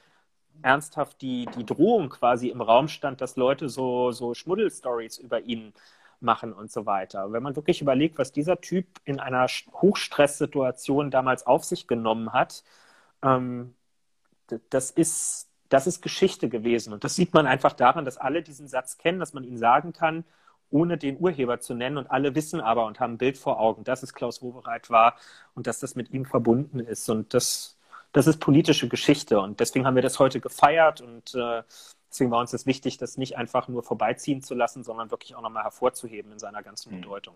ernsthaft 0.62 1.22
die, 1.22 1.46
die 1.58 1.66
Drohung 1.66 2.10
quasi 2.10 2.50
im 2.50 2.62
Raum 2.62 2.88
stand, 2.88 3.22
dass 3.22 3.36
Leute 3.36 3.70
so, 3.70 4.12
so 4.12 4.34
Schmuddelstories 4.34 5.18
über 5.18 5.42
ihn 5.42 5.74
machen 6.22 6.54
und 6.54 6.72
so 6.72 6.86
weiter. 6.86 7.32
Wenn 7.32 7.44
man 7.44 7.56
wirklich 7.56 7.82
überlegt, 7.82 8.18
was 8.18 8.32
dieser 8.32 8.60
Typ 8.62 8.86
in 9.06 9.20
einer 9.20 9.48
Hochstresssituation 9.48 11.12
damals 11.12 11.46
auf 11.46 11.64
sich 11.64 11.88
genommen 11.88 12.34
hat, 12.34 12.64
ähm, 13.24 13.76
das 14.70 14.92
ist, 14.92 15.50
das 15.70 15.88
ist 15.88 16.02
Geschichte 16.02 16.50
gewesen. 16.50 16.94
Und 16.94 17.04
das 17.04 17.16
sieht 17.16 17.34
man 17.34 17.48
einfach 17.48 17.74
daran, 17.74 18.06
dass 18.06 18.18
alle 18.18 18.42
diesen 18.42 18.68
Satz 18.68 18.98
kennen, 18.98 19.20
dass 19.20 19.34
man 19.34 19.44
ihn 19.44 19.58
sagen 19.58 19.94
kann, 19.94 20.26
ohne 20.72 20.98
den 20.98 21.20
Urheber 21.20 21.60
zu 21.60 21.74
nennen. 21.74 21.98
Und 21.98 22.12
alle 22.12 22.36
wissen 22.36 22.62
aber 22.62 22.86
und 22.86 23.00
haben 23.00 23.14
ein 23.14 23.18
Bild 23.18 23.38
vor 23.38 23.60
Augen, 23.60 23.84
dass 23.84 24.04
es 24.04 24.14
Klaus 24.14 24.42
Wowereit 24.42 24.90
war 24.90 25.16
und 25.56 25.68
dass 25.68 25.80
das 25.80 25.96
mit 25.96 26.12
ihm 26.12 26.26
verbunden 26.26 26.80
ist. 26.80 27.10
Und 27.10 27.34
das, 27.34 27.79
das 28.12 28.28
ist 28.28 28.40
politische 28.40 28.88
Geschichte 28.88 29.40
und 29.40 29.60
deswegen 29.60 29.86
haben 29.86 29.96
wir 29.96 30.02
das 30.02 30.20
heute 30.20 30.40
gefeiert 30.40 31.02
und 31.02 31.36
äh, 31.36 31.64
deswegen 32.10 32.32
war 32.32 32.40
uns 32.40 32.52
das 32.52 32.66
wichtig, 32.66 32.98
das 32.98 33.18
nicht 33.18 33.38
einfach 33.38 33.68
nur 33.68 33.84
vorbeiziehen 33.84 34.42
zu 34.42 34.56
lassen, 34.56 34.84
sondern 34.84 35.12
wirklich 35.12 35.36
auch 35.36 35.42
nochmal 35.42 35.64
hervorzuheben 35.64 36.32
in 36.32 36.40
seiner 36.40 36.64
ganzen 36.64 36.96
mhm. 36.96 37.02
Bedeutung. 37.02 37.36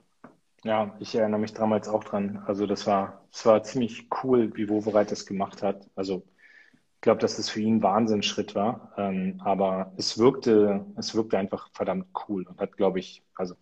Ja, 0.63 0.95
ich 0.99 1.13
erinnere 1.13 1.41
mich 1.41 1.53
damals 1.53 1.89
auch 1.89 2.03
dran. 2.03 2.41
Also 2.47 2.65
das 2.65 2.87
war, 2.87 3.21
das 3.31 3.45
war 3.45 3.63
ziemlich 3.63 4.07
cool, 4.23 4.55
wie 4.55 4.69
Wovereit 4.69 5.11
das 5.11 5.25
gemacht 5.25 5.61
hat. 5.61 5.87
Also 5.95 6.23
ich 6.71 7.01
glaube, 7.01 7.19
dass 7.19 7.35
das 7.35 7.49
für 7.49 7.59
ihn 7.59 7.77
ein 7.77 7.83
Wahnsinnsschritt 7.83 8.55
war. 8.55 8.93
Ähm, 8.97 9.41
aber 9.43 9.91
es 9.97 10.17
wirkte, 10.17 10.85
es 10.95 11.13
wirkte 11.13 11.37
einfach 11.37 11.69
verdammt 11.73 12.07
cool 12.27 12.47
und 12.47 12.61
hat, 12.61 12.77
glaube 12.77 12.99
ich, 12.99 13.23
also 13.35 13.55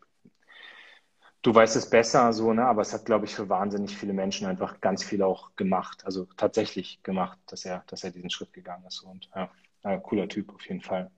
Du 1.41 1.55
weißt 1.55 1.75
es 1.75 1.89
besser, 1.89 2.31
so, 2.33 2.53
ne? 2.53 2.65
Aber 2.65 2.81
es 2.81 2.93
hat, 2.93 3.05
glaube 3.05 3.25
ich, 3.25 3.33
für 3.33 3.49
wahnsinnig 3.49 3.97
viele 3.97 4.13
Menschen 4.13 4.45
einfach 4.45 4.79
ganz 4.79 5.03
viel 5.03 5.23
auch 5.23 5.55
gemacht, 5.55 6.05
also 6.05 6.27
tatsächlich 6.37 7.01
gemacht, 7.01 7.39
dass 7.47 7.65
er, 7.65 7.83
dass 7.87 8.03
er 8.03 8.11
diesen 8.11 8.29
Schritt 8.29 8.53
gegangen 8.53 8.85
ist. 8.85 9.01
Und 9.01 9.29
ja, 9.35 9.49
ja 9.83 9.97
cooler 9.97 10.27
Typ 10.27 10.53
auf 10.53 10.63
jeden 10.67 10.81
Fall. 10.81 11.09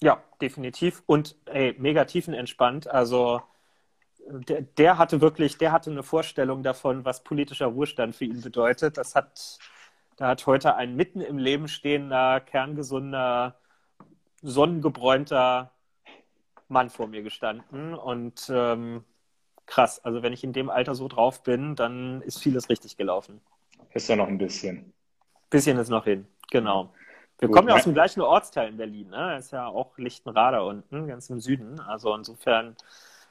Ja, 0.00 0.22
definitiv. 0.40 1.02
Und 1.06 1.36
ey, 1.46 1.74
mega 1.78 2.04
tiefenentspannt. 2.04 2.88
Also 2.88 3.42
der, 4.28 4.62
der, 4.62 4.98
hatte 4.98 5.20
wirklich, 5.20 5.58
der 5.58 5.72
hatte 5.72 5.90
eine 5.90 6.02
Vorstellung 6.02 6.62
davon, 6.62 7.04
was 7.04 7.22
politischer 7.22 7.66
Ruhestand 7.66 8.14
für 8.14 8.24
ihn 8.24 8.40
bedeutet. 8.40 8.96
Das 8.96 9.14
hat, 9.14 9.58
da 10.16 10.28
hat 10.28 10.46
heute 10.46 10.74
ein 10.74 10.96
mitten 10.96 11.20
im 11.20 11.38
Leben 11.38 11.68
stehender, 11.68 12.40
kerngesunder, 12.40 13.58
sonnengebräunter 14.42 15.72
Mann 16.68 16.90
vor 16.90 17.06
mir 17.06 17.22
gestanden. 17.22 17.94
Und 17.94 18.50
ähm, 18.52 19.04
krass. 19.66 20.04
Also 20.04 20.22
wenn 20.22 20.32
ich 20.32 20.44
in 20.44 20.52
dem 20.52 20.70
Alter 20.70 20.94
so 20.94 21.08
drauf 21.08 21.42
bin, 21.42 21.76
dann 21.76 22.22
ist 22.22 22.38
vieles 22.40 22.68
richtig 22.68 22.96
gelaufen. 22.96 23.40
Ist 23.92 24.08
ja 24.08 24.16
noch 24.16 24.28
ein 24.28 24.38
bisschen. 24.38 24.92
Bisschen 25.50 25.78
ist 25.78 25.88
noch 25.88 26.04
hin, 26.04 26.26
genau. 26.50 26.92
Wir 27.38 27.48
Gut, 27.48 27.56
kommen 27.56 27.68
ja 27.68 27.74
aus 27.74 27.84
dem 27.84 27.94
gleichen 27.94 28.22
Ortsteil 28.22 28.70
in 28.70 28.76
Berlin, 28.78 29.10
ne? 29.10 29.36
Ist 29.36 29.52
ja 29.52 29.66
auch 29.66 29.98
Lichtenrader 29.98 30.64
unten, 30.64 31.06
ganz 31.06 31.28
im 31.28 31.38
Süden. 31.38 31.80
Also 31.80 32.14
insofern, 32.14 32.76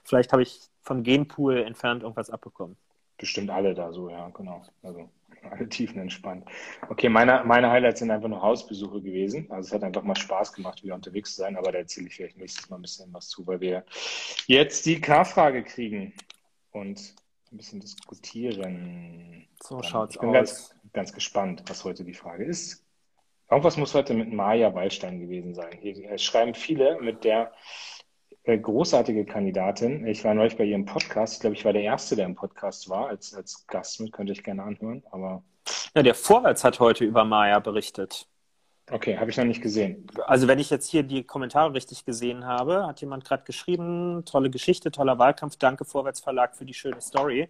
vielleicht 0.04 0.32
habe 0.32 0.43
ich 0.43 0.69
vom 0.82 1.02
Genpool 1.04 1.58
entfernt 1.58 2.04
irgendwas 2.04 2.30
abbekommen. 2.30 2.78
Bestimmt 3.17 3.50
alle 3.50 3.74
da 3.74 3.91
so, 3.91 4.10
ja, 4.10 4.30
genau. 4.30 4.62
Also 4.84 5.10
alle 5.52 5.70
tiefen 5.70 6.00
entspannt. 6.00 6.46
Okay, 6.90 7.10
meine, 7.10 7.44
meine 7.46 7.70
Highlights 7.70 8.00
sind 8.00 8.12
einfach 8.12 8.28
nur 8.28 8.42
Hausbesuche 8.42 9.02
gewesen. 9.02 9.50
Also 9.52 9.68
es 9.68 9.74
hat 9.74 9.84
einfach 9.84 10.04
mal 10.04 10.16
Spaß 10.16 10.54
gemacht, 10.54 10.84
wieder 10.84 10.96
unterwegs 10.96 11.36
zu 11.36 11.42
sein, 11.42 11.58
aber 11.58 11.72
da 11.72 11.80
erzähle 11.80 12.08
ich 12.08 12.16
vielleicht 12.16 12.38
nächstes 12.38 12.70
Mal 12.70 12.78
ein 12.78 12.82
bisschen 12.82 13.14
was 13.14 13.30
zu, 13.30 13.46
weil 13.48 13.60
wir 13.60 13.84
jetzt 14.48 14.86
die 14.86 15.00
K-Frage 15.00 15.64
kriegen 15.64 16.14
und 16.72 17.16
ein 17.52 17.58
bisschen 17.58 17.80
diskutieren. 17.80 19.48
So 19.62 19.82
schaut 19.82 20.12
es 20.12 20.16
aus. 20.16 20.16
Ich 20.16 20.20
bin 20.20 20.34
ganz, 20.34 20.76
ganz 20.94 21.14
gespannt, 21.14 21.64
was 21.68 21.84
heute 21.84 22.04
die 22.04 22.14
Frage 22.14 22.44
ist. 22.44 22.84
Irgendwas 23.50 23.78
muss 23.78 23.94
heute 23.94 24.14
mit 24.14 24.34
Maja 24.34 24.74
Wallstein 24.74 25.20
gewesen 25.20 25.54
sein. 25.54 25.78
Hier 25.80 26.18
schreiben 26.18 26.56
viele 26.56 27.00
mit 27.00 27.24
der 27.24 27.54
großartige 28.46 29.26
Kandidatin. 29.26 30.06
Ich 30.08 30.24
war 30.24 30.34
neulich 30.34 30.58
bei 30.58 30.64
ihrem 30.64 30.86
Podcast. 30.86 31.36
Ich 31.36 31.40
glaube, 31.40 31.56
ich 31.56 31.66
war 31.66 31.74
der 31.74 31.84
Erste, 31.84 32.16
der 32.16 32.26
im 32.26 32.36
Podcast 32.36 32.90
war, 32.90 33.08
als, 33.08 33.34
als 33.34 33.66
Gast 33.68 34.00
mit. 34.00 34.12
Könnte 34.12 34.34
ich 34.34 34.44
gerne 34.44 34.64
anhören. 34.64 35.04
Aber 35.12 35.44
ja, 35.96 36.04
der 36.04 36.16
Vorwärts 36.16 36.64
hat 36.64 36.80
heute 36.80 37.06
über 37.06 37.26
Maya 37.26 37.60
berichtet. 37.60 38.28
Okay, 38.92 39.18
habe 39.18 39.32
ich 39.32 39.38
noch 39.38 39.46
nicht 39.46 39.64
gesehen. 39.64 40.06
Also 40.28 40.48
wenn 40.48 40.60
ich 40.60 40.70
jetzt 40.70 40.88
hier 40.88 41.02
die 41.02 41.24
Kommentare 41.24 41.74
richtig 41.74 42.06
gesehen 42.06 42.46
habe, 42.46 42.86
hat 42.86 43.02
jemand 43.02 43.26
gerade 43.26 43.44
geschrieben, 43.44 44.24
tolle 44.26 44.52
Geschichte, 44.52 44.92
toller 44.92 45.18
Wahlkampf, 45.18 45.56
danke 45.56 45.86
Vorwärts 45.86 46.20
Verlag 46.20 46.56
für 46.56 46.66
die 46.66 46.76
schöne 46.76 47.02
Story. 47.02 47.50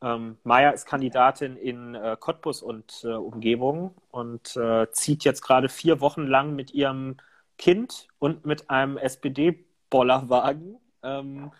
Ähm, 0.00 0.38
Maya 0.44 0.70
ist 0.70 0.86
Kandidatin 0.86 1.56
in 1.56 1.96
äh, 1.96 2.16
Cottbus 2.18 2.62
und 2.62 3.02
äh, 3.04 3.08
Umgebung 3.08 3.94
und 4.12 4.56
äh, 4.56 4.90
zieht 4.92 5.24
jetzt 5.24 5.42
gerade 5.42 5.68
vier 5.68 6.00
Wochen 6.00 6.26
lang 6.26 6.54
mit 6.54 6.72
ihrem 6.72 7.16
Kind 7.58 8.06
und 8.20 8.46
mit 8.46 8.70
einem 8.70 8.98
SPD 8.98 9.64
Bollerwagen 9.92 10.78
ähm, 11.02 11.52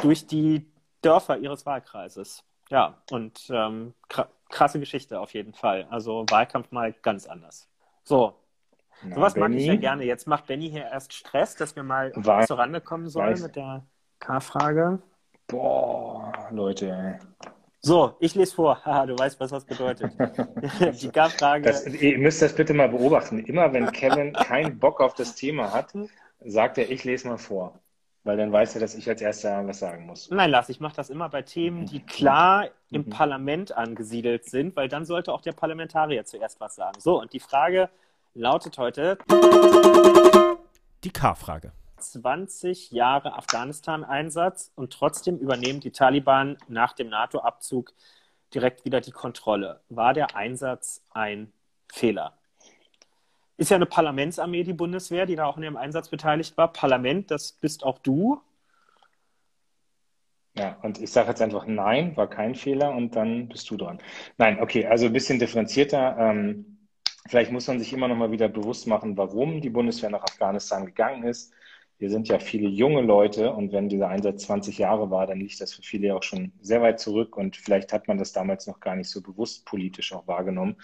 durch 0.00 0.26
die 0.26 0.66
Dörfer 1.02 1.36
ihres 1.38 1.66
Wahlkreises. 1.66 2.42
Ja, 2.70 3.02
und 3.10 3.50
ähm, 3.50 3.94
krasse 4.48 4.80
Geschichte 4.80 5.20
auf 5.20 5.34
jeden 5.34 5.52
Fall. 5.52 5.86
Also 5.90 6.24
Wahlkampf 6.30 6.72
mal 6.72 6.92
ganz 7.02 7.26
anders. 7.26 7.68
So. 8.02 8.34
Na, 9.02 9.16
Sowas 9.16 9.34
Benny? 9.34 9.48
mag 9.48 9.60
ich 9.60 9.66
ja 9.66 9.76
gerne. 9.76 10.04
Jetzt 10.04 10.26
macht 10.26 10.46
Benny 10.46 10.70
hier 10.70 10.84
erst 10.84 11.12
Stress, 11.12 11.54
dass 11.56 11.76
wir 11.76 11.82
mal 11.82 12.12
Wahl 12.16 12.46
zur 12.46 12.58
Rande 12.58 12.80
kommen 12.80 13.08
sollen 13.08 13.32
Weiß. 13.32 13.42
mit 13.42 13.56
der 13.56 13.84
K-Frage. 14.20 14.98
Boah, 15.46 16.32
Leute. 16.50 17.18
So, 17.80 18.14
ich 18.20 18.34
lese 18.34 18.54
vor. 18.54 18.80
Haha, 18.84 19.06
du 19.06 19.18
weißt, 19.18 19.38
was 19.40 19.50
das 19.50 19.64
bedeutet. 19.64 20.12
die 21.02 21.08
K-Frage. 21.10 21.74
Ihr 22.00 22.18
müsst 22.18 22.40
das 22.40 22.54
bitte 22.54 22.72
mal 22.72 22.88
beobachten. 22.88 23.38
Immer 23.40 23.72
wenn 23.72 23.90
Kevin 23.92 24.32
keinen 24.32 24.78
Bock 24.78 25.00
auf 25.00 25.14
das 25.14 25.34
Thema 25.34 25.72
hat, 25.72 25.92
sagt 26.44 26.78
er, 26.78 26.90
ich 26.90 27.04
lese 27.04 27.28
mal 27.28 27.38
vor. 27.38 27.78
Weil 28.22 28.36
dann 28.36 28.52
weiß 28.52 28.74
er, 28.74 28.82
dass 28.82 28.94
ich 28.94 29.08
als 29.08 29.22
erster 29.22 29.66
was 29.66 29.78
sagen 29.78 30.04
muss. 30.04 30.28
Nein, 30.30 30.50
Lars, 30.50 30.68
ich 30.68 30.78
mache 30.78 30.94
das 30.94 31.08
immer 31.08 31.30
bei 31.30 31.40
Themen, 31.40 31.86
die 31.86 32.00
klar 32.00 32.68
im 32.90 33.06
mhm. 33.06 33.10
Parlament 33.10 33.72
angesiedelt 33.72 34.44
sind, 34.44 34.76
weil 34.76 34.88
dann 34.88 35.06
sollte 35.06 35.32
auch 35.32 35.40
der 35.40 35.52
Parlamentarier 35.52 36.24
zuerst 36.26 36.60
was 36.60 36.74
sagen. 36.74 37.00
So, 37.00 37.18
und 37.18 37.32
die 37.32 37.40
Frage 37.40 37.88
lautet 38.34 38.76
heute: 38.76 39.16
Die 41.02 41.10
K-Frage. 41.10 41.72
20 41.96 42.90
Jahre 42.90 43.34
Afghanistan-Einsatz 43.34 44.72
und 44.74 44.92
trotzdem 44.92 45.38
übernehmen 45.38 45.80
die 45.80 45.90
Taliban 45.90 46.58
nach 46.68 46.92
dem 46.92 47.08
NATO-Abzug 47.08 47.92
direkt 48.54 48.84
wieder 48.84 49.00
die 49.00 49.12
Kontrolle. 49.12 49.80
War 49.88 50.14
der 50.14 50.36
Einsatz 50.36 51.04
ein 51.10 51.52
Fehler? 51.92 52.39
Ist 53.60 53.70
ja 53.70 53.76
eine 53.76 53.84
Parlamentsarmee, 53.84 54.62
die 54.64 54.72
Bundeswehr, 54.72 55.26
die 55.26 55.36
da 55.36 55.44
auch 55.44 55.58
in 55.58 55.62
dem 55.62 55.76
Einsatz 55.76 56.08
beteiligt 56.08 56.56
war. 56.56 56.72
Parlament, 56.72 57.30
das 57.30 57.52
bist 57.52 57.84
auch 57.84 57.98
du. 57.98 58.40
Ja, 60.56 60.78
und 60.80 60.98
ich 60.98 61.12
sage 61.12 61.28
jetzt 61.28 61.42
einfach 61.42 61.66
nein, 61.66 62.16
war 62.16 62.26
kein 62.26 62.54
Fehler 62.54 62.94
und 62.94 63.16
dann 63.16 63.48
bist 63.48 63.70
du 63.70 63.76
dran. 63.76 63.98
Nein, 64.38 64.60
okay, 64.62 64.86
also 64.86 65.04
ein 65.04 65.12
bisschen 65.12 65.38
differenzierter. 65.38 66.16
Ähm, 66.18 66.88
vielleicht 67.28 67.52
muss 67.52 67.68
man 67.68 67.78
sich 67.78 67.92
immer 67.92 68.08
noch 68.08 68.16
mal 68.16 68.30
wieder 68.30 68.48
bewusst 68.48 68.86
machen, 68.86 69.18
warum 69.18 69.60
die 69.60 69.68
Bundeswehr 69.68 70.08
nach 70.08 70.22
Afghanistan 70.22 70.86
gegangen 70.86 71.24
ist. 71.24 71.52
Wir 71.98 72.08
sind 72.08 72.28
ja 72.28 72.38
viele 72.38 72.66
junge 72.66 73.02
Leute 73.02 73.52
und 73.52 73.72
wenn 73.72 73.90
dieser 73.90 74.08
Einsatz 74.08 74.44
20 74.44 74.78
Jahre 74.78 75.10
war, 75.10 75.26
dann 75.26 75.38
liegt 75.38 75.60
das 75.60 75.74
für 75.74 75.82
viele 75.82 76.06
ja 76.06 76.14
auch 76.14 76.22
schon 76.22 76.52
sehr 76.62 76.80
weit 76.80 76.98
zurück 76.98 77.36
und 77.36 77.56
vielleicht 77.56 77.92
hat 77.92 78.08
man 78.08 78.16
das 78.16 78.32
damals 78.32 78.66
noch 78.66 78.80
gar 78.80 78.96
nicht 78.96 79.10
so 79.10 79.20
bewusst 79.20 79.66
politisch 79.66 80.14
auch 80.14 80.26
wahrgenommen. 80.26 80.76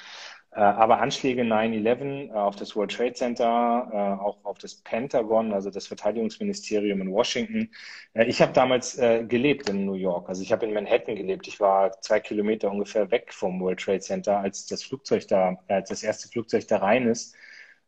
Äh, 0.56 0.60
aber 0.60 1.00
Anschläge 1.00 1.42
9-11 1.42 2.30
äh, 2.30 2.32
auf 2.32 2.56
das 2.56 2.74
World 2.74 2.90
Trade 2.90 3.12
Center, 3.12 3.88
äh, 3.92 4.24
auch 4.24 4.42
auf 4.44 4.56
das 4.58 4.76
Pentagon, 4.76 5.52
also 5.52 5.70
das 5.70 5.86
Verteidigungsministerium 5.86 7.02
in 7.02 7.12
Washington. 7.12 7.70
Ich 8.14 8.40
habe 8.40 8.52
damals 8.54 8.96
gelebt 8.96 9.68
in 9.68 9.84
New 9.84 9.94
York, 9.94 10.28
also 10.30 10.42
ich 10.42 10.52
habe 10.52 10.64
in 10.64 10.72
Manhattan 10.72 11.16
gelebt. 11.16 11.46
Ich 11.46 11.60
war 11.60 12.00
zwei 12.00 12.20
Kilometer 12.20 12.70
ungefähr 12.70 13.10
weg 13.10 13.32
vom 13.34 13.60
World 13.60 13.80
Trade 13.80 14.00
Center, 14.00 14.38
als 14.38 14.66
das 14.66 14.82
Flugzeug 14.82 15.28
da, 15.28 15.56
als 15.68 15.90
das 15.90 16.02
erste 16.02 16.28
Flugzeug 16.28 16.66
da 16.68 16.78
rein 16.78 17.06
ist. 17.06 17.36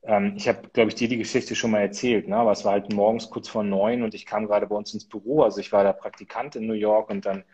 Ähm, 0.02 0.34
ich 0.36 0.46
habe, 0.48 0.68
glaube 0.68 0.90
ich, 0.90 0.94
dir 0.96 1.08
die 1.08 1.16
Geschichte 1.18 1.54
schon 1.54 1.70
mal 1.70 1.80
erzählt, 1.80 2.28
ne? 2.28 2.36
aber 2.36 2.52
es 2.52 2.64
war 2.64 2.72
halt 2.72 2.92
morgens 2.92 3.30
kurz 3.30 3.48
vor 3.48 3.64
neun 3.64 4.02
und 4.02 4.14
ich 4.14 4.26
kam 4.26 4.46
gerade 4.46 4.66
bei 4.66 4.76
uns 4.76 4.92
ins 4.94 5.08
Büro. 5.08 5.42
Also 5.42 5.60
ich 5.60 5.72
war 5.72 5.84
da 5.84 5.92
Praktikant 5.94 6.56
in 6.56 6.66
New 6.66 6.74
York 6.74 7.08
und 7.10 7.24
dann 7.26 7.44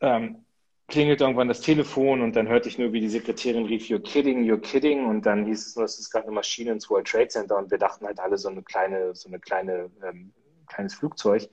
ähm, 0.00 0.44
klingelt 0.88 1.20
irgendwann 1.20 1.48
das 1.48 1.60
Telefon 1.60 2.22
und 2.22 2.34
dann 2.34 2.48
hörte 2.48 2.68
ich 2.68 2.78
nur, 2.78 2.92
wie 2.92 3.00
die 3.00 3.10
Sekretärin 3.10 3.66
rief, 3.66 3.84
you're 3.84 4.02
kidding, 4.02 4.44
you're 4.44 4.60
kidding. 4.60 5.06
Und 5.06 5.26
dann 5.26 5.44
hieß 5.44 5.66
es 5.66 5.76
nur, 5.76 5.84
es 5.84 5.98
ist 5.98 6.10
gerade 6.10 6.26
eine 6.26 6.34
Maschine 6.34 6.72
ins 6.72 6.88
World 6.88 7.06
Trade 7.06 7.28
Center 7.28 7.58
und 7.58 7.70
wir 7.70 7.78
dachten 7.78 8.06
halt 8.06 8.18
alle 8.18 8.38
so 8.38 8.48
eine 8.48 8.62
kleine, 8.62 9.14
so 9.14 9.28
eine 9.28 9.38
kleine, 9.38 9.90
ähm, 10.02 10.32
kleines 10.66 10.94
Flugzeug 10.94 11.48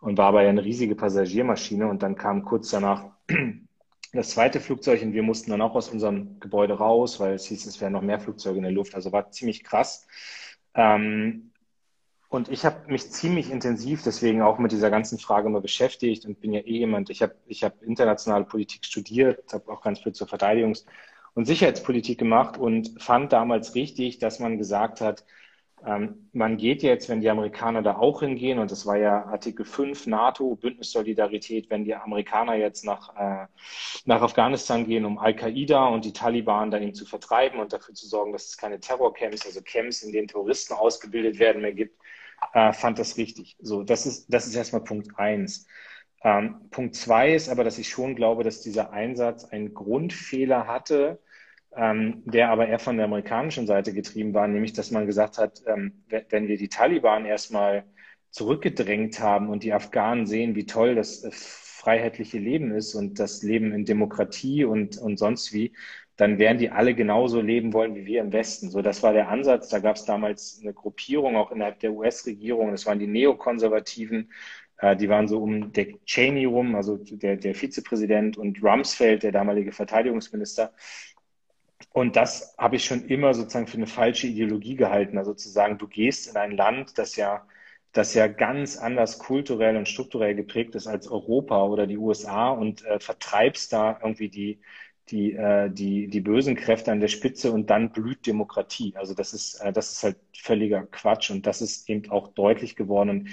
und 0.00 0.18
war 0.18 0.26
aber 0.26 0.42
ja 0.42 0.50
eine 0.50 0.64
riesige 0.64 0.96
Passagiermaschine 0.96 1.86
und 1.88 2.02
dann 2.02 2.16
kam 2.16 2.44
kurz 2.44 2.70
danach 2.70 3.10
das 4.12 4.30
zweite 4.30 4.60
Flugzeug 4.60 5.02
und 5.02 5.12
wir 5.12 5.22
mussten 5.22 5.52
dann 5.52 5.62
auch 5.62 5.74
aus 5.76 5.88
unserem 5.88 6.40
Gebäude 6.40 6.74
raus, 6.74 7.20
weil 7.20 7.34
es 7.34 7.46
hieß, 7.46 7.66
es 7.66 7.80
wären 7.80 7.92
noch 7.92 8.02
mehr 8.02 8.20
Flugzeuge 8.20 8.58
in 8.58 8.64
der 8.64 8.72
Luft. 8.72 8.94
Also 8.94 9.12
war 9.12 9.30
ziemlich 9.30 9.62
krass. 9.62 10.06
Ähm, 10.74 11.51
und 12.32 12.48
ich 12.48 12.64
habe 12.64 12.90
mich 12.90 13.10
ziemlich 13.10 13.50
intensiv 13.50 14.02
deswegen 14.02 14.40
auch 14.40 14.58
mit 14.58 14.72
dieser 14.72 14.90
ganzen 14.90 15.18
Frage 15.18 15.50
mal 15.50 15.60
beschäftigt 15.60 16.24
und 16.24 16.40
bin 16.40 16.54
ja 16.54 16.60
eh 16.60 16.78
jemand, 16.78 17.10
ich 17.10 17.20
habe 17.20 17.34
ich 17.46 17.62
hab 17.62 17.82
internationale 17.82 18.44
Politik 18.44 18.86
studiert, 18.86 19.52
habe 19.52 19.70
auch 19.70 19.82
ganz 19.82 20.00
viel 20.00 20.12
zur 20.12 20.26
Verteidigungs- 20.26 20.86
und 21.34 21.44
Sicherheitspolitik 21.44 22.18
gemacht 22.18 22.56
und 22.56 23.02
fand 23.02 23.34
damals 23.34 23.74
richtig, 23.74 24.18
dass 24.18 24.38
man 24.38 24.56
gesagt 24.56 25.02
hat, 25.02 25.24
ähm, 25.84 26.28
man 26.32 26.56
geht 26.56 26.82
jetzt, 26.82 27.08
wenn 27.08 27.20
die 27.20 27.28
Amerikaner 27.28 27.82
da 27.82 27.96
auch 27.96 28.20
hingehen, 28.20 28.58
und 28.60 28.70
das 28.70 28.86
war 28.86 28.96
ja 28.96 29.24
Artikel 29.24 29.64
5 29.66 30.06
NATO, 30.06 30.54
Bündnissolidarität, 30.54 31.70
wenn 31.70 31.84
die 31.84 31.94
Amerikaner 31.94 32.54
jetzt 32.54 32.84
nach, 32.84 33.14
äh, 33.16 33.46
nach 34.04 34.22
Afghanistan 34.22 34.86
gehen, 34.86 35.04
um 35.04 35.18
Al-Qaida 35.18 35.88
und 35.88 36.04
die 36.04 36.12
Taliban 36.12 36.70
da 36.70 36.78
eben 36.78 36.94
zu 36.94 37.04
vertreiben 37.04 37.58
und 37.58 37.72
dafür 37.72 37.94
zu 37.94 38.06
sorgen, 38.06 38.32
dass 38.32 38.46
es 38.46 38.56
keine 38.56 38.78
Terrorcamps, 38.78 39.44
also 39.44 39.60
Camps, 39.62 40.02
in 40.02 40.12
denen 40.12 40.28
Terroristen 40.28 40.74
ausgebildet 40.74 41.38
werden, 41.38 41.62
mehr 41.62 41.72
gibt, 41.72 42.00
äh, 42.52 42.72
fand 42.72 42.98
das 42.98 43.16
richtig. 43.16 43.56
So, 43.60 43.82
das 43.82 44.06
ist, 44.06 44.32
das 44.32 44.46
ist 44.46 44.54
erstmal 44.54 44.84
Punkt 44.84 45.18
eins. 45.18 45.66
Ähm, 46.24 46.68
Punkt 46.70 46.94
zwei 46.96 47.34
ist 47.34 47.48
aber, 47.48 47.64
dass 47.64 47.78
ich 47.78 47.88
schon 47.88 48.14
glaube, 48.14 48.44
dass 48.44 48.60
dieser 48.60 48.92
Einsatz 48.92 49.44
einen 49.44 49.74
Grundfehler 49.74 50.66
hatte, 50.66 51.20
ähm, 51.76 52.22
der 52.26 52.50
aber 52.50 52.68
eher 52.68 52.78
von 52.78 52.96
der 52.96 53.06
amerikanischen 53.06 53.66
Seite 53.66 53.92
getrieben 53.92 54.34
war, 54.34 54.46
nämlich 54.46 54.72
dass 54.72 54.90
man 54.90 55.06
gesagt 55.06 55.38
hat, 55.38 55.62
ähm, 55.66 56.04
wenn 56.28 56.48
wir 56.48 56.58
die 56.58 56.68
Taliban 56.68 57.24
erstmal 57.24 57.84
zurückgedrängt 58.30 59.20
haben 59.20 59.48
und 59.48 59.62
die 59.62 59.72
Afghanen 59.72 60.26
sehen, 60.26 60.54
wie 60.54 60.66
toll 60.66 60.94
das 60.94 61.24
äh, 61.24 61.30
freiheitliche 61.32 62.38
Leben 62.38 62.72
ist 62.72 62.94
und 62.94 63.18
das 63.18 63.42
Leben 63.42 63.72
in 63.72 63.84
Demokratie 63.84 64.64
und, 64.64 64.98
und 64.98 65.18
sonst 65.18 65.52
wie, 65.52 65.72
dann 66.16 66.38
werden 66.38 66.58
die 66.58 66.70
alle 66.70 66.94
genauso 66.94 67.40
leben 67.40 67.72
wollen 67.72 67.94
wie 67.94 68.06
wir 68.06 68.20
im 68.20 68.32
Westen. 68.32 68.70
So, 68.70 68.82
das 68.82 69.02
war 69.02 69.12
der 69.12 69.28
Ansatz. 69.28 69.68
Da 69.68 69.78
gab 69.78 69.96
es 69.96 70.04
damals 70.04 70.60
eine 70.62 70.74
Gruppierung 70.74 71.36
auch 71.36 71.50
innerhalb 71.50 71.80
der 71.80 71.92
US-Regierung. 71.92 72.70
Das 72.70 72.86
waren 72.86 72.98
die 72.98 73.06
Neokonservativen. 73.06 74.30
Äh, 74.78 74.96
die 74.96 75.08
waren 75.08 75.28
so 75.28 75.42
um 75.42 75.72
Dick 75.72 76.04
Cheney 76.04 76.44
rum, 76.44 76.74
also 76.74 76.98
der, 76.98 77.36
der 77.36 77.54
Vizepräsident 77.54 78.36
und 78.36 78.62
Rumsfeld, 78.62 79.22
der 79.22 79.32
damalige 79.32 79.72
Verteidigungsminister. 79.72 80.72
Und 81.90 82.16
das 82.16 82.54
habe 82.58 82.76
ich 82.76 82.84
schon 82.84 83.06
immer 83.06 83.34
sozusagen 83.34 83.66
für 83.66 83.76
eine 83.76 83.86
falsche 83.86 84.26
Ideologie 84.26 84.76
gehalten. 84.76 85.18
Also 85.18 85.34
zu 85.34 85.48
sagen, 85.48 85.78
du 85.78 85.88
gehst 85.88 86.28
in 86.30 86.36
ein 86.36 86.52
Land, 86.52 86.98
das 86.98 87.16
ja, 87.16 87.46
das 87.92 88.14
ja 88.14 88.26
ganz 88.26 88.76
anders 88.78 89.18
kulturell 89.18 89.76
und 89.76 89.88
strukturell 89.88 90.34
geprägt 90.34 90.74
ist 90.74 90.86
als 90.86 91.08
Europa 91.08 91.64
oder 91.64 91.86
die 91.86 91.98
USA 91.98 92.50
und 92.50 92.84
äh, 92.84 92.98
vertreibst 93.00 93.72
da 93.72 93.98
irgendwie 94.02 94.28
die, 94.28 94.60
die, 95.10 95.32
äh, 95.32 95.70
die, 95.70 96.08
die 96.08 96.20
bösen 96.20 96.56
Kräfte 96.56 96.92
an 96.92 97.00
der 97.00 97.08
Spitze 97.08 97.52
und 97.52 97.70
dann 97.70 97.90
blüht 97.92 98.26
Demokratie. 98.26 98.94
Also 98.96 99.14
das 99.14 99.32
ist, 99.34 99.56
äh, 99.60 99.72
das 99.72 99.92
ist 99.92 100.02
halt 100.02 100.16
völliger 100.36 100.86
Quatsch 100.86 101.30
und 101.30 101.46
das 101.46 101.60
ist 101.62 101.88
eben 101.88 102.10
auch 102.10 102.28
deutlich 102.28 102.76
geworden. 102.76 103.28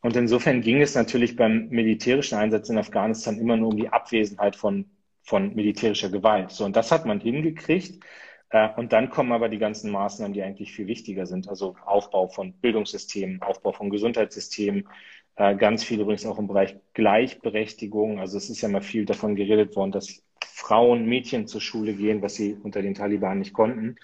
Und, 0.00 0.16
insofern 0.16 0.60
ging 0.60 0.80
es 0.80 0.94
natürlich 0.94 1.36
beim 1.36 1.68
militärischen 1.70 2.38
Einsatz 2.38 2.68
in 2.68 2.78
Afghanistan 2.78 3.38
immer 3.38 3.56
nur 3.56 3.70
um 3.70 3.76
die 3.76 3.88
Abwesenheit 3.88 4.54
von, 4.56 4.86
von 5.22 5.54
militärischer 5.54 6.08
Gewalt. 6.08 6.52
So, 6.52 6.64
und 6.64 6.76
das 6.76 6.92
hat 6.92 7.04
man 7.04 7.20
hingekriegt. 7.20 8.04
Äh, 8.50 8.68
und 8.76 8.92
dann 8.92 9.10
kommen 9.10 9.32
aber 9.32 9.48
die 9.48 9.58
ganzen 9.58 9.90
Maßnahmen, 9.90 10.32
die 10.32 10.42
eigentlich 10.42 10.72
viel 10.72 10.86
wichtiger 10.86 11.26
sind. 11.26 11.48
Also 11.48 11.76
Aufbau 11.84 12.28
von 12.28 12.52
Bildungssystemen, 12.54 13.42
Aufbau 13.42 13.72
von 13.72 13.90
Gesundheitssystemen, 13.90 14.88
äh, 15.36 15.56
ganz 15.56 15.84
viel 15.84 16.00
übrigens 16.00 16.26
auch 16.26 16.38
im 16.38 16.48
Bereich 16.48 16.76
Gleichberechtigung. 16.94 18.18
Also 18.20 18.38
es 18.38 18.50
ist 18.50 18.60
ja 18.60 18.68
mal 18.68 18.82
viel 18.82 19.04
davon 19.04 19.36
geredet 19.36 19.76
worden, 19.76 19.92
dass 19.92 20.22
Frauen, 20.58 21.06
Mädchen 21.06 21.46
zur 21.46 21.60
Schule 21.60 21.94
gehen, 21.94 22.20
was 22.20 22.34
sie 22.34 22.56
unter 22.60 22.82
den 22.82 22.94
Taliban 22.94 23.38
nicht 23.38 23.52
konnten. 23.52 23.94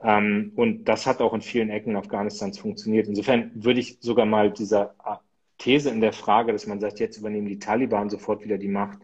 Ähm, 0.00 0.52
und 0.54 0.84
das 0.84 1.04
hat 1.04 1.20
auch 1.20 1.34
in 1.34 1.40
vielen 1.40 1.68
Ecken 1.68 1.96
Afghanistans 1.96 2.58
funktioniert. 2.60 3.08
Insofern 3.08 3.50
würde 3.54 3.80
ich 3.80 3.98
sogar 4.00 4.24
mal 4.24 4.52
dieser 4.52 4.94
äh, 5.04 5.16
These 5.58 5.90
in 5.90 6.00
der 6.00 6.12
Frage, 6.12 6.52
dass 6.52 6.68
man 6.68 6.78
sagt, 6.78 7.00
jetzt 7.00 7.18
übernehmen 7.18 7.48
die 7.48 7.58
Taliban 7.58 8.08
sofort 8.08 8.44
wieder 8.44 8.56
die 8.56 8.68
Macht, 8.68 8.98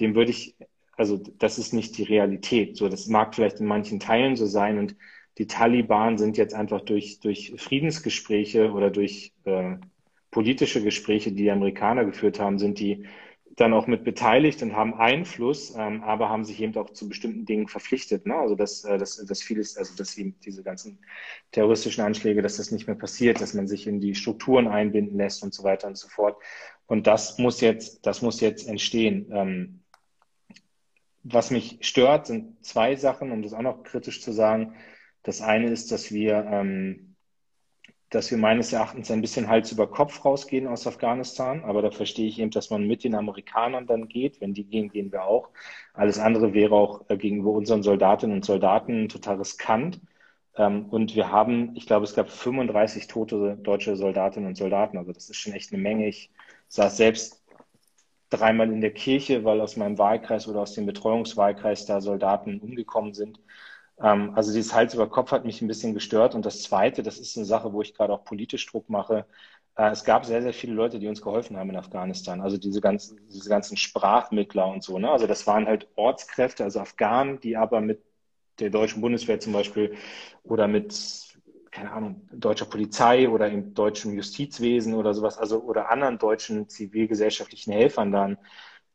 dem 0.00 0.16
würde 0.16 0.32
ich, 0.32 0.56
also 0.96 1.18
das 1.38 1.58
ist 1.58 1.72
nicht 1.72 1.96
die 1.98 2.02
Realität. 2.02 2.76
So, 2.76 2.88
das 2.88 3.06
mag 3.06 3.34
vielleicht 3.34 3.60
in 3.60 3.66
manchen 3.66 4.00
Teilen 4.00 4.34
so 4.34 4.46
sein 4.46 4.78
und 4.78 4.96
die 5.38 5.46
Taliban 5.46 6.18
sind 6.18 6.36
jetzt 6.36 6.54
einfach 6.54 6.80
durch, 6.80 7.20
durch 7.20 7.54
Friedensgespräche 7.58 8.72
oder 8.72 8.90
durch 8.90 9.32
äh, 9.44 9.76
politische 10.32 10.82
Gespräche, 10.82 11.30
die 11.30 11.44
die 11.44 11.50
Amerikaner 11.50 12.04
geführt 12.04 12.40
haben, 12.40 12.58
sind 12.58 12.80
die 12.80 13.06
dann 13.56 13.72
auch 13.72 13.86
mit 13.86 14.04
beteiligt 14.04 14.62
und 14.62 14.76
haben 14.76 14.94
Einfluss, 14.94 15.74
ähm, 15.76 16.02
aber 16.02 16.28
haben 16.28 16.44
sich 16.44 16.60
eben 16.60 16.76
auch 16.76 16.90
zu 16.90 17.08
bestimmten 17.08 17.44
Dingen 17.44 17.68
verpflichtet. 17.68 18.26
Ne? 18.26 18.34
Also 18.34 18.54
dass, 18.54 18.84
äh, 18.84 18.96
dass, 18.96 19.16
dass 19.24 19.42
vieles, 19.42 19.76
also 19.76 19.94
dass 19.96 20.16
eben 20.16 20.38
diese 20.44 20.62
ganzen 20.62 20.98
terroristischen 21.50 22.04
Anschläge, 22.04 22.42
dass 22.42 22.56
das 22.56 22.70
nicht 22.70 22.86
mehr 22.86 22.96
passiert, 22.96 23.40
dass 23.40 23.54
man 23.54 23.66
sich 23.66 23.86
in 23.86 24.00
die 24.00 24.14
Strukturen 24.14 24.68
einbinden 24.68 25.16
lässt 25.16 25.42
und 25.42 25.52
so 25.52 25.64
weiter 25.64 25.88
und 25.88 25.98
so 25.98 26.08
fort. 26.08 26.40
Und 26.86 27.06
das 27.06 27.38
muss 27.38 27.60
jetzt, 27.60 28.06
das 28.06 28.22
muss 28.22 28.40
jetzt 28.40 28.68
entstehen. 28.68 29.30
Ähm, 29.32 29.80
was 31.22 31.50
mich 31.50 31.78
stört, 31.82 32.26
sind 32.26 32.64
zwei 32.64 32.96
Sachen, 32.96 33.30
um 33.30 33.42
das 33.42 33.52
auch 33.52 33.62
noch 33.62 33.82
kritisch 33.82 34.22
zu 34.22 34.32
sagen. 34.32 34.74
Das 35.22 35.42
eine 35.42 35.70
ist, 35.70 35.92
dass 35.92 36.12
wir 36.12 36.46
ähm, 36.50 37.09
dass 38.10 38.30
wir 38.30 38.38
meines 38.38 38.72
Erachtens 38.72 39.10
ein 39.10 39.20
bisschen 39.20 39.48
Hals 39.48 39.70
über 39.72 39.86
Kopf 39.86 40.24
rausgehen 40.24 40.66
aus 40.66 40.86
Afghanistan. 40.86 41.64
Aber 41.64 41.80
da 41.80 41.90
verstehe 41.90 42.28
ich 42.28 42.40
eben, 42.40 42.50
dass 42.50 42.68
man 42.70 42.86
mit 42.86 43.04
den 43.04 43.14
Amerikanern 43.14 43.86
dann 43.86 44.08
geht. 44.08 44.40
Wenn 44.40 44.52
die 44.52 44.64
gehen, 44.64 44.90
gehen 44.90 45.12
wir 45.12 45.24
auch. 45.24 45.50
Alles 45.94 46.18
andere 46.18 46.52
wäre 46.52 46.74
auch 46.74 47.04
äh, 47.08 47.16
gegenüber 47.16 47.50
unseren 47.52 47.82
Soldatinnen 47.82 48.36
und 48.36 48.44
Soldaten 48.44 49.08
total 49.08 49.36
riskant. 49.36 50.00
Ähm, 50.56 50.86
und 50.86 51.14
wir 51.14 51.30
haben, 51.30 51.76
ich 51.76 51.86
glaube, 51.86 52.04
es 52.04 52.14
gab 52.14 52.30
35 52.30 53.06
tote 53.06 53.56
deutsche 53.62 53.96
Soldatinnen 53.96 54.48
und 54.48 54.56
Soldaten. 54.56 54.98
Also 54.98 55.12
das 55.12 55.30
ist 55.30 55.36
schon 55.36 55.52
echt 55.52 55.72
eine 55.72 55.80
Menge. 55.80 56.08
Ich 56.08 56.30
saß 56.68 56.96
selbst 56.96 57.40
dreimal 58.28 58.72
in 58.72 58.80
der 58.80 58.92
Kirche, 58.92 59.44
weil 59.44 59.60
aus 59.60 59.76
meinem 59.76 59.98
Wahlkreis 59.98 60.48
oder 60.48 60.60
aus 60.60 60.74
dem 60.74 60.86
Betreuungswahlkreis 60.86 61.86
da 61.86 62.00
Soldaten 62.00 62.60
umgekommen 62.60 63.14
sind. 63.14 63.40
Ähm, 64.02 64.32
also 64.34 64.52
dieses 64.52 64.74
Hals 64.74 64.94
über 64.94 65.08
Kopf 65.08 65.32
hat 65.32 65.44
mich 65.44 65.62
ein 65.62 65.68
bisschen 65.68 65.94
gestört. 65.94 66.34
Und 66.34 66.46
das 66.46 66.62
Zweite, 66.62 67.02
das 67.02 67.18
ist 67.18 67.36
eine 67.36 67.46
Sache, 67.46 67.72
wo 67.72 67.82
ich 67.82 67.94
gerade 67.94 68.12
auch 68.12 68.24
politisch 68.24 68.66
Druck 68.66 68.88
mache. 68.88 69.26
Äh, 69.76 69.90
es 69.90 70.04
gab 70.04 70.24
sehr, 70.26 70.42
sehr 70.42 70.52
viele 70.52 70.74
Leute, 70.74 70.98
die 70.98 71.08
uns 71.08 71.22
geholfen 71.22 71.56
haben 71.56 71.70
in 71.70 71.76
Afghanistan. 71.76 72.40
Also 72.40 72.58
diese 72.58 72.80
ganzen, 72.80 73.18
diese 73.28 73.48
ganzen 73.48 73.76
Sprachmittler 73.76 74.66
und 74.66 74.82
so. 74.82 74.98
Ne? 74.98 75.10
Also 75.10 75.26
das 75.26 75.46
waren 75.46 75.66
halt 75.66 75.88
Ortskräfte, 75.96 76.64
also 76.64 76.80
Afghanen, 76.80 77.40
die 77.40 77.56
aber 77.56 77.80
mit 77.80 78.02
der 78.58 78.70
deutschen 78.70 79.00
Bundeswehr 79.00 79.40
zum 79.40 79.52
Beispiel 79.52 79.96
oder 80.44 80.68
mit 80.68 80.94
keine 81.70 81.92
Ahnung, 81.92 82.28
deutscher 82.32 82.64
Polizei 82.66 83.28
oder 83.28 83.48
im 83.48 83.74
deutschen 83.74 84.12
Justizwesen 84.14 84.94
oder 84.94 85.14
sowas, 85.14 85.38
also 85.38 85.62
oder 85.62 85.90
anderen 85.90 86.18
deutschen 86.18 86.68
zivilgesellschaftlichen 86.68 87.72
Helfern 87.72 88.10
dann 88.10 88.38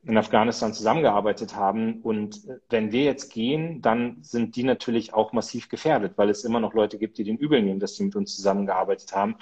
in 0.06 0.18
Afghanistan 0.18 0.74
zusammengearbeitet 0.74 1.56
haben. 1.56 2.02
Und 2.02 2.48
äh, 2.48 2.60
wenn 2.70 2.92
wir 2.92 3.04
jetzt 3.04 3.34
gehen, 3.34 3.82
dann 3.82 4.18
sind 4.22 4.56
die 4.56 4.64
natürlich 4.64 5.14
auch 5.14 5.34
massiv 5.34 5.68
gefährdet, 5.70 6.14
weil 6.18 6.30
es 6.30 6.44
immer 6.44 6.60
noch 6.60 6.74
Leute 6.74 6.98
gibt, 6.98 7.18
die 7.18 7.24
den 7.24 7.38
übel 7.38 7.62
nehmen, 7.62 7.80
dass 7.80 7.94
die 7.94 8.04
mit 8.04 8.16
uns 8.16 8.36
zusammengearbeitet 8.36 9.16
haben. 9.16 9.36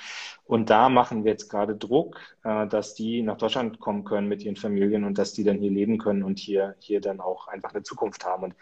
Und 0.45 0.70
da 0.70 0.89
machen 0.89 1.26
wir 1.26 1.32
jetzt 1.32 1.49
gerade 1.49 1.76
Druck, 1.76 2.20
äh, 2.43 2.68
dass 2.68 2.95
die 2.95 3.22
nach 3.22 3.38
Deutschland 3.38 3.80
kommen 3.80 4.05
können 4.05 4.28
mit 4.28 4.43
ihren 4.43 4.55
Familien 4.55 5.03
und 5.03 5.18
dass 5.18 5.34
die 5.34 5.43
dann 5.43 5.57
hier 5.57 5.72
leben 5.72 5.97
können 5.97 6.24
und 6.24 6.39
hier, 6.39 6.76
hier 6.80 7.01
dann 7.01 7.20
auch 7.20 7.47
einfach 7.47 7.74
eine 7.74 7.84
Zukunft 7.84 8.26
haben. 8.26 8.43
Und 8.43 8.55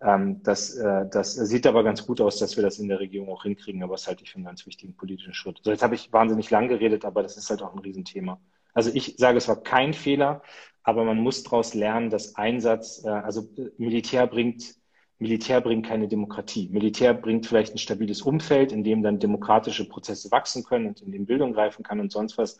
ähm, 0.00 0.42
das, 0.42 0.74
äh, 0.74 1.06
das 1.10 1.34
sieht 1.34 1.66
aber 1.66 1.82
ganz 1.82 2.06
gut 2.06 2.20
aus, 2.20 2.38
dass 2.38 2.56
wir 2.56 2.62
das 2.62 2.78
in 2.78 2.88
der 2.88 3.00
Regierung 3.00 3.30
auch 3.30 3.44
hinkriegen, 3.44 3.82
aber 3.82 3.94
das 3.94 4.06
halte 4.06 4.24
ich 4.24 4.30
für 4.30 4.36
einen 4.36 4.44
ganz 4.44 4.66
wichtigen 4.66 4.94
politischen 4.94 5.32
Schritt. 5.32 5.60
So, 5.62 5.70
jetzt 5.70 5.82
habe 5.82 5.94
ich 5.94 6.12
wahnsinnig 6.12 6.50
lang 6.50 6.68
geredet, 6.68 7.04
aber 7.06 7.22
das 7.22 7.36
ist 7.38 7.48
halt 7.48 7.62
auch 7.62 7.72
ein 7.72 7.78
Riesenthema. 7.78 8.38
Also 8.74 8.90
ich 8.92 9.14
sage, 9.16 9.38
es 9.38 9.48
war 9.48 9.62
kein 9.62 9.94
Fehler, 9.94 10.42
aber 10.86 11.04
man 11.04 11.18
muss 11.18 11.42
daraus 11.42 11.74
lernen, 11.74 12.10
dass 12.10 12.36
Einsatz, 12.36 13.04
äh, 13.04 13.08
also 13.08 13.48
Militär 13.76 14.28
bringt, 14.28 14.76
Militär 15.18 15.60
bringt 15.60 15.84
keine 15.84 16.06
Demokratie. 16.06 16.68
Militär 16.70 17.12
bringt 17.12 17.46
vielleicht 17.46 17.74
ein 17.74 17.78
stabiles 17.78 18.22
Umfeld, 18.22 18.70
in 18.70 18.84
dem 18.84 19.02
dann 19.02 19.18
demokratische 19.18 19.88
Prozesse 19.88 20.30
wachsen 20.30 20.62
können 20.62 20.86
und 20.86 21.02
in 21.02 21.10
dem 21.10 21.26
Bildung 21.26 21.54
greifen 21.54 21.82
kann 21.82 21.98
und 21.98 22.12
sonst 22.12 22.38
was. 22.38 22.58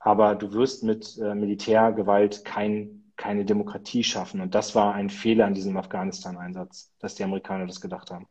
Aber 0.00 0.34
du 0.34 0.52
wirst 0.52 0.82
mit 0.82 1.16
äh, 1.18 1.32
Militärgewalt 1.36 2.44
kein, 2.44 3.12
keine 3.16 3.44
Demokratie 3.44 4.02
schaffen. 4.02 4.40
Und 4.40 4.56
das 4.56 4.74
war 4.74 4.94
ein 4.94 5.08
Fehler 5.08 5.46
an 5.46 5.54
diesem 5.54 5.76
Afghanistan-Einsatz, 5.76 6.92
dass 6.98 7.14
die 7.14 7.22
Amerikaner 7.22 7.68
das 7.68 7.80
gedacht 7.80 8.10
haben. 8.10 8.26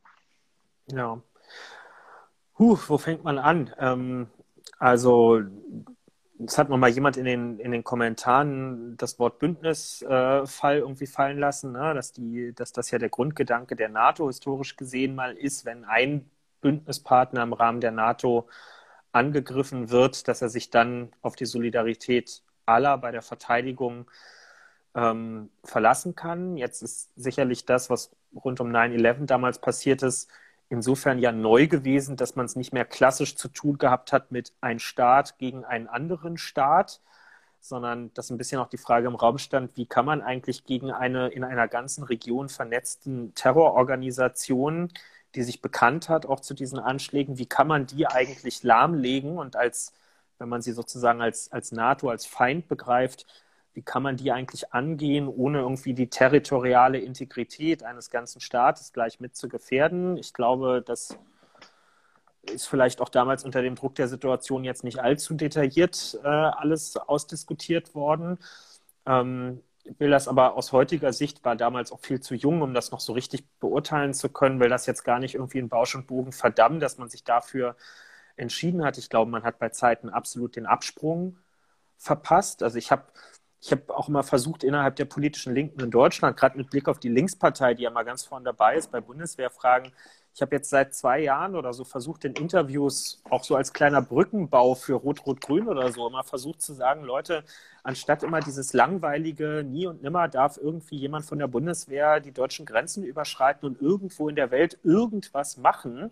Ja. 0.91 1.21
Huh, 2.57 2.77
wo 2.87 2.97
fängt 2.97 3.23
man 3.23 3.37
an? 3.37 3.73
Ähm, 3.79 4.27
also 4.79 5.39
es 6.45 6.57
hat 6.57 6.69
noch 6.69 6.77
mal 6.77 6.89
jemand 6.89 7.17
in 7.17 7.25
den, 7.25 7.59
in 7.59 7.71
den 7.71 7.83
Kommentaren 7.83 8.95
das 8.97 9.19
Wort 9.19 9.39
Bündnisfall 9.39 10.75
äh, 10.75 10.79
irgendwie 10.79 11.07
fallen 11.07 11.37
lassen, 11.37 11.73
ne? 11.73 11.93
dass, 11.93 12.13
die, 12.13 12.53
dass 12.53 12.71
das 12.71 12.91
ja 12.91 12.97
der 12.97 13.09
Grundgedanke 13.09 13.75
der 13.75 13.89
NATO 13.89 14.27
historisch 14.27 14.77
gesehen 14.77 15.15
mal 15.15 15.35
ist, 15.35 15.65
wenn 15.65 15.83
ein 15.85 16.29
Bündnispartner 16.61 17.43
im 17.43 17.53
Rahmen 17.53 17.81
der 17.81 17.91
NATO 17.91 18.47
angegriffen 19.11 19.89
wird, 19.89 20.27
dass 20.27 20.41
er 20.41 20.49
sich 20.49 20.69
dann 20.69 21.11
auf 21.21 21.35
die 21.35 21.45
Solidarität 21.45 22.41
aller 22.65 22.97
bei 22.97 23.11
der 23.11 23.21
Verteidigung 23.21 24.09
ähm, 24.95 25.49
verlassen 25.63 26.15
kann. 26.15 26.57
Jetzt 26.57 26.81
ist 26.81 27.09
sicherlich 27.15 27.65
das, 27.65 27.89
was 27.89 28.11
rund 28.33 28.59
um 28.61 28.69
9-11 28.69 29.25
damals 29.25 29.59
passiert 29.59 30.03
ist, 30.03 30.29
insofern 30.69 31.19
ja 31.19 31.31
neu 31.31 31.67
gewesen, 31.67 32.15
dass 32.15 32.35
man 32.35 32.45
es 32.45 32.55
nicht 32.55 32.73
mehr 32.73 32.85
klassisch 32.85 33.35
zu 33.35 33.47
tun 33.49 33.77
gehabt 33.77 34.13
hat 34.13 34.31
mit 34.31 34.53
ein 34.61 34.79
Staat 34.79 35.37
gegen 35.39 35.65
einen 35.65 35.87
anderen 35.87 36.37
Staat, 36.37 37.01
sondern 37.59 38.13
dass 38.13 38.29
ein 38.29 38.37
bisschen 38.37 38.59
auch 38.59 38.69
die 38.69 38.77
Frage 38.77 39.07
im 39.07 39.15
Raum 39.15 39.37
stand, 39.37 39.75
wie 39.77 39.85
kann 39.85 40.05
man 40.05 40.21
eigentlich 40.21 40.65
gegen 40.65 40.91
eine 40.91 41.29
in 41.29 41.43
einer 41.43 41.67
ganzen 41.67 42.03
Region 42.03 42.49
vernetzten 42.49 43.33
Terrororganisation, 43.35 44.89
die 45.35 45.43
sich 45.43 45.61
bekannt 45.61 46.09
hat, 46.09 46.25
auch 46.25 46.39
zu 46.39 46.53
diesen 46.53 46.79
Anschlägen, 46.79 47.37
wie 47.37 47.45
kann 47.45 47.67
man 47.67 47.85
die 47.85 48.07
eigentlich 48.07 48.63
lahmlegen 48.63 49.37
und 49.37 49.55
als, 49.55 49.93
wenn 50.37 50.49
man 50.49 50.61
sie 50.61 50.71
sozusagen 50.71 51.21
als, 51.21 51.51
als 51.51 51.71
NATO, 51.71 52.09
als 52.09 52.25
Feind 52.25 52.67
begreift, 52.67 53.25
wie 53.79 53.83
kann 53.83 54.03
man 54.03 54.17
die 54.17 54.33
eigentlich 54.33 54.73
angehen, 54.73 55.29
ohne 55.29 55.59
irgendwie 55.59 55.93
die 55.93 56.09
territoriale 56.09 56.99
Integrität 56.99 57.81
eines 57.81 58.09
ganzen 58.09 58.41
Staates 58.41 58.91
gleich 58.91 59.21
mit 59.21 59.37
zu 59.37 59.47
gefährden. 59.47 60.17
Ich 60.17 60.33
glaube, 60.33 60.83
das 60.85 61.17
ist 62.41 62.67
vielleicht 62.67 62.99
auch 62.99 63.07
damals 63.07 63.45
unter 63.45 63.61
dem 63.61 63.75
Druck 63.75 63.95
der 63.95 64.09
Situation 64.09 64.65
jetzt 64.65 64.83
nicht 64.83 64.99
allzu 64.99 65.33
detailliert 65.33 66.19
äh, 66.25 66.27
alles 66.27 66.97
ausdiskutiert 66.97 67.95
worden. 67.95 68.37
Ähm, 69.05 69.61
ich 69.85 69.97
will 69.97 70.09
das 70.09 70.27
aber 70.27 70.57
aus 70.57 70.73
heutiger 70.73 71.13
Sicht, 71.13 71.45
war 71.45 71.55
damals 71.55 71.93
auch 71.93 72.01
viel 72.01 72.19
zu 72.19 72.35
jung, 72.35 72.61
um 72.61 72.73
das 72.73 72.91
noch 72.91 72.99
so 72.99 73.13
richtig 73.13 73.45
beurteilen 73.61 74.13
zu 74.13 74.27
können, 74.27 74.59
will 74.59 74.67
das 74.67 74.87
jetzt 74.87 75.03
gar 75.05 75.19
nicht 75.19 75.35
irgendwie 75.35 75.59
in 75.59 75.69
Bausch 75.69 75.95
und 75.95 76.05
Bogen 76.05 76.33
verdammen, 76.33 76.81
dass 76.81 76.97
man 76.97 77.07
sich 77.07 77.23
dafür 77.23 77.77
entschieden 78.35 78.83
hat. 78.83 78.97
Ich 78.97 79.09
glaube, 79.09 79.31
man 79.31 79.43
hat 79.43 79.57
bei 79.57 79.69
Zeiten 79.69 80.09
absolut 80.09 80.57
den 80.57 80.65
Absprung 80.65 81.37
verpasst. 81.97 82.63
Also 82.63 82.77
ich 82.77 82.91
habe 82.91 83.03
ich 83.61 83.71
habe 83.71 83.95
auch 83.95 84.07
immer 84.07 84.23
versucht, 84.23 84.63
innerhalb 84.63 84.95
der 84.95 85.05
politischen 85.05 85.53
Linken 85.53 85.81
in 85.81 85.91
Deutschland, 85.91 86.37
gerade 86.37 86.57
mit 86.57 86.69
Blick 86.69 86.87
auf 86.87 86.99
die 86.99 87.09
Linkspartei, 87.09 87.73
die 87.73 87.83
ja 87.83 87.89
mal 87.89 88.03
ganz 88.03 88.23
vorne 88.23 88.45
dabei 88.45 88.75
ist, 88.77 88.91
bei 88.91 89.01
Bundeswehrfragen, 89.01 89.91
ich 90.33 90.41
habe 90.41 90.55
jetzt 90.55 90.69
seit 90.69 90.93
zwei 90.93 91.19
Jahren 91.19 91.55
oder 91.55 91.73
so 91.73 91.83
versucht, 91.83 92.23
in 92.23 92.33
Interviews 92.33 93.21
auch 93.29 93.43
so 93.43 93.55
als 93.55 93.73
kleiner 93.73 94.01
Brückenbau 94.01 94.75
für 94.75 94.93
Rot-Rot-Grün 94.93 95.67
oder 95.67 95.91
so 95.91 96.07
immer 96.07 96.23
versucht 96.23 96.61
zu 96.61 96.73
sagen, 96.73 97.03
Leute, 97.03 97.43
anstatt 97.83 98.23
immer 98.23 98.39
dieses 98.39 98.71
langweilige, 98.71 99.65
nie 99.67 99.87
und 99.87 100.01
nimmer 100.01 100.29
darf 100.29 100.57
irgendwie 100.57 100.95
jemand 100.95 101.25
von 101.25 101.39
der 101.39 101.47
Bundeswehr 101.47 102.21
die 102.21 102.31
deutschen 102.31 102.65
Grenzen 102.65 103.03
überschreiten 103.03 103.67
und 103.67 103.81
irgendwo 103.81 104.29
in 104.29 104.35
der 104.35 104.51
Welt 104.51 104.79
irgendwas 104.83 105.57
machen, 105.57 106.11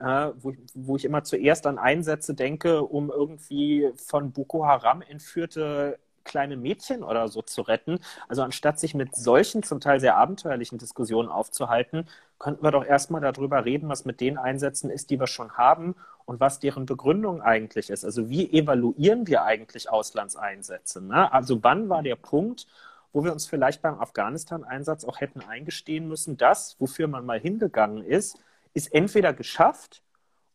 äh, 0.00 0.30
wo, 0.36 0.54
wo, 0.74 0.96
ich 0.96 1.04
immer 1.04 1.22
zuerst 1.22 1.66
an 1.66 1.78
Einsätze 1.78 2.34
denke, 2.34 2.82
um 2.82 3.10
irgendwie 3.10 3.90
von 3.96 4.32
Boko 4.32 4.66
Haram 4.66 5.02
entführte 5.02 5.98
kleine 6.28 6.56
Mädchen 6.56 7.02
oder 7.02 7.26
so 7.26 7.42
zu 7.42 7.62
retten. 7.62 7.98
Also 8.28 8.42
anstatt 8.42 8.78
sich 8.78 8.94
mit 8.94 9.16
solchen 9.16 9.64
zum 9.64 9.80
Teil 9.80 9.98
sehr 9.98 10.16
abenteuerlichen 10.16 10.78
Diskussionen 10.78 11.28
aufzuhalten, 11.28 12.06
könnten 12.38 12.62
wir 12.62 12.70
doch 12.70 12.84
erstmal 12.84 13.20
darüber 13.20 13.64
reden, 13.64 13.88
was 13.88 14.04
mit 14.04 14.20
den 14.20 14.38
Einsätzen 14.38 14.90
ist, 14.90 15.10
die 15.10 15.18
wir 15.18 15.26
schon 15.26 15.56
haben 15.56 15.96
und 16.24 16.38
was 16.38 16.60
deren 16.60 16.86
Begründung 16.86 17.42
eigentlich 17.42 17.90
ist. 17.90 18.04
Also 18.04 18.28
wie 18.30 18.52
evaluieren 18.52 19.26
wir 19.26 19.42
eigentlich 19.42 19.90
Auslandseinsätze? 19.90 21.02
Ne? 21.02 21.32
Also 21.32 21.64
wann 21.64 21.88
war 21.88 22.02
der 22.02 22.16
Punkt, 22.16 22.66
wo 23.12 23.24
wir 23.24 23.32
uns 23.32 23.46
vielleicht 23.46 23.82
beim 23.82 23.98
Afghanistan-Einsatz 23.98 25.04
auch 25.04 25.20
hätten 25.20 25.40
eingestehen 25.40 26.06
müssen, 26.06 26.36
das, 26.36 26.76
wofür 26.78 27.08
man 27.08 27.24
mal 27.26 27.40
hingegangen 27.40 28.04
ist, 28.04 28.38
ist 28.74 28.92
entweder 28.94 29.32
geschafft 29.32 30.02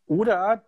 oder 0.07 0.63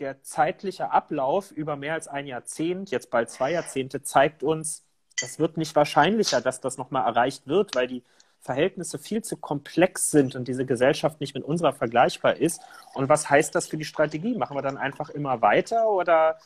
der 0.00 0.22
zeitliche 0.22 0.90
Ablauf 0.90 1.50
über 1.52 1.76
mehr 1.76 1.94
als 1.94 2.08
ein 2.08 2.26
Jahrzehnt, 2.26 2.90
jetzt 2.90 3.10
bald 3.10 3.30
zwei 3.30 3.52
Jahrzehnte, 3.52 4.02
zeigt 4.02 4.42
uns, 4.42 4.82
es 5.22 5.38
wird 5.38 5.58
nicht 5.58 5.76
wahrscheinlicher, 5.76 6.40
dass 6.40 6.60
das 6.60 6.78
nochmal 6.78 7.06
erreicht 7.06 7.46
wird, 7.46 7.74
weil 7.74 7.86
die 7.86 8.02
Verhältnisse 8.40 8.98
viel 8.98 9.22
zu 9.22 9.36
komplex 9.36 10.10
sind 10.10 10.34
und 10.34 10.48
diese 10.48 10.64
Gesellschaft 10.64 11.20
nicht 11.20 11.34
mit 11.34 11.44
unserer 11.44 11.74
vergleichbar 11.74 12.36
ist. 12.36 12.62
Und 12.94 13.10
was 13.10 13.28
heißt 13.28 13.54
das 13.54 13.68
für 13.68 13.76
die 13.76 13.84
Strategie? 13.84 14.34
Machen 14.34 14.56
wir 14.56 14.62
dann 14.62 14.78
einfach 14.78 15.10
immer 15.10 15.42
weiter 15.42 15.90
oder 15.90 16.38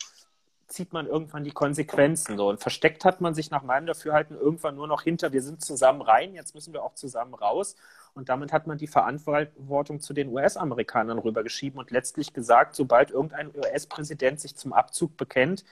zieht 0.67 0.93
man 0.93 1.07
irgendwann 1.07 1.45
die 1.45 1.53
Konsequenzen 1.53 2.37
so? 2.37 2.49
Und 2.49 2.61
versteckt 2.61 3.05
hat 3.05 3.21
man 3.21 3.35
sich 3.35 3.53
nach 3.53 3.63
meinem 3.63 3.87
Dafürhalten 3.87 4.37
irgendwann 4.37 4.75
nur 4.75 4.89
noch 4.89 5.03
hinter, 5.03 5.33
wir 5.33 5.43
sind 5.43 5.63
zusammen 5.63 6.03
rein, 6.03 6.35
jetzt 6.35 6.57
müssen 6.57 6.73
wir 6.73 6.83
auch 6.83 6.95
zusammen 6.95 7.35
raus. 7.35 7.77
Und 8.15 8.29
damit 8.29 8.53
hat 8.53 8.67
man 8.67 8.79
die 8.79 8.87
Verantwortung 8.87 10.01
zu 10.01 10.15
den 10.15 10.29
US-Amerikanern 10.29 11.19
rübergeschieben 11.19 11.79
und 11.81 11.91
letztlich 11.91 12.33
gesagt, 12.33 12.77
sobald 12.77 13.11
irgendein 13.11 13.55
US-Präsident 13.55 14.41
sich 14.41 14.55
zum 14.55 14.73
Abzug 14.73 15.17
bekennt, 15.17 15.65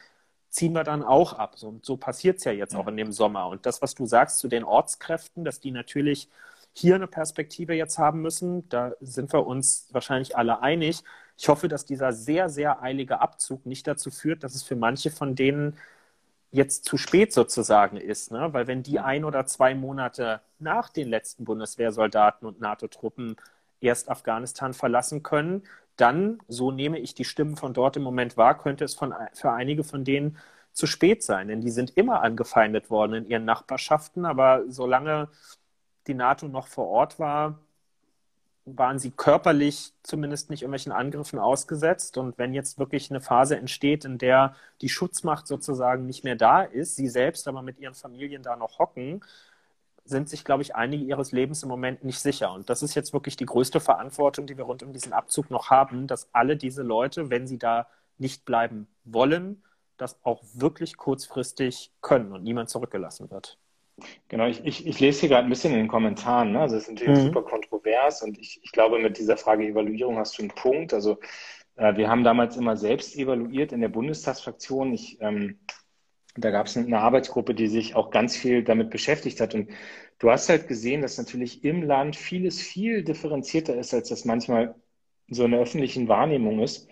ziehen 0.50 0.74
wir 0.74 0.84
dann 0.84 1.02
auch 1.02 1.32
ab. 1.34 1.56
So, 1.56 1.78
so 1.82 1.96
passiert 1.96 2.38
es 2.38 2.44
ja 2.44 2.52
jetzt 2.52 2.74
auch 2.74 2.86
in 2.88 2.96
dem 2.96 3.12
Sommer. 3.12 3.48
Und 3.48 3.64
das, 3.64 3.80
was 3.80 3.94
du 3.94 4.06
sagst 4.06 4.38
zu 4.38 4.48
den 4.48 4.64
Ortskräften, 4.64 5.44
dass 5.44 5.60
die 5.60 5.70
natürlich 5.70 6.28
hier 6.74 6.94
eine 6.96 7.06
Perspektive 7.06 7.74
jetzt 7.74 7.98
haben 7.98 8.22
müssen, 8.22 8.68
da 8.68 8.92
sind 9.00 9.32
wir 9.32 9.46
uns 9.46 9.88
wahrscheinlich 9.92 10.36
alle 10.36 10.60
einig. 10.62 11.02
Ich 11.38 11.48
hoffe, 11.48 11.68
dass 11.68 11.84
dieser 11.84 12.12
sehr, 12.12 12.48
sehr 12.48 12.82
eilige 12.82 13.20
Abzug 13.20 13.66
nicht 13.66 13.86
dazu 13.86 14.10
führt, 14.10 14.42
dass 14.44 14.54
es 14.54 14.62
für 14.62 14.76
manche 14.76 15.10
von 15.10 15.34
denen 15.34 15.76
jetzt 16.52 16.84
zu 16.84 16.98
spät 16.98 17.32
sozusagen 17.32 17.96
ist, 17.96 18.30
ne? 18.30 18.52
weil 18.52 18.66
wenn 18.66 18.82
die 18.82 19.00
ein 19.00 19.24
oder 19.24 19.46
zwei 19.46 19.74
Monate 19.74 20.42
nach 20.58 20.90
den 20.90 21.08
letzten 21.08 21.44
Bundeswehrsoldaten 21.44 22.46
und 22.46 22.60
NATO-Truppen 22.60 23.36
erst 23.80 24.10
Afghanistan 24.10 24.74
verlassen 24.74 25.22
können, 25.22 25.64
dann, 25.96 26.40
so 26.48 26.70
nehme 26.70 26.98
ich 26.98 27.14
die 27.14 27.24
Stimmen 27.24 27.56
von 27.56 27.74
dort 27.74 27.96
im 27.96 28.02
Moment 28.02 28.36
wahr, 28.36 28.58
könnte 28.58 28.84
es 28.84 28.94
von, 28.94 29.14
für 29.34 29.52
einige 29.52 29.82
von 29.84 30.04
denen 30.04 30.38
zu 30.72 30.86
spät 30.86 31.22
sein, 31.22 31.48
denn 31.48 31.60
die 31.60 31.70
sind 31.70 31.96
immer 31.96 32.22
angefeindet 32.22 32.90
worden 32.90 33.14
in 33.14 33.26
ihren 33.26 33.44
Nachbarschaften, 33.44 34.24
aber 34.24 34.64
solange 34.68 35.28
die 36.06 36.14
NATO 36.14 36.48
noch 36.48 36.66
vor 36.68 36.88
Ort 36.88 37.18
war, 37.18 37.60
waren 38.64 38.98
sie 38.98 39.10
körperlich 39.10 39.92
zumindest 40.02 40.50
nicht 40.50 40.62
irgendwelchen 40.62 40.92
Angriffen 40.92 41.38
ausgesetzt. 41.38 42.16
Und 42.18 42.38
wenn 42.38 42.54
jetzt 42.54 42.78
wirklich 42.78 43.10
eine 43.10 43.20
Phase 43.20 43.56
entsteht, 43.56 44.04
in 44.04 44.18
der 44.18 44.54
die 44.80 44.88
Schutzmacht 44.88 45.46
sozusagen 45.46 46.06
nicht 46.06 46.24
mehr 46.24 46.36
da 46.36 46.62
ist, 46.62 46.96
sie 46.96 47.08
selbst 47.08 47.48
aber 47.48 47.62
mit 47.62 47.78
ihren 47.78 47.94
Familien 47.94 48.42
da 48.42 48.56
noch 48.56 48.78
hocken, 48.78 49.22
sind 50.04 50.28
sich, 50.28 50.44
glaube 50.44 50.62
ich, 50.62 50.74
einige 50.74 51.04
ihres 51.04 51.32
Lebens 51.32 51.62
im 51.62 51.68
Moment 51.68 52.04
nicht 52.04 52.18
sicher. 52.20 52.52
Und 52.52 52.70
das 52.70 52.82
ist 52.82 52.94
jetzt 52.94 53.12
wirklich 53.12 53.36
die 53.36 53.46
größte 53.46 53.80
Verantwortung, 53.80 54.46
die 54.46 54.56
wir 54.56 54.64
rund 54.64 54.82
um 54.82 54.92
diesen 54.92 55.12
Abzug 55.12 55.50
noch 55.50 55.70
haben, 55.70 56.06
dass 56.06 56.28
alle 56.34 56.56
diese 56.56 56.82
Leute, 56.82 57.30
wenn 57.30 57.46
sie 57.46 57.58
da 57.58 57.88
nicht 58.18 58.44
bleiben 58.44 58.88
wollen, 59.04 59.62
das 59.96 60.18
auch 60.24 60.42
wirklich 60.54 60.96
kurzfristig 60.96 61.92
können 62.00 62.32
und 62.32 62.42
niemand 62.42 62.70
zurückgelassen 62.70 63.30
wird. 63.30 63.58
Genau, 64.28 64.46
ich, 64.46 64.64
ich, 64.64 64.86
ich 64.86 65.00
lese 65.00 65.20
hier 65.20 65.28
gerade 65.30 65.44
ein 65.44 65.50
bisschen 65.50 65.72
in 65.72 65.78
den 65.78 65.88
Kommentaren. 65.88 66.52
Ne? 66.52 66.60
Also 66.60 66.76
es 66.76 66.84
ist 66.84 66.90
natürlich 66.90 67.18
mhm. 67.18 67.24
super 67.24 67.42
kontrovers 67.42 68.22
und 68.22 68.38
ich, 68.38 68.60
ich 68.62 68.72
glaube, 68.72 68.98
mit 68.98 69.18
dieser 69.18 69.36
Frage 69.36 69.66
Evaluierung 69.66 70.18
hast 70.18 70.38
du 70.38 70.42
einen 70.42 70.50
Punkt. 70.50 70.94
Also 70.94 71.18
äh, 71.76 71.96
wir 71.96 72.08
haben 72.08 72.24
damals 72.24 72.56
immer 72.56 72.76
selbst 72.76 73.16
evaluiert 73.16 73.72
in 73.72 73.80
der 73.80 73.88
Bundestagsfraktion. 73.88 74.92
Ich, 74.92 75.18
ähm, 75.20 75.58
Da 76.34 76.50
gab 76.50 76.66
es 76.66 76.76
eine 76.76 76.98
Arbeitsgruppe, 76.98 77.54
die 77.54 77.68
sich 77.68 77.94
auch 77.94 78.10
ganz 78.10 78.36
viel 78.36 78.64
damit 78.64 78.88
beschäftigt 78.90 79.38
hat. 79.40 79.54
Und 79.54 79.70
du 80.18 80.30
hast 80.30 80.48
halt 80.48 80.66
gesehen, 80.66 81.02
dass 81.02 81.18
natürlich 81.18 81.62
im 81.62 81.82
Land 81.82 82.16
vieles 82.16 82.60
viel 82.60 83.04
differenzierter 83.04 83.76
ist, 83.76 83.92
als 83.92 84.08
das 84.08 84.24
manchmal 84.24 84.74
so 85.28 85.44
in 85.44 85.50
der 85.50 85.60
öffentlichen 85.60 86.08
Wahrnehmung 86.08 86.60
ist. 86.60 86.88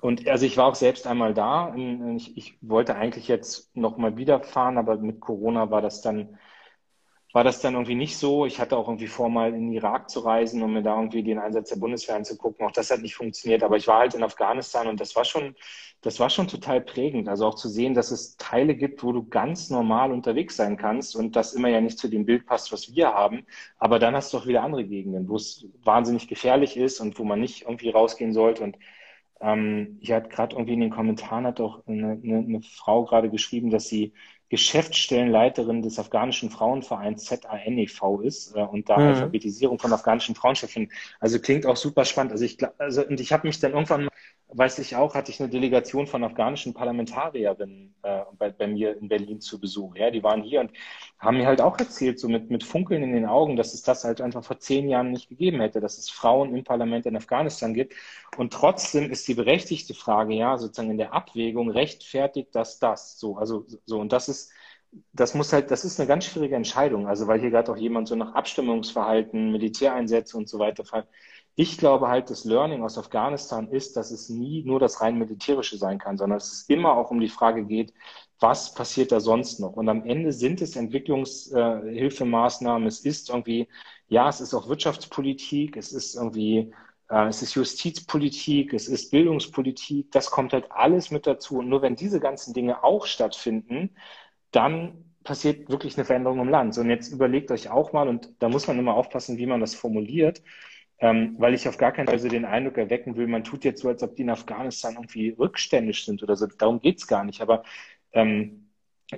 Und 0.00 0.28
also 0.28 0.46
ich 0.46 0.56
war 0.56 0.66
auch 0.66 0.74
selbst 0.74 1.06
einmal 1.06 1.34
da. 1.34 1.74
Ich, 2.16 2.36
ich 2.36 2.58
wollte 2.60 2.94
eigentlich 2.94 3.28
jetzt 3.28 3.74
noch 3.76 3.96
mal 3.96 4.16
wieder 4.16 4.40
fahren, 4.42 4.78
aber 4.78 4.96
mit 4.98 5.20
Corona 5.20 5.70
war 5.70 5.82
das 5.82 6.02
dann 6.02 6.38
war 7.32 7.44
das 7.44 7.60
dann 7.60 7.74
irgendwie 7.74 7.94
nicht 7.94 8.16
so. 8.16 8.46
Ich 8.46 8.58
hatte 8.58 8.76
auch 8.76 8.88
irgendwie 8.88 9.06
vor, 9.06 9.28
mal 9.28 9.48
in 9.54 9.66
den 9.66 9.72
Irak 9.72 10.08
zu 10.08 10.20
reisen, 10.20 10.62
um 10.62 10.72
mir 10.72 10.82
da 10.82 10.96
irgendwie 10.96 11.22
den 11.22 11.38
Einsatz 11.38 11.68
der 11.68 11.76
Bundeswehr 11.76 12.16
anzugucken. 12.16 12.66
Auch 12.66 12.72
das 12.72 12.90
hat 12.90 13.02
nicht 13.02 13.14
funktioniert. 13.14 13.62
Aber 13.62 13.76
ich 13.76 13.86
war 13.86 13.98
halt 13.98 14.14
in 14.14 14.22
Afghanistan 14.22 14.86
und 14.88 14.98
das 14.98 15.14
war 15.14 15.24
schon, 15.24 15.54
das 16.00 16.18
war 16.20 16.30
schon 16.30 16.48
total 16.48 16.80
prägend. 16.80 17.28
Also 17.28 17.46
auch 17.46 17.54
zu 17.54 17.68
sehen, 17.68 17.92
dass 17.92 18.10
es 18.10 18.36
Teile 18.38 18.74
gibt, 18.74 19.02
wo 19.02 19.12
du 19.12 19.28
ganz 19.28 19.68
normal 19.68 20.10
unterwegs 20.10 20.56
sein 20.56 20.78
kannst 20.78 21.16
und 21.16 21.36
das 21.36 21.52
immer 21.52 21.68
ja 21.68 21.80
nicht 21.82 21.98
zu 21.98 22.08
dem 22.08 22.24
Bild 22.24 22.46
passt, 22.46 22.72
was 22.72 22.94
wir 22.94 23.12
haben. 23.12 23.46
Aber 23.78 23.98
dann 23.98 24.14
hast 24.16 24.32
du 24.32 24.38
auch 24.38 24.46
wieder 24.46 24.62
andere 24.62 24.84
Gegenden, 24.84 25.28
wo 25.28 25.36
es 25.36 25.66
wahnsinnig 25.84 26.28
gefährlich 26.28 26.76
ist 26.78 26.98
und 27.00 27.18
wo 27.18 27.24
man 27.24 27.40
nicht 27.40 27.62
irgendwie 27.62 27.90
rausgehen 27.90 28.32
sollte. 28.32 28.64
Und 28.64 28.78
ähm, 29.40 29.98
ich 30.00 30.12
hatte 30.12 30.28
gerade 30.28 30.56
irgendwie 30.56 30.74
in 30.74 30.80
den 30.80 30.90
Kommentaren 30.90 31.46
hat 31.46 31.60
auch 31.60 31.86
eine, 31.86 32.20
eine, 32.22 32.38
eine 32.38 32.60
Frau 32.62 33.04
gerade 33.04 33.30
geschrieben, 33.30 33.70
dass 33.70 33.88
sie 33.88 34.12
Geschäftsstellenleiterin 34.48 35.82
des 35.82 35.98
afghanischen 35.98 36.50
Frauenvereins 36.50 37.24
ZANEV 37.24 38.22
ist 38.22 38.54
äh, 38.56 38.62
und 38.62 38.88
da 38.88 38.98
mhm. 38.98 39.08
Alphabetisierung 39.08 39.78
von 39.78 39.92
afghanischen 39.92 40.34
Frauen 40.34 40.56
stattfindet. 40.56 40.92
Also 41.20 41.38
klingt 41.38 41.66
auch 41.66 41.76
super 41.76 42.04
spannend. 42.04 42.32
Also 42.32 42.44
ich 42.44 42.58
also 42.78 43.06
und 43.06 43.20
ich 43.20 43.32
habe 43.32 43.46
mich 43.46 43.60
dann 43.60 43.72
irgendwann, 43.72 44.08
weiß 44.48 44.78
ich 44.78 44.96
auch, 44.96 45.14
hatte 45.14 45.30
ich 45.30 45.40
eine 45.40 45.50
Delegation 45.50 46.06
von 46.06 46.24
afghanischen 46.24 46.72
Parlamentarierinnen 46.72 47.94
äh, 48.02 48.22
bei, 48.38 48.50
bei 48.50 48.66
mir 48.66 48.96
in 48.96 49.08
Berlin 49.08 49.40
zu 49.40 49.60
Besuch. 49.60 49.96
Ja, 49.96 50.10
die 50.10 50.22
waren 50.22 50.42
hier 50.42 50.60
und 50.60 50.72
haben 51.18 51.36
mir 51.36 51.46
halt 51.46 51.60
auch 51.60 51.78
erzählt, 51.78 52.18
so 52.18 52.28
mit, 52.28 52.50
mit 52.50 52.64
Funkeln 52.64 53.02
in 53.02 53.12
den 53.12 53.26
Augen, 53.26 53.56
dass 53.56 53.74
es 53.74 53.82
das 53.82 54.04
halt 54.04 54.20
einfach 54.20 54.44
vor 54.44 54.58
zehn 54.58 54.88
Jahren 54.88 55.10
nicht 55.10 55.28
gegeben 55.28 55.60
hätte, 55.60 55.80
dass 55.80 55.98
es 55.98 56.08
Frauen 56.08 56.54
im 56.54 56.64
Parlament 56.64 57.06
in 57.06 57.16
Afghanistan 57.16 57.74
gibt. 57.74 57.94
Und 58.36 58.52
trotzdem 58.52 59.10
ist 59.10 59.28
die 59.28 59.34
berechtigte 59.34 59.94
Frage, 59.94 60.34
ja, 60.34 60.56
sozusagen 60.56 60.90
in 60.90 60.98
der 60.98 61.12
Abwägung, 61.12 61.70
rechtfertigt 61.70 62.54
das 62.54 62.78
das? 62.78 63.18
So, 63.18 63.36
also 63.36 63.66
so, 63.84 64.00
und 64.00 64.12
das 64.12 64.28
ist 64.28 64.52
das 65.12 65.34
muss 65.34 65.52
halt, 65.52 65.70
das 65.70 65.84
ist 65.84 66.00
eine 66.00 66.06
ganz 66.06 66.24
schwierige 66.24 66.56
Entscheidung. 66.56 67.06
Also 67.08 67.26
weil 67.26 67.40
hier 67.40 67.50
gerade 67.50 67.70
auch 67.72 67.76
jemand 67.76 68.08
so 68.08 68.14
nach 68.16 68.34
Abstimmungsverhalten, 68.34 69.52
Militäreinsätze 69.52 70.36
und 70.36 70.48
so 70.48 70.58
weiter 70.58 70.84
fragt. 70.84 71.08
Ich 71.60 71.76
glaube 71.76 72.06
halt, 72.06 72.30
das 72.30 72.44
Learning 72.44 72.84
aus 72.84 72.98
Afghanistan 72.98 73.66
ist, 73.68 73.96
dass 73.96 74.12
es 74.12 74.28
nie 74.28 74.62
nur 74.62 74.78
das 74.78 75.00
rein 75.00 75.18
militärische 75.18 75.76
sein 75.76 75.98
kann, 75.98 76.16
sondern 76.16 76.38
dass 76.38 76.52
es 76.52 76.62
immer 76.68 76.96
auch 76.96 77.10
um 77.10 77.18
die 77.18 77.28
Frage 77.28 77.64
geht, 77.64 77.92
was 78.38 78.74
passiert 78.74 79.10
da 79.10 79.18
sonst 79.18 79.58
noch? 79.58 79.72
Und 79.72 79.88
am 79.88 80.04
Ende 80.04 80.32
sind 80.32 80.62
es 80.62 80.76
Entwicklungshilfemaßnahmen, 80.76 82.86
es 82.86 83.00
ist 83.00 83.30
irgendwie, 83.30 83.66
ja, 84.06 84.28
es 84.28 84.40
ist 84.40 84.54
auch 84.54 84.68
Wirtschaftspolitik, 84.68 85.76
es 85.76 85.92
ist 85.92 86.14
irgendwie, 86.14 86.72
äh, 87.10 87.26
es 87.26 87.42
ist 87.42 87.54
Justizpolitik, 87.54 88.72
es 88.72 88.86
ist 88.86 89.10
Bildungspolitik, 89.10 90.12
das 90.12 90.30
kommt 90.30 90.52
halt 90.52 90.70
alles 90.70 91.10
mit 91.10 91.26
dazu. 91.26 91.58
Und 91.58 91.68
nur 91.68 91.82
wenn 91.82 91.96
diese 91.96 92.20
ganzen 92.20 92.54
Dinge 92.54 92.84
auch 92.84 93.06
stattfinden, 93.06 93.96
dann 94.52 95.04
passiert 95.24 95.68
wirklich 95.70 95.96
eine 95.96 96.04
Veränderung 96.04 96.38
im 96.38 96.50
Land. 96.50 96.78
Und 96.78 96.88
jetzt 96.88 97.12
überlegt 97.12 97.50
euch 97.50 97.68
auch 97.68 97.92
mal, 97.92 98.06
und 98.08 98.30
da 98.38 98.48
muss 98.48 98.68
man 98.68 98.78
immer 98.78 98.94
aufpassen, 98.94 99.38
wie 99.38 99.46
man 99.46 99.60
das 99.60 99.74
formuliert, 99.74 100.40
ähm, 101.00 101.36
weil 101.38 101.54
ich 101.54 101.68
auf 101.68 101.78
gar 101.78 101.92
keinen 101.92 102.08
Fall 102.08 102.18
so 102.18 102.28
den 102.28 102.44
Eindruck 102.44 102.78
erwecken 102.78 103.16
will, 103.16 103.26
man 103.26 103.44
tut 103.44 103.64
jetzt 103.64 103.82
so, 103.82 103.88
als 103.88 104.02
ob 104.02 104.16
die 104.16 104.22
in 104.22 104.30
Afghanistan 104.30 104.94
irgendwie 104.94 105.30
rückständig 105.30 106.04
sind 106.04 106.22
oder 106.22 106.36
so. 106.36 106.46
Darum 106.46 106.80
geht's 106.80 107.06
gar 107.06 107.24
nicht. 107.24 107.40
Aber 107.40 107.62
ähm, 108.12 108.68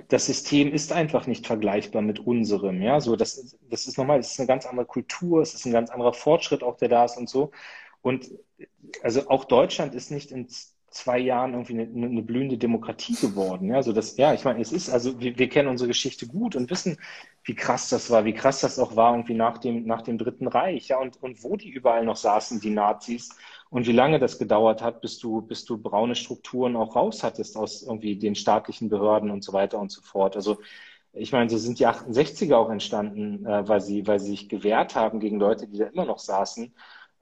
das 0.07 0.25
System 0.27 0.71
ist 0.73 0.93
einfach 0.93 1.27
nicht 1.27 1.47
vergleichbar 1.47 2.01
mit 2.01 2.19
unserem. 2.19 2.81
Ja, 2.81 3.01
so 3.01 3.15
das, 3.15 3.57
das 3.69 3.87
ist 3.87 3.97
nochmal, 3.97 4.19
das 4.19 4.31
ist 4.31 4.39
eine 4.39 4.47
ganz 4.47 4.65
andere 4.65 4.85
Kultur, 4.85 5.41
es 5.41 5.53
ist 5.53 5.65
ein 5.65 5.73
ganz 5.73 5.89
anderer 5.89 6.13
Fortschritt 6.13 6.63
auch, 6.63 6.77
der 6.77 6.89
da 6.89 7.05
ist 7.05 7.17
und 7.17 7.29
so. 7.29 7.51
Und 8.01 8.31
also 9.03 9.29
auch 9.29 9.45
Deutschland 9.45 9.95
ist 9.95 10.11
nicht 10.11 10.31
ins 10.31 10.75
zwei 10.91 11.19
Jahren 11.19 11.53
irgendwie 11.53 11.73
eine, 11.73 12.07
eine 12.07 12.21
blühende 12.21 12.57
Demokratie 12.57 13.15
geworden. 13.15 13.69
Ja, 13.69 13.81
so 13.81 13.93
das, 13.93 14.17
ja, 14.17 14.33
ich 14.33 14.43
meine, 14.43 14.61
es 14.61 14.71
ist, 14.71 14.89
also 14.89 15.19
wir, 15.19 15.37
wir 15.37 15.49
kennen 15.49 15.69
unsere 15.69 15.87
Geschichte 15.87 16.27
gut 16.27 16.55
und 16.55 16.69
wissen, 16.69 16.97
wie 17.43 17.55
krass 17.55 17.89
das 17.89 18.11
war, 18.11 18.25
wie 18.25 18.33
krass 18.33 18.61
das 18.61 18.77
auch 18.77 18.95
war 18.95 19.13
irgendwie 19.13 19.33
nach 19.33 19.57
dem, 19.57 19.85
nach 19.85 20.01
dem 20.03 20.17
Dritten 20.17 20.47
Reich, 20.47 20.89
ja, 20.89 20.99
und, 20.99 21.21
und 21.23 21.43
wo 21.43 21.55
die 21.55 21.69
überall 21.69 22.05
noch 22.05 22.17
saßen, 22.17 22.59
die 22.59 22.69
Nazis, 22.69 23.29
und 23.69 23.87
wie 23.87 23.93
lange 23.93 24.19
das 24.19 24.37
gedauert 24.37 24.81
hat, 24.81 25.01
bis 25.01 25.17
du, 25.17 25.41
bis 25.41 25.65
du 25.65 25.77
braune 25.77 26.15
Strukturen 26.15 26.75
auch 26.75 26.95
raus 26.95 27.23
hattest 27.23 27.55
aus 27.57 27.83
irgendwie 27.83 28.17
den 28.17 28.35
staatlichen 28.35 28.89
Behörden 28.89 29.31
und 29.31 29.43
so 29.43 29.53
weiter 29.53 29.79
und 29.79 29.91
so 29.91 30.01
fort. 30.01 30.35
Also 30.35 30.59
ich 31.13 31.31
meine, 31.31 31.49
so 31.49 31.57
sind 31.57 31.79
die 31.79 31.87
68er 31.87 32.55
auch 32.55 32.69
entstanden, 32.69 33.45
äh, 33.45 33.67
weil 33.67 33.81
sie, 33.81 34.07
weil 34.07 34.19
sie 34.19 34.31
sich 34.31 34.49
gewehrt 34.49 34.95
haben 34.95 35.19
gegen 35.19 35.39
Leute, 35.39 35.67
die 35.67 35.77
da 35.77 35.87
immer 35.87 36.05
noch 36.05 36.19
saßen. 36.19 36.73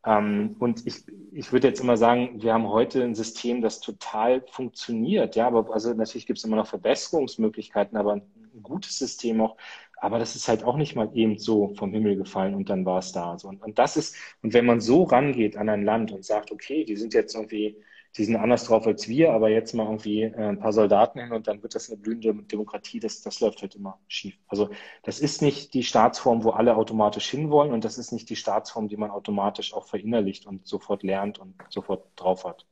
Ähm, 0.05 0.55
und 0.59 0.85
ich, 0.87 1.03
ich 1.31 1.51
würde 1.51 1.67
jetzt 1.67 1.81
immer 1.81 1.97
sagen, 1.97 2.41
wir 2.41 2.53
haben 2.53 2.67
heute 2.67 3.03
ein 3.03 3.15
System, 3.15 3.61
das 3.61 3.79
total 3.81 4.41
funktioniert. 4.49 5.35
Ja, 5.35 5.47
aber 5.47 5.73
also 5.73 5.93
natürlich 5.93 6.25
gibt 6.27 6.39
es 6.39 6.45
immer 6.45 6.55
noch 6.55 6.67
Verbesserungsmöglichkeiten, 6.67 7.97
aber 7.97 8.13
ein 8.13 8.21
gutes 8.63 8.97
System 8.97 9.41
auch. 9.41 9.57
Aber 9.97 10.17
das 10.19 10.35
ist 10.35 10.47
halt 10.47 10.63
auch 10.63 10.77
nicht 10.77 10.95
mal 10.95 11.09
eben 11.13 11.37
so 11.37 11.73
vom 11.75 11.91
Himmel 11.91 12.15
gefallen 12.15 12.55
und 12.55 12.69
dann 12.69 12.85
war 12.85 12.99
es 12.99 13.11
da. 13.11 13.37
So, 13.37 13.49
und, 13.49 13.61
und 13.61 13.77
das 13.77 13.97
ist, 13.97 14.15
und 14.41 14.53
wenn 14.53 14.65
man 14.65 14.79
so 14.79 15.03
rangeht 15.03 15.57
an 15.57 15.69
ein 15.69 15.83
Land 15.83 16.11
und 16.11 16.23
sagt, 16.23 16.51
okay, 16.51 16.85
die 16.85 16.95
sind 16.95 17.13
jetzt 17.13 17.35
irgendwie 17.35 17.75
die 18.17 18.25
sind 18.25 18.35
anders 18.35 18.65
drauf 18.65 18.87
als 18.87 19.07
wir, 19.07 19.31
aber 19.33 19.49
jetzt 19.49 19.73
mal 19.73 19.85
irgendwie 19.85 20.23
äh, 20.23 20.35
ein 20.35 20.59
paar 20.59 20.73
Soldaten 20.73 21.19
hin 21.19 21.31
und 21.31 21.47
dann 21.47 21.61
wird 21.61 21.75
das 21.75 21.89
eine 21.89 21.99
blühende 21.99 22.33
Demokratie, 22.33 22.99
das, 22.99 23.21
das 23.21 23.39
läuft 23.39 23.61
halt 23.61 23.75
immer 23.75 23.99
schief. 24.07 24.35
Also 24.47 24.69
das 25.03 25.19
ist 25.19 25.41
nicht 25.41 25.73
die 25.73 25.83
Staatsform, 25.83 26.43
wo 26.43 26.51
alle 26.51 26.75
automatisch 26.75 27.29
hinwollen 27.29 27.71
und 27.71 27.85
das 27.85 27.97
ist 27.97 28.11
nicht 28.11 28.29
die 28.29 28.35
Staatsform, 28.35 28.87
die 28.87 28.97
man 28.97 29.11
automatisch 29.11 29.73
auch 29.73 29.85
verinnerlicht 29.87 30.45
und 30.47 30.67
sofort 30.67 31.03
lernt 31.03 31.39
und 31.39 31.55
sofort 31.69 32.05
drauf 32.15 32.45
hat. 32.45 32.65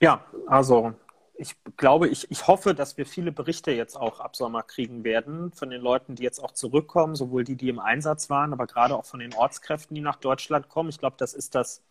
Ja, 0.00 0.24
also 0.46 0.94
ich 1.38 1.54
glaube, 1.76 2.08
ich, 2.08 2.30
ich 2.30 2.46
hoffe, 2.46 2.74
dass 2.74 2.96
wir 2.96 3.04
viele 3.04 3.32
Berichte 3.32 3.70
jetzt 3.70 3.96
auch 3.96 4.20
ab 4.20 4.36
Sommer 4.36 4.62
kriegen 4.62 5.04
werden 5.04 5.52
von 5.52 5.68
den 5.68 5.82
Leuten, 5.82 6.14
die 6.14 6.22
jetzt 6.22 6.42
auch 6.42 6.52
zurückkommen, 6.52 7.14
sowohl 7.14 7.44
die, 7.44 7.56
die 7.56 7.68
im 7.68 7.78
Einsatz 7.78 8.30
waren, 8.30 8.54
aber 8.54 8.66
gerade 8.66 8.96
auch 8.96 9.04
von 9.04 9.20
den 9.20 9.34
Ortskräften, 9.34 9.94
die 9.94 10.00
nach 10.00 10.16
Deutschland 10.16 10.68
kommen. 10.70 10.88
Ich 10.88 10.98
glaube, 10.98 11.16
das 11.18 11.34
ist 11.34 11.54
das 11.54 11.82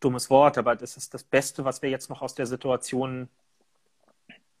dummes 0.00 0.30
Wort, 0.30 0.58
aber 0.58 0.76
das 0.76 0.96
ist 0.96 1.14
das 1.14 1.24
Beste, 1.24 1.64
was 1.64 1.82
wir 1.82 1.90
jetzt 1.90 2.10
noch 2.10 2.22
aus 2.22 2.34
der 2.34 2.46
Situation 2.46 3.28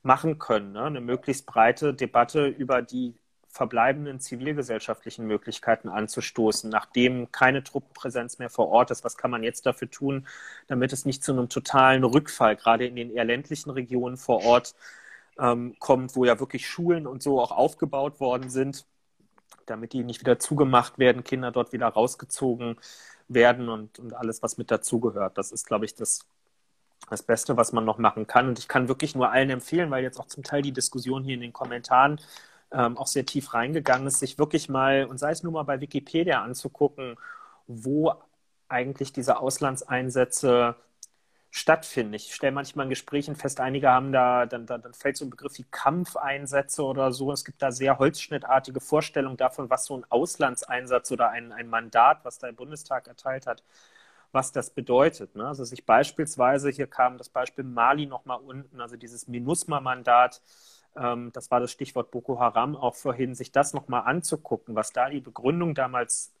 machen 0.02 0.38
können. 0.38 0.72
Ne? 0.72 0.84
Eine 0.84 1.00
möglichst 1.00 1.46
breite 1.46 1.94
Debatte 1.94 2.46
über 2.46 2.82
die 2.82 3.14
verbleibenden 3.48 4.20
zivilgesellschaftlichen 4.20 5.26
Möglichkeiten 5.26 5.88
anzustoßen, 5.88 6.70
nachdem 6.70 7.32
keine 7.32 7.64
Truppenpräsenz 7.64 8.38
mehr 8.38 8.50
vor 8.50 8.68
Ort 8.68 8.90
ist. 8.90 9.04
Was 9.04 9.16
kann 9.16 9.30
man 9.30 9.42
jetzt 9.42 9.66
dafür 9.66 9.90
tun, 9.90 10.26
damit 10.66 10.92
es 10.92 11.04
nicht 11.04 11.24
zu 11.24 11.32
einem 11.32 11.48
totalen 11.48 12.04
Rückfall, 12.04 12.56
gerade 12.56 12.86
in 12.86 12.94
den 12.94 13.10
eher 13.10 13.24
ländlichen 13.24 13.70
Regionen 13.70 14.16
vor 14.16 14.44
Ort, 14.44 14.74
ähm, 15.38 15.76
kommt, 15.78 16.14
wo 16.14 16.24
ja 16.24 16.38
wirklich 16.40 16.68
Schulen 16.68 17.06
und 17.06 17.22
so 17.22 17.40
auch 17.40 17.52
aufgebaut 17.52 18.20
worden 18.20 18.50
sind, 18.50 18.86
damit 19.66 19.92
die 19.92 20.04
nicht 20.04 20.20
wieder 20.20 20.38
zugemacht 20.38 20.98
werden, 20.98 21.24
Kinder 21.24 21.50
dort 21.50 21.72
wieder 21.72 21.88
rausgezogen 21.88 22.76
werden 23.28 23.68
und, 23.68 23.98
und 23.98 24.14
alles, 24.14 24.42
was 24.42 24.58
mit 24.58 24.70
dazugehört. 24.70 25.38
Das 25.38 25.52
ist, 25.52 25.66
glaube 25.66 25.84
ich, 25.84 25.94
das, 25.94 26.20
das 27.10 27.22
Beste, 27.22 27.56
was 27.56 27.72
man 27.72 27.84
noch 27.84 27.98
machen 27.98 28.26
kann. 28.26 28.48
Und 28.48 28.58
ich 28.58 28.68
kann 28.68 28.88
wirklich 28.88 29.14
nur 29.14 29.30
allen 29.30 29.50
empfehlen, 29.50 29.90
weil 29.90 30.02
jetzt 30.02 30.18
auch 30.18 30.26
zum 30.26 30.42
Teil 30.42 30.62
die 30.62 30.72
Diskussion 30.72 31.24
hier 31.24 31.34
in 31.34 31.40
den 31.40 31.52
Kommentaren 31.52 32.20
ähm, 32.72 32.96
auch 32.98 33.06
sehr 33.06 33.26
tief 33.26 33.54
reingegangen 33.54 34.06
ist, 34.06 34.18
sich 34.18 34.38
wirklich 34.38 34.68
mal, 34.68 35.04
und 35.06 35.18
sei 35.18 35.30
es 35.30 35.42
nur 35.42 35.52
mal 35.52 35.62
bei 35.62 35.80
Wikipedia 35.80 36.42
anzugucken, 36.42 37.16
wo 37.66 38.14
eigentlich 38.68 39.12
diese 39.12 39.38
Auslandseinsätze 39.38 40.76
stattfinden. 41.50 42.14
Ich 42.14 42.34
stelle 42.34 42.52
manchmal 42.52 42.84
in 42.86 42.90
Gesprächen 42.90 43.34
fest, 43.34 43.60
einige 43.60 43.88
haben 43.90 44.12
da, 44.12 44.46
dann, 44.46 44.66
dann, 44.66 44.82
dann 44.82 44.94
fällt 44.94 45.16
so 45.16 45.24
ein 45.24 45.30
Begriff 45.30 45.58
wie 45.58 45.66
Kampfeinsätze 45.70 46.84
oder 46.84 47.12
so. 47.12 47.32
Es 47.32 47.44
gibt 47.44 47.62
da 47.62 47.72
sehr 47.72 47.98
holzschnittartige 47.98 48.80
Vorstellungen 48.80 49.36
davon, 49.36 49.70
was 49.70 49.86
so 49.86 49.96
ein 49.96 50.04
Auslandseinsatz 50.10 51.10
oder 51.10 51.30
ein, 51.30 51.52
ein 51.52 51.68
Mandat, 51.68 52.24
was 52.24 52.38
der 52.38 52.52
Bundestag 52.52 53.08
erteilt 53.08 53.46
hat, 53.46 53.62
was 54.32 54.52
das 54.52 54.70
bedeutet. 54.70 55.36
Ne? 55.36 55.46
Also 55.46 55.64
sich 55.64 55.86
beispielsweise, 55.86 56.70
hier 56.70 56.86
kam 56.86 57.16
das 57.18 57.30
Beispiel 57.30 57.64
Mali 57.64 58.06
nochmal 58.06 58.38
unten, 58.40 58.80
also 58.80 58.96
dieses 58.96 59.26
MINUSMA-Mandat, 59.28 60.42
ähm, 60.96 61.30
das 61.32 61.50
war 61.50 61.60
das 61.60 61.72
Stichwort 61.72 62.10
Boko 62.10 62.38
Haram 62.40 62.76
auch 62.76 62.94
vorhin, 62.94 63.34
sich 63.34 63.52
das 63.52 63.72
nochmal 63.72 64.02
anzugucken, 64.04 64.74
was 64.74 64.92
da 64.92 65.08
die 65.08 65.20
Begründung 65.20 65.74
damals 65.74 66.32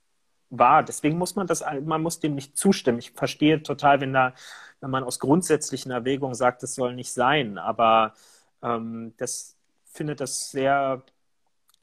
war. 0.50 0.82
Deswegen 0.82 1.18
muss 1.18 1.36
man 1.36 1.46
das, 1.46 1.64
man 1.84 2.02
muss 2.02 2.20
dem 2.20 2.34
nicht 2.34 2.56
zustimmen. 2.56 2.98
Ich 2.98 3.12
verstehe 3.12 3.62
total, 3.62 4.00
wenn 4.00 4.12
da, 4.12 4.34
wenn 4.80 4.90
man 4.90 5.04
aus 5.04 5.18
grundsätzlichen 5.18 5.90
Erwägungen 5.92 6.34
sagt, 6.34 6.62
das 6.62 6.74
soll 6.74 6.94
nicht 6.94 7.12
sein. 7.12 7.58
Aber 7.58 8.14
ähm, 8.62 9.14
das 9.18 9.56
findet 9.84 10.20
das 10.20 10.50
sehr 10.50 11.02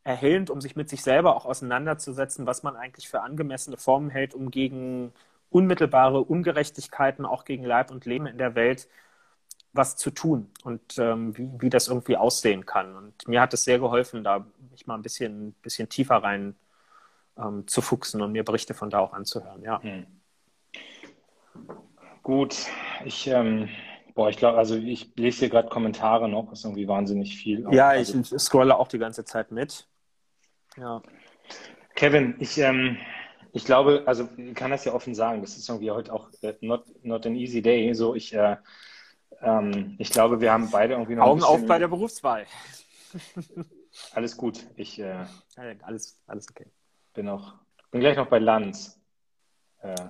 erhellend, 0.04 0.50
um 0.50 0.62
sich 0.62 0.76
mit 0.76 0.90
sich 0.90 1.04
selber 1.04 1.36
auch 1.36 1.46
auseinanderzusetzen, 1.46 2.46
was 2.46 2.64
man 2.64 2.76
eigentlich 2.76 3.10
für 3.10 3.22
angemessene 3.22 3.78
Formen 3.78 4.10
hält, 4.10 4.34
um 4.34 4.52
gegen 4.52 5.14
unmittelbare 5.50 6.22
Ungerechtigkeiten, 6.22 7.26
auch 7.26 7.46
gegen 7.46 7.64
Leib 7.64 7.92
und 7.92 8.06
Leben 8.06 8.28
in 8.28 8.38
der 8.38 8.56
Welt 8.56 8.88
was 9.74 9.98
zu 9.98 10.12
tun 10.12 10.50
und 10.64 10.98
ähm, 10.98 11.38
wie, 11.38 11.50
wie 11.60 11.70
das 11.70 11.88
irgendwie 11.90 12.18
aussehen 12.18 12.66
kann. 12.66 12.96
Und 12.96 13.28
mir 13.28 13.42
hat 13.42 13.54
es 13.54 13.66
sehr 13.66 13.80
geholfen, 13.80 14.24
da 14.24 14.46
mich 14.72 14.88
mal 14.88 14.96
ein 14.96 15.02
bisschen, 15.02 15.54
bisschen 15.62 15.90
tiefer 15.90 16.18
rein 16.18 16.56
ähm, 17.38 17.68
zu 17.68 17.82
fuchsen 17.82 18.22
und 18.22 18.32
mir 18.32 18.44
Berichte 18.44 18.74
von 18.74 18.90
da 18.90 19.00
auch 19.00 19.14
anzuhören. 19.14 19.62
Ja. 19.64 19.82
Hm. 19.82 20.06
Gut, 22.24 22.56
ich, 23.06 23.28
ähm, 23.28 23.70
boah, 24.16 24.30
ich 24.30 24.38
glaube, 24.38 24.58
also 24.58 24.76
ich 24.76 25.16
lese 25.16 25.40
hier 25.40 25.50
gerade 25.50 25.70
Kommentare 25.70 26.28
noch, 26.28 26.52
ist 26.52 26.66
irgendwie 26.66 26.88
wahnsinnig 26.88 27.38
viel. 27.38 27.68
Ja, 27.72 27.90
also, 27.90 28.20
ich 28.20 28.42
scrolle 28.42 28.78
auch 28.78 28.88
die 28.88 28.98
ganze 28.98 29.26
Zeit 29.26 29.52
mit. 29.52 29.88
Ja. 30.78 31.02
Kevin, 31.94 32.36
ich, 32.40 32.58
ähm, 32.58 32.98
ich 33.54 33.64
glaube, 33.64 34.04
also 34.06 34.28
ich 34.38 34.56
kann 34.56 34.72
das 34.72 34.86
ja 34.86 34.94
offen 34.94 35.16
sagen, 35.16 35.42
das 35.42 35.56
ist 35.56 35.70
irgendwie 35.70 35.92
heute 35.92 36.12
auch 36.12 36.30
äh, 36.42 36.56
not, 36.62 36.86
not 37.04 37.26
an 37.26 37.36
easy 37.36 37.62
day. 37.62 37.94
So, 37.94 38.16
ich, 38.16 38.34
äh, 38.34 38.58
ähm, 39.42 39.96
ich 39.98 40.10
glaube, 40.10 40.42
wir 40.42 40.52
haben 40.52 40.70
beide 40.72 40.96
irgendwie 40.96 41.16
noch. 41.16 41.26
Augen 41.26 41.44
auf 41.44 41.66
bei 41.66 41.80
der 41.80 41.88
Berufswahl. 41.88 42.46
alles 44.14 44.36
gut. 44.36 44.66
Ich 44.76 45.00
äh, 45.00 45.26
alles, 45.56 46.20
alles 46.28 46.50
okay. 46.50 46.68
Bin 47.16 47.30
auch, 47.30 47.56
bin 47.92 48.02
gleich 48.02 48.18
noch 48.18 48.28
bei 48.28 48.40
Lanz. 48.40 49.00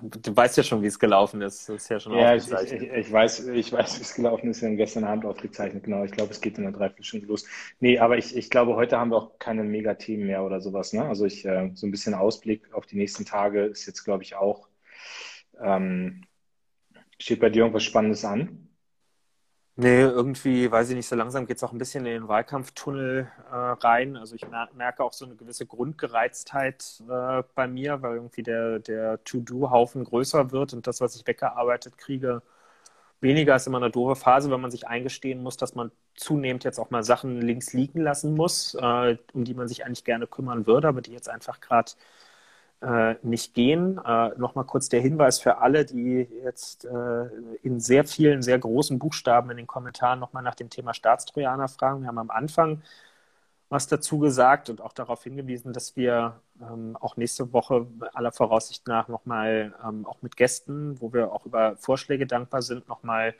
Du 0.02 0.34
weißt 0.34 0.56
ja 0.56 0.62
schon, 0.62 0.82
wie 0.82 0.86
es 0.86 0.98
gelaufen 0.98 1.42
ist. 1.42 1.68
Das 1.68 1.82
ist 1.82 1.88
ja 1.88 2.00
schon 2.00 2.14
ja, 2.14 2.34
ich, 2.34 2.50
ich, 2.50 2.72
ich, 2.72 3.12
weiß, 3.12 3.48
ich 3.48 3.72
weiß, 3.72 3.98
wie 3.98 4.02
es 4.02 4.14
gelaufen 4.14 4.50
ist. 4.50 4.62
Wir 4.62 4.68
haben 4.68 4.76
gestern 4.76 5.04
Abend 5.04 5.26
aufgezeichnet, 5.26 5.84
genau. 5.84 6.04
Ich 6.04 6.12
glaube, 6.12 6.30
es 6.30 6.40
geht 6.40 6.56
in 6.56 6.64
der 6.64 6.72
Dreiviertelstunde 6.72 7.26
los. 7.26 7.44
Nee, 7.80 7.98
aber 7.98 8.16
ich, 8.16 8.34
ich 8.36 8.48
glaube, 8.48 8.74
heute 8.74 8.98
haben 8.98 9.10
wir 9.10 9.16
auch 9.16 9.38
keine 9.38 9.64
Megathemen 9.64 10.26
mehr 10.26 10.44
oder 10.44 10.60
sowas. 10.60 10.92
Ne? 10.92 11.04
Also 11.04 11.26
ich, 11.26 11.44
äh, 11.44 11.70
so 11.74 11.86
ein 11.86 11.90
bisschen 11.90 12.14
Ausblick 12.14 12.72
auf 12.72 12.86
die 12.86 12.96
nächsten 12.96 13.26
Tage 13.26 13.64
ist 13.64 13.86
jetzt, 13.86 14.02
glaube 14.04 14.22
ich, 14.22 14.34
auch. 14.34 14.68
Ähm, 15.60 16.22
steht 17.18 17.40
bei 17.40 17.50
dir 17.50 17.60
irgendwas 17.60 17.84
Spannendes 17.84 18.24
an? 18.24 18.65
Nee, 19.78 20.00
irgendwie, 20.00 20.70
weiß 20.70 20.88
ich 20.88 20.96
nicht, 20.96 21.06
so 21.06 21.16
langsam 21.16 21.46
geht 21.46 21.58
es 21.58 21.62
auch 21.62 21.70
ein 21.72 21.76
bisschen 21.78 22.06
in 22.06 22.12
den 22.12 22.28
Wahlkampftunnel 22.28 23.30
äh, 23.50 23.54
rein. 23.54 24.16
Also 24.16 24.34
ich 24.34 24.46
mer 24.48 24.70
merke 24.74 25.04
auch 25.04 25.12
so 25.12 25.26
eine 25.26 25.34
gewisse 25.36 25.66
Grundgereiztheit 25.66 27.02
äh, 27.10 27.42
bei 27.54 27.68
mir, 27.68 28.00
weil 28.00 28.14
irgendwie 28.14 28.42
der, 28.42 28.78
der 28.78 29.22
To-Do-Haufen 29.24 30.04
größer 30.04 30.50
wird 30.50 30.72
und 30.72 30.86
das, 30.86 31.02
was 31.02 31.14
ich 31.14 31.26
weggearbeitet 31.26 31.98
kriege, 31.98 32.40
weniger 33.20 33.56
ist 33.56 33.66
immer 33.68 33.78
eine 33.78 33.90
doofe 33.90 34.16
Phase, 34.20 34.50
wenn 34.50 34.60
man 34.62 34.70
sich 34.72 34.88
eingestehen 34.88 35.42
muss, 35.42 35.56
dass 35.58 35.74
man 35.74 35.92
zunehmend 36.16 36.64
jetzt 36.64 36.78
auch 36.80 36.90
mal 36.90 37.04
Sachen 37.04 37.40
links 37.42 37.72
liegen 37.74 38.00
lassen 38.00 38.34
muss, 38.34 38.74
äh, 38.76 39.18
um 39.34 39.44
die 39.44 39.54
man 39.54 39.68
sich 39.68 39.84
eigentlich 39.86 40.04
gerne 40.04 40.26
kümmern 40.26 40.66
würde, 40.66 40.88
aber 40.88 41.02
die 41.02 41.12
jetzt 41.12 41.28
einfach 41.28 41.60
gerade 41.60 41.92
äh, 42.82 43.14
nicht 43.22 43.54
gehen. 43.54 43.98
Äh, 44.04 44.30
Nochmal 44.38 44.64
kurz 44.64 44.88
der 44.88 45.00
Hinweis 45.00 45.38
für 45.38 45.58
alle, 45.58 45.84
die 45.84 46.28
jetzt 46.44 46.84
äh, 46.84 47.26
in 47.62 47.80
sehr 47.80 48.04
vielen, 48.04 48.42
sehr 48.42 48.58
großen 48.58 48.98
Buchstaben 48.98 49.50
in 49.50 49.56
den 49.56 49.66
Kommentaren 49.66 50.20
nochmal 50.20 50.42
nach 50.42 50.54
dem 50.54 50.70
Thema 50.70 50.94
Staatstrojaner 50.94 51.68
fragen. 51.68 52.02
Wir 52.02 52.08
haben 52.08 52.18
am 52.18 52.30
Anfang 52.30 52.82
was 53.68 53.88
dazu 53.88 54.18
gesagt 54.18 54.70
und 54.70 54.80
auch 54.80 54.92
darauf 54.92 55.24
hingewiesen, 55.24 55.72
dass 55.72 55.96
wir 55.96 56.40
ähm, 56.60 56.96
auch 57.00 57.16
nächste 57.16 57.52
Woche 57.52 57.86
aller 58.14 58.32
Voraussicht 58.32 58.86
nach 58.86 59.08
nochmal 59.08 59.74
ähm, 59.84 60.06
auch 60.06 60.22
mit 60.22 60.36
Gästen, 60.36 61.00
wo 61.00 61.12
wir 61.12 61.32
auch 61.32 61.46
über 61.46 61.76
Vorschläge 61.76 62.26
dankbar 62.26 62.62
sind, 62.62 62.88
nochmal 62.88 63.34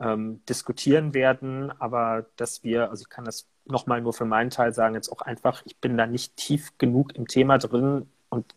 ähm, 0.00 0.42
diskutieren 0.48 1.14
werden. 1.14 1.72
Aber 1.80 2.26
dass 2.36 2.64
wir, 2.64 2.90
also 2.90 3.02
ich 3.02 3.08
kann 3.08 3.24
das 3.24 3.46
nochmal 3.64 4.02
nur 4.02 4.12
für 4.12 4.26
meinen 4.26 4.50
Teil 4.50 4.72
sagen, 4.74 4.94
jetzt 4.94 5.10
auch 5.10 5.22
einfach, 5.22 5.62
ich 5.64 5.78
bin 5.78 5.96
da 5.96 6.06
nicht 6.06 6.36
tief 6.36 6.76
genug 6.78 7.14
im 7.16 7.26
Thema 7.26 7.58
drin, 7.58 8.08
und 8.28 8.54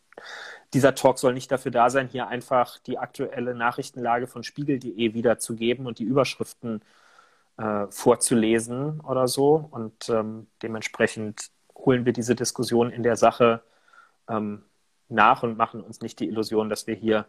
dieser 0.74 0.96
Talk 0.96 1.18
soll 1.20 1.34
nicht 1.34 1.52
dafür 1.52 1.72
da 1.72 1.90
sein, 1.90 2.08
hier 2.08 2.28
einfach 2.28 2.78
die 2.80 2.98
aktuelle 2.98 3.56
Nachrichtenlage 3.56 4.28
von 4.28 4.44
spiegel.de 4.44 5.14
wiederzugeben 5.14 5.88
und 5.88 6.00
die 6.00 6.04
Überschriften 6.04 6.84
äh, 7.58 7.88
vorzulesen 7.90 9.02
oder 9.02 9.28
so. 9.28 9.68
Und 9.72 10.10
ähm, 10.10 10.48
dementsprechend 10.62 11.50
holen 11.76 12.06
wir 12.06 12.14
diese 12.14 12.36
Diskussion 12.36 12.92
in 12.92 13.04
der 13.04 13.16
Sache 13.16 13.64
ähm, 14.28 14.64
nach 15.08 15.44
und 15.44 15.58
machen 15.58 15.82
uns 15.82 16.02
nicht 16.02 16.20
die 16.20 16.28
Illusion, 16.28 16.70
dass 16.70 16.86
wir 16.86 16.96
hier 16.96 17.26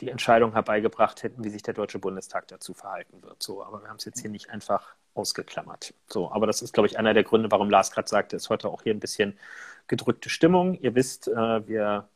die 0.00 0.10
Entscheidung 0.10 0.52
herbeigebracht 0.52 1.22
hätten, 1.22 1.44
wie 1.44 1.50
sich 1.50 1.62
der 1.62 1.74
Deutsche 1.74 1.98
Bundestag 1.98 2.48
dazu 2.48 2.74
verhalten 2.74 3.22
wird. 3.22 3.42
So, 3.42 3.64
aber 3.64 3.82
wir 3.82 3.88
haben 3.88 3.96
es 3.96 4.04
jetzt 4.04 4.20
hier 4.20 4.30
nicht 4.30 4.50
einfach 4.50 4.94
ausgeklammert. 5.14 5.94
So, 6.08 6.30
aber 6.32 6.46
das 6.46 6.62
ist, 6.62 6.72
glaube 6.72 6.88
ich, 6.88 6.98
einer 6.98 7.14
der 7.14 7.22
Gründe, 7.22 7.50
warum 7.50 7.70
Lars 7.70 7.92
gerade 7.92 8.08
sagte, 8.08 8.36
ist 8.36 8.50
heute 8.50 8.68
auch 8.68 8.82
hier 8.82 8.92
ein 8.92 9.00
bisschen 9.00 9.38
gedrückte 9.86 10.28
Stimmung. 10.28 10.74
Ihr 10.80 10.94
wisst, 10.94 11.28
äh, 11.28 11.66
wir, 11.66 12.08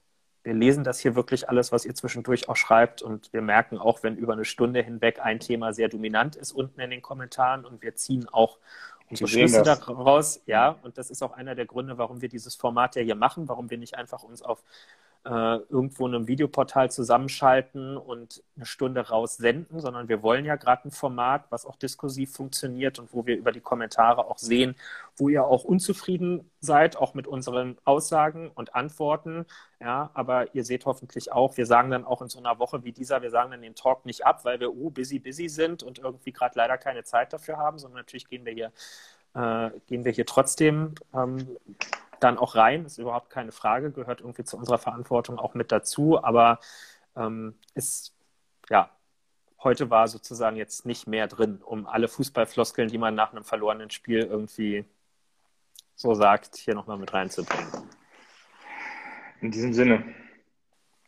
wir 0.42 0.54
lesen 0.54 0.84
das 0.84 0.98
hier 1.00 1.14
wirklich 1.14 1.48
alles, 1.48 1.72
was 1.72 1.84
ihr 1.84 1.94
zwischendurch 1.94 2.48
auch 2.48 2.56
schreibt 2.56 3.02
und 3.02 3.32
wir 3.32 3.42
merken 3.42 3.78
auch, 3.78 4.02
wenn 4.02 4.16
über 4.16 4.32
eine 4.32 4.44
Stunde 4.44 4.82
hinweg 4.82 5.20
ein 5.20 5.40
Thema 5.40 5.72
sehr 5.72 5.88
dominant 5.88 6.36
ist 6.36 6.52
unten 6.52 6.80
in 6.80 6.90
den 6.90 7.02
Kommentaren 7.02 7.64
und 7.64 7.82
wir 7.82 7.94
ziehen 7.94 8.28
auch 8.28 8.58
unsere 9.10 9.28
Schlüsse 9.28 9.62
daraus. 9.62 10.42
Ja, 10.46 10.76
und 10.82 10.98
das 10.98 11.10
ist 11.10 11.22
auch 11.22 11.32
einer 11.32 11.54
der 11.54 11.66
Gründe, 11.66 11.98
warum 11.98 12.20
wir 12.20 12.28
dieses 12.28 12.54
Format 12.54 12.96
ja 12.96 13.02
hier 13.02 13.14
machen, 13.14 13.48
warum 13.48 13.70
wir 13.70 13.78
nicht 13.78 13.96
einfach 13.96 14.22
uns 14.22 14.42
auf 14.42 14.62
äh, 15.28 15.56
irgendwo 15.68 16.06
in 16.06 16.14
einem 16.14 16.26
Videoportal 16.26 16.90
zusammenschalten 16.90 17.98
und 17.98 18.42
eine 18.56 18.64
Stunde 18.64 19.08
raussenden, 19.08 19.78
sondern 19.78 20.08
wir 20.08 20.22
wollen 20.22 20.46
ja 20.46 20.56
gerade 20.56 20.88
ein 20.88 20.90
Format, 20.90 21.44
was 21.50 21.66
auch 21.66 21.76
diskursiv 21.76 22.32
funktioniert 22.32 22.98
und 22.98 23.12
wo 23.12 23.26
wir 23.26 23.36
über 23.36 23.52
die 23.52 23.60
Kommentare 23.60 24.26
auch 24.26 24.38
sehen, 24.38 24.74
wo 25.16 25.28
ihr 25.28 25.44
auch 25.44 25.64
unzufrieden 25.64 26.50
seid, 26.60 26.96
auch 26.96 27.12
mit 27.12 27.26
unseren 27.26 27.76
Aussagen 27.84 28.50
und 28.54 28.74
Antworten. 28.74 29.44
Ja, 29.80 30.10
aber 30.14 30.54
ihr 30.54 30.64
seht 30.64 30.86
hoffentlich 30.86 31.30
auch, 31.30 31.58
wir 31.58 31.66
sagen 31.66 31.90
dann 31.90 32.06
auch 32.06 32.22
in 32.22 32.28
so 32.28 32.38
einer 32.38 32.58
Woche 32.58 32.82
wie 32.84 32.92
dieser, 32.92 33.20
wir 33.20 33.30
sagen 33.30 33.50
dann 33.50 33.60
den 33.60 33.74
Talk 33.74 34.06
nicht 34.06 34.24
ab, 34.24 34.44
weil 34.46 34.60
wir 34.60 34.74
oh 34.74 34.88
busy 34.88 35.18
busy 35.18 35.48
sind 35.50 35.82
und 35.82 35.98
irgendwie 35.98 36.32
gerade 36.32 36.54
leider 36.56 36.78
keine 36.78 37.04
Zeit 37.04 37.34
dafür 37.34 37.58
haben, 37.58 37.78
sondern 37.78 37.98
natürlich 37.98 38.28
gehen 38.28 38.46
wir 38.46 38.52
hier 38.54 38.72
äh, 39.34 39.70
gehen 39.86 40.04
wir 40.04 40.12
hier 40.12 40.26
trotzdem 40.26 40.94
ähm, 41.14 41.56
dann 42.20 42.38
auch 42.38 42.54
rein, 42.54 42.84
ist 42.84 42.98
überhaupt 42.98 43.30
keine 43.30 43.52
Frage, 43.52 43.90
gehört 43.90 44.20
irgendwie 44.20 44.44
zu 44.44 44.56
unserer 44.56 44.78
Verantwortung 44.78 45.38
auch 45.38 45.54
mit 45.54 45.70
dazu, 45.70 46.22
aber 46.22 46.58
ähm, 47.16 47.54
ist, 47.74 48.14
ja, 48.70 48.90
heute 49.62 49.90
war 49.90 50.08
sozusagen 50.08 50.56
jetzt 50.56 50.86
nicht 50.86 51.06
mehr 51.06 51.26
drin, 51.26 51.60
um 51.64 51.86
alle 51.86 52.08
Fußballfloskeln, 52.08 52.88
die 52.88 52.98
man 52.98 53.14
nach 53.14 53.32
einem 53.32 53.44
verlorenen 53.44 53.90
Spiel 53.90 54.20
irgendwie 54.20 54.84
so 55.94 56.14
sagt, 56.14 56.56
hier 56.56 56.74
nochmal 56.74 56.98
mit 56.98 57.12
reinzubringen. 57.12 57.66
In 59.40 59.50
diesem 59.50 59.72
Sinne. 59.72 60.14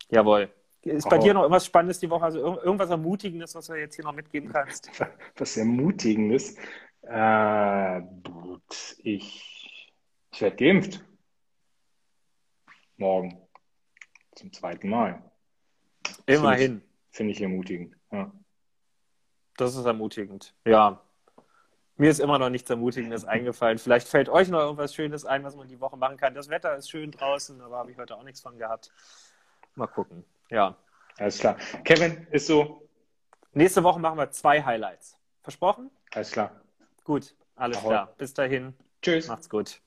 Jawohl. 0.09 0.51
Ist 0.83 1.09
bei 1.09 1.19
oh. 1.19 1.23
dir 1.23 1.35
noch 1.35 1.43
irgendwas 1.43 1.67
Spannendes 1.67 2.01
die 2.01 2.09
Woche? 2.11 2.25
Also 2.25 2.39
irgendwas 2.39 2.91
Ermutigendes, 2.91 3.55
was 3.55 3.67
du 3.67 3.75
jetzt 3.75 3.97
hier 3.97 4.05
noch 4.05 4.15
mitgeben 4.15 4.51
kannst? 4.51 4.91
Was 5.37 5.57
Ermutigendes? 5.57 6.57
Äh, 7.03 8.01
ich 9.03 9.51
ich 10.33 10.41
werde 10.41 10.57
geimpft. 10.57 11.05
Morgen. 12.97 13.37
Zum 14.35 14.53
zweiten 14.53 14.89
Mal. 14.89 15.23
Immerhin. 16.27 16.81
Finde 16.81 16.83
ich, 16.83 17.17
find 17.17 17.31
ich 17.31 17.41
ermutigend. 17.43 17.97
Ja. 18.11 18.33
Das 19.57 19.77
ist 19.77 19.85
ermutigend. 19.85 20.55
Ja. 20.65 21.03
Mir 21.97 22.11
ist 22.11 22.21
immer 22.21 22.39
noch 22.39 22.49
nichts 22.49 22.71
Ermutigendes 22.71 23.27
eingefallen. 23.27 23.77
Vielleicht 23.77 24.09
fällt 24.09 24.31
euch 24.31 24.49
noch 24.49 24.61
irgendwas 24.61 24.95
Schönes 24.95 25.27
ein, 25.27 25.45
was 25.45 25.57
man 25.57 25.69
die 25.69 25.81
Woche 25.81 25.99
machen 25.99 26.17
kann. 26.17 26.35
Das 26.35 26.49
Wetter 26.49 26.75
ist 26.77 26.89
schön 26.89 27.11
draußen, 27.11 27.61
aber 27.61 27.77
habe 27.77 27.91
ich 27.91 27.99
heute 27.99 28.17
auch 28.17 28.23
nichts 28.23 28.41
von 28.41 28.57
gehabt. 28.57 28.91
Mal 29.75 29.89
gucken. 29.89 30.25
Ja. 30.49 30.77
Alles 31.19 31.39
klar. 31.39 31.57
Kevin, 31.85 32.27
ist 32.31 32.47
so. 32.47 32.89
Nächste 33.53 33.83
Woche 33.83 34.01
machen 34.01 34.17
wir 34.17 34.31
zwei 34.31 34.63
Highlights. 34.63 35.19
Versprochen? 35.43 35.91
Alles 36.15 36.31
klar. 36.31 36.60
Gut, 37.11 37.35
alles 37.57 37.79
Ahoi. 37.79 37.89
klar. 37.89 38.15
Bis 38.19 38.35
dahin. 38.35 38.73
Tschüss. 39.03 39.27
Macht's 39.27 39.49
gut. 39.51 39.81